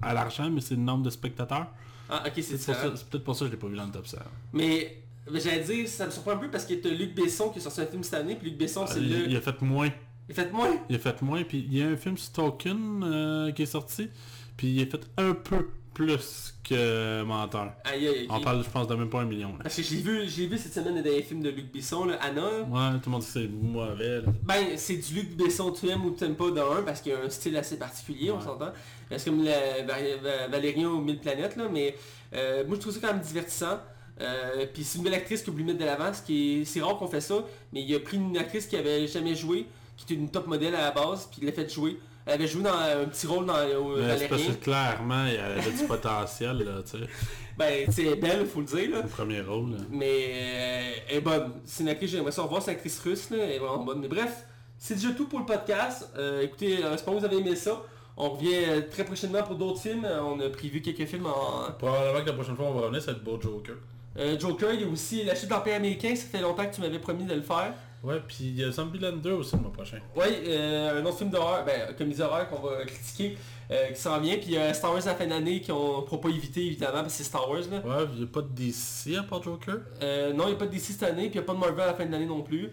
à 0.02 0.14
l'argent, 0.14 0.50
mais 0.50 0.62
c'est 0.62 0.76
le 0.76 0.82
nombre 0.82 1.04
de 1.04 1.10
spectateurs. 1.10 1.68
Ah, 2.10 2.24
ok, 2.26 2.34
c'est 2.36 2.58
ça. 2.58 2.74
c'est 2.96 3.08
peut-être 3.10 3.24
pour 3.24 3.36
ça 3.36 3.46
que 3.46 3.52
je 3.52 3.52
l'ai 3.56 3.60
pas 3.60 3.68
vu 3.68 3.78
dans 3.78 3.86
le 3.86 3.92
top 3.92 4.06
100. 4.06 4.18
Mais 4.54 4.62
mais 4.62 5.02
j'allais 5.40 5.64
dire, 5.64 5.88
ça 5.88 6.06
me 6.06 6.12
surprend 6.12 6.32
un 6.32 6.38
peu 6.38 6.50
parce 6.50 6.66
que 6.66 6.74
t'as 6.74 6.90
Luc 6.90 7.14
Besson 7.16 7.50
qui 7.50 7.60
a 7.60 7.62
sorti 7.62 7.82
un 7.82 7.86
film 7.86 8.04
cette 8.04 8.16
année, 8.16 8.36
puis 8.36 8.50
Luc 8.50 8.60
Besson, 8.60 8.86
c'est 8.88 9.00
il, 9.00 9.10
le... 9.10 9.30
il 9.30 9.36
a 9.38 9.42
fait 9.42 9.62
moins. 9.62 9.90
Il 10.30 10.36
fait 10.36 10.52
moins? 10.52 10.70
Il 10.90 10.96
a 10.96 11.00
fait 11.00 11.22
moins, 11.22 11.44
puis 11.44 11.66
il 11.70 11.78
y 11.78 11.82
a 11.84 11.88
un 11.88 11.98
film 11.98 12.18
sur 12.18 12.32
Tolkien 12.34 12.78
euh, 13.04 13.52
qui 13.52 13.64
est 13.64 13.66
sorti, 13.66 14.10
puis 14.58 14.68
il 14.72 14.82
a 14.82 14.86
fait 14.86 15.02
un 15.18 15.34
peu 15.34 15.68
plus 15.94 16.56
que 16.64 17.22
Menteur. 17.24 17.74
Aïe, 17.84 18.08
aïe, 18.08 18.28
On 18.30 18.40
parle, 18.40 18.64
je 18.64 18.70
pense, 18.70 18.88
de 18.88 18.96
même 18.96 19.10
pas 19.10 19.20
un 19.22 19.26
million. 19.26 19.50
là. 19.50 19.58
Parce 19.64 19.76
que 19.76 19.84
je 19.84 19.94
l'ai 19.96 20.02
vu, 20.02 20.30
je 20.30 20.40
l'ai 20.42 20.48
vu 20.48 20.58
cette 20.58 20.74
semaine 20.74 20.96
dans 20.96 21.04
les 21.04 21.22
films 21.22 21.42
de 21.42 21.50
Luc 21.50 21.70
Besson, 21.74 22.06
là, 22.06 22.18
Anna. 22.22 22.42
Ouais, 22.62 22.98
tout 23.04 23.10
le 23.10 23.12
monde 23.12 23.22
dit 23.22 23.28
que 23.28 23.34
c'est 23.34 23.48
mauvais. 23.50 24.22
là. 24.22 24.32
Ben, 24.44 24.68
c'est 24.78 24.96
du 24.96 25.16
Luc 25.16 25.36
Besson, 25.36 25.72
tu 25.72 25.90
aimes 25.90 26.06
ou 26.06 26.12
tu 26.12 26.24
aimes 26.24 26.36
pas 26.36 26.50
de 26.50 26.60
un, 26.62 26.82
parce 26.84 27.02
qu'il 27.02 27.12
a 27.12 27.20
un 27.26 27.30
style 27.30 27.58
assez 27.58 27.78
particulier, 27.78 28.32
on 28.32 28.38
Ouais. 28.38 28.44
s'entend. 28.44 28.72
C'est 29.10 29.26
comme 29.26 29.44
la, 29.44 30.48
Valérien 30.48 30.90
aux 30.90 31.02
mille 31.02 31.20
planètes, 31.20 31.58
là, 31.58 31.68
mais 31.70 31.94
euh, 32.34 32.64
moi 32.66 32.76
je 32.78 32.82
trouve 32.82 32.94
ça 32.94 33.00
quand 33.02 33.14
même 33.14 33.22
divertissant. 33.22 33.80
Euh, 34.20 34.66
puis 34.72 34.84
c'est 34.84 34.98
une 34.98 35.04
belle 35.04 35.14
actrice 35.16 35.42
qui 35.42 35.52
mettre 35.52 35.80
de 35.80 35.86
l'avant, 35.86 36.14
ce 36.14 36.22
qui 36.22 36.62
est, 36.62 36.66
c'est 36.66 36.82
rare 36.82 36.98
qu'on 36.98 37.08
fait 37.08 37.22
ça, 37.22 37.44
mais 37.74 37.82
il 37.82 37.96
a 37.96 38.00
pris 38.00 38.18
une 38.18 38.38
actrice 38.38 38.68
qui 38.68 38.76
avait 38.76 39.08
jamais 39.08 39.36
joué, 39.36 39.66
qui 39.98 40.06
était 40.06 40.14
une 40.14 40.30
top 40.30 40.48
modèle 40.48 40.76
à 40.76 40.82
la 40.82 40.92
base, 40.92 41.28
puis 41.32 41.40
il 41.42 41.46
l'a 41.46 41.52
fait 41.52 41.72
jouer. 41.72 41.98
Elle 42.26 42.34
avait 42.34 42.48
joué 42.48 42.62
dans 42.62 42.74
un 42.74 43.06
petit 43.06 43.26
rôle 43.26 43.48
dans 43.48 43.56
au 43.80 43.98
Mais 43.98 44.18
c'est 44.18 44.28
parce 44.28 44.44
que 44.44 44.52
clairement, 44.52 45.26
il 45.26 45.34
y 45.34 45.38
avait 45.38 45.72
du 45.72 45.84
potentiel, 45.86 46.58
là, 46.60 46.84
tu 46.84 47.00
sais, 47.00 47.06
Ben, 47.58 47.86
tu 47.86 47.92
sais, 47.92 48.04
elle 48.04 48.14
est 48.14 48.16
belle, 48.16 48.46
faut 48.46 48.60
le 48.60 48.66
dire, 48.66 48.92
là. 48.92 49.00
au 49.00 49.08
premier 49.08 49.42
rôle. 49.42 49.72
là. 49.72 49.78
Mais 49.90 50.26
euh, 50.34 50.92
elle 51.10 51.18
est 51.18 51.22
bonne. 51.22 51.54
C'est 51.66 51.84
une 51.84 51.90
actrice, 51.90 52.12
j'aimerais 52.12 52.32
ça 52.32 52.44
revoir, 52.44 52.62
c'est 52.62 52.72
une 52.72 52.78
actrice 52.78 53.00
russe, 53.00 53.30
là, 53.32 53.38
elle 53.42 53.52
est 53.52 53.60
vraiment 53.60 53.84
bonne. 53.84 54.00
Mais 54.02 54.08
bref, 54.08 54.46
c'est 54.78 54.96
déjà 54.96 55.12
tout 55.12 55.28
pour 55.28 55.40
le 55.40 55.46
podcast. 55.46 56.10
Euh, 56.18 56.42
écoutez, 56.42 56.78
euh, 56.84 56.92
j'espère 56.92 57.14
que 57.14 57.20
vous 57.20 57.26
avez 57.26 57.38
aimé 57.38 57.56
ça. 57.56 57.84
On 58.18 58.30
revient 58.30 58.56
euh, 58.68 58.82
très 58.90 59.04
prochainement 59.04 59.42
pour 59.44 59.56
d'autres 59.56 59.80
films. 59.82 60.06
Euh, 60.06 60.22
On 60.22 60.40
a 60.40 60.50
prévu 60.50 60.82
quelques 60.82 61.06
films 61.06 61.26
en... 61.26 61.72
Probablement 61.78 62.22
que 62.22 62.28
la 62.28 62.34
prochaine 62.34 62.56
fois 62.56 62.66
on 62.66 62.74
va 62.74 62.82
revenir, 62.82 63.02
ça 63.02 63.12
va 63.12 63.18
être 63.18 63.24
Beau 63.24 63.40
Joker. 63.42 63.76
Euh, 64.18 64.38
Joker, 64.40 64.74
il 64.74 64.82
y 64.82 64.84
a 64.84 64.88
aussi 64.88 65.24
La 65.24 65.36
chute 65.36 65.50
de 65.50 65.54
l'Empire 65.54 65.76
américain, 65.76 66.16
ça 66.16 66.26
fait 66.26 66.42
longtemps 66.42 66.66
que 66.66 66.76
tu 66.76 66.82
m'avais 66.82 67.00
promis 67.00 67.24
de 67.24 67.34
le 67.34 67.42
faire. 67.42 67.74
Ouais, 68.04 68.20
puis 68.28 68.38
il 68.42 68.60
y 68.60 68.64
a 68.64 68.72
Zombieland 68.72 69.18
2 69.18 69.32
aussi 69.32 69.56
le 69.56 69.62
mois 69.62 69.72
prochain. 69.72 70.00
Oui, 70.16 70.26
euh, 70.48 71.00
un 71.00 71.06
autre 71.06 71.20
film 71.20 71.30
d'horreur, 71.30 71.64
ben, 71.64 71.94
comédie 71.96 72.18
d'horreur 72.18 72.50
qu'on 72.50 72.60
va 72.60 72.84
critiquer, 72.84 73.38
euh, 73.70 73.90
qui 73.90 74.02
s'en 74.02 74.20
vient. 74.20 74.38
Puis 74.38 74.58
euh, 74.58 74.74
Star 74.74 74.92
Wars 74.92 75.04
à 75.04 75.12
la 75.12 75.16
fin 75.16 75.28
d'année 75.28 75.62
qu'on 75.62 75.98
ne 75.98 76.02
pourra 76.02 76.22
pas 76.22 76.30
éviter 76.30 76.66
évidemment, 76.66 77.02
parce 77.02 77.14
que 77.14 77.18
c'est 77.18 77.24
Star 77.26 77.48
Wars. 77.48 77.62
Là. 77.70 77.78
Ouais, 77.78 78.08
il 78.14 78.20
n'y 78.20 78.24
a 78.24 78.28
pas 78.28 78.42
de 78.42 78.48
DC 78.48 79.16
à 79.20 79.24
part 79.24 79.44
Joker? 79.44 79.78
Euh, 80.02 80.34
non, 80.34 80.46
il 80.46 80.50
n'y 80.50 80.54
a 80.54 80.58
pas 80.58 80.66
de 80.66 80.72
DC 80.72 80.94
cette 80.94 81.04
année, 81.04 81.30
puis 81.30 81.38
il 81.38 81.42
n'y 81.42 81.44
a 81.44 81.44
pas 81.44 81.54
de 81.54 81.60
Marvel 81.60 81.82
à 81.82 81.88
la 81.88 81.94
fin 81.94 82.06
de 82.06 82.12
l'année 82.12 82.26
non 82.26 82.42
plus. 82.42 82.72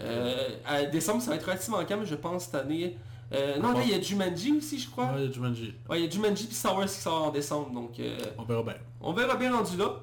Euh, 0.00 0.48
à 0.66 0.84
décembre, 0.84 1.20
ça 1.20 1.30
va 1.30 1.36
être 1.36 1.44
relativement 1.44 1.84
calme, 1.84 2.06
je 2.06 2.14
pense, 2.14 2.44
cette 2.44 2.54
année. 2.54 2.96
Euh, 3.32 3.58
non, 3.58 3.72
là, 3.72 3.80
il 3.84 3.90
y 3.90 3.94
a 3.94 4.00
Jumanji 4.00 4.56
aussi, 4.56 4.78
je 4.78 4.90
crois. 4.90 5.06
Ouais, 5.06 5.20
il 5.20 5.26
y 5.26 5.28
a 5.28 5.32
Jumanji. 5.32 5.74
Ouais, 5.88 6.00
il 6.00 6.04
y 6.04 6.08
a 6.08 6.10
Jumanji 6.10 6.46
puis 6.46 6.54
Star 6.54 6.76
Wars 6.76 6.86
qui 6.86 6.94
sort 6.94 7.24
en 7.26 7.30
décembre, 7.30 7.70
donc 7.70 7.98
euh, 8.00 8.16
On 8.38 8.42
verra 8.42 8.62
bien. 8.62 8.74
on 9.00 9.12
verra 9.12 9.36
bien 9.36 9.56
rendu 9.56 9.76
là. 9.76 10.00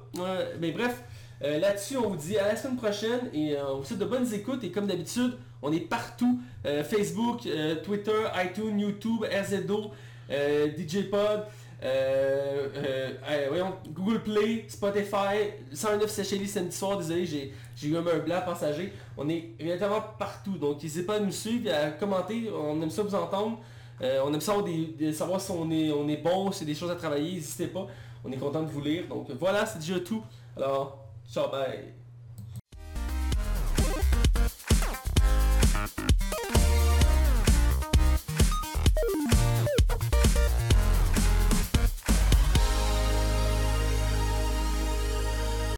Mais 0.60 0.72
bref, 0.72 1.02
euh, 1.42 1.58
là-dessus, 1.58 1.96
on 1.98 2.10
vous 2.10 2.16
dit 2.16 2.38
à 2.38 2.48
la 2.48 2.56
semaine 2.56 2.76
prochaine 2.76 3.30
et 3.34 3.54
euh, 3.56 3.74
on 3.74 3.78
vous 3.78 3.84
souhaite 3.84 4.00
de 4.00 4.06
bonnes 4.06 4.32
écoutes. 4.32 4.64
Et 4.64 4.70
comme 4.70 4.86
d'habitude, 4.86 5.36
on 5.62 5.72
est 5.72 5.80
partout. 5.80 6.40
Facebook, 6.88 7.48
Twitter, 7.82 8.24
iTunes, 8.44 8.78
YouTube, 8.78 9.24
RZO, 9.24 9.90
DJ 10.30 11.08
Pod, 11.10 11.44
euh, 11.82 12.68
euh, 12.76 13.10
euh, 13.30 13.46
voyons, 13.48 13.74
Google 13.92 14.22
Play, 14.22 14.64
Spotify, 14.68 15.52
109 15.72 16.10
Seychelles 16.10 16.48
samedi 16.48 16.76
soir, 16.76 16.98
désolé, 16.98 17.24
j'ai 17.24 17.52
j'ai 17.76 17.88
eu 17.88 17.96
un 17.96 18.02
blanc 18.02 18.42
passager. 18.44 18.92
On 19.20 19.28
est 19.28 19.50
réellement 19.60 20.00
partout, 20.18 20.56
donc 20.56 20.80
n'hésitez 20.80 21.04
pas 21.04 21.16
à 21.16 21.20
nous 21.20 21.32
suivre 21.32 21.70
à 21.74 21.90
commenter, 21.90 22.48
on 22.56 22.80
aime 22.80 22.88
ça 22.90 23.02
vous 23.02 23.14
entendre. 23.16 23.58
Euh, 24.00 24.22
on 24.24 24.32
aime 24.32 24.40
ça 24.40 24.54
des- 24.62 24.94
de 24.98 25.10
savoir 25.12 25.40
si 25.40 25.50
on 25.50 25.68
est, 25.72 25.90
on 25.90 26.08
est 26.08 26.18
bon, 26.18 26.52
si 26.52 26.62
a 26.62 26.66
des 26.66 26.74
choses 26.76 26.90
à 26.92 26.94
travailler, 26.94 27.32
n'hésitez 27.34 27.66
pas. 27.66 27.86
On 28.24 28.30
est 28.30 28.36
content 28.36 28.62
de 28.62 28.68
vous 28.70 28.80
lire. 28.80 29.08
Donc 29.08 29.28
voilà, 29.32 29.66
c'est 29.66 29.80
déjà 29.80 29.98
tout. 29.98 30.22
Alors, 30.56 31.04
ciao, 31.28 31.50
bye. 31.50 31.97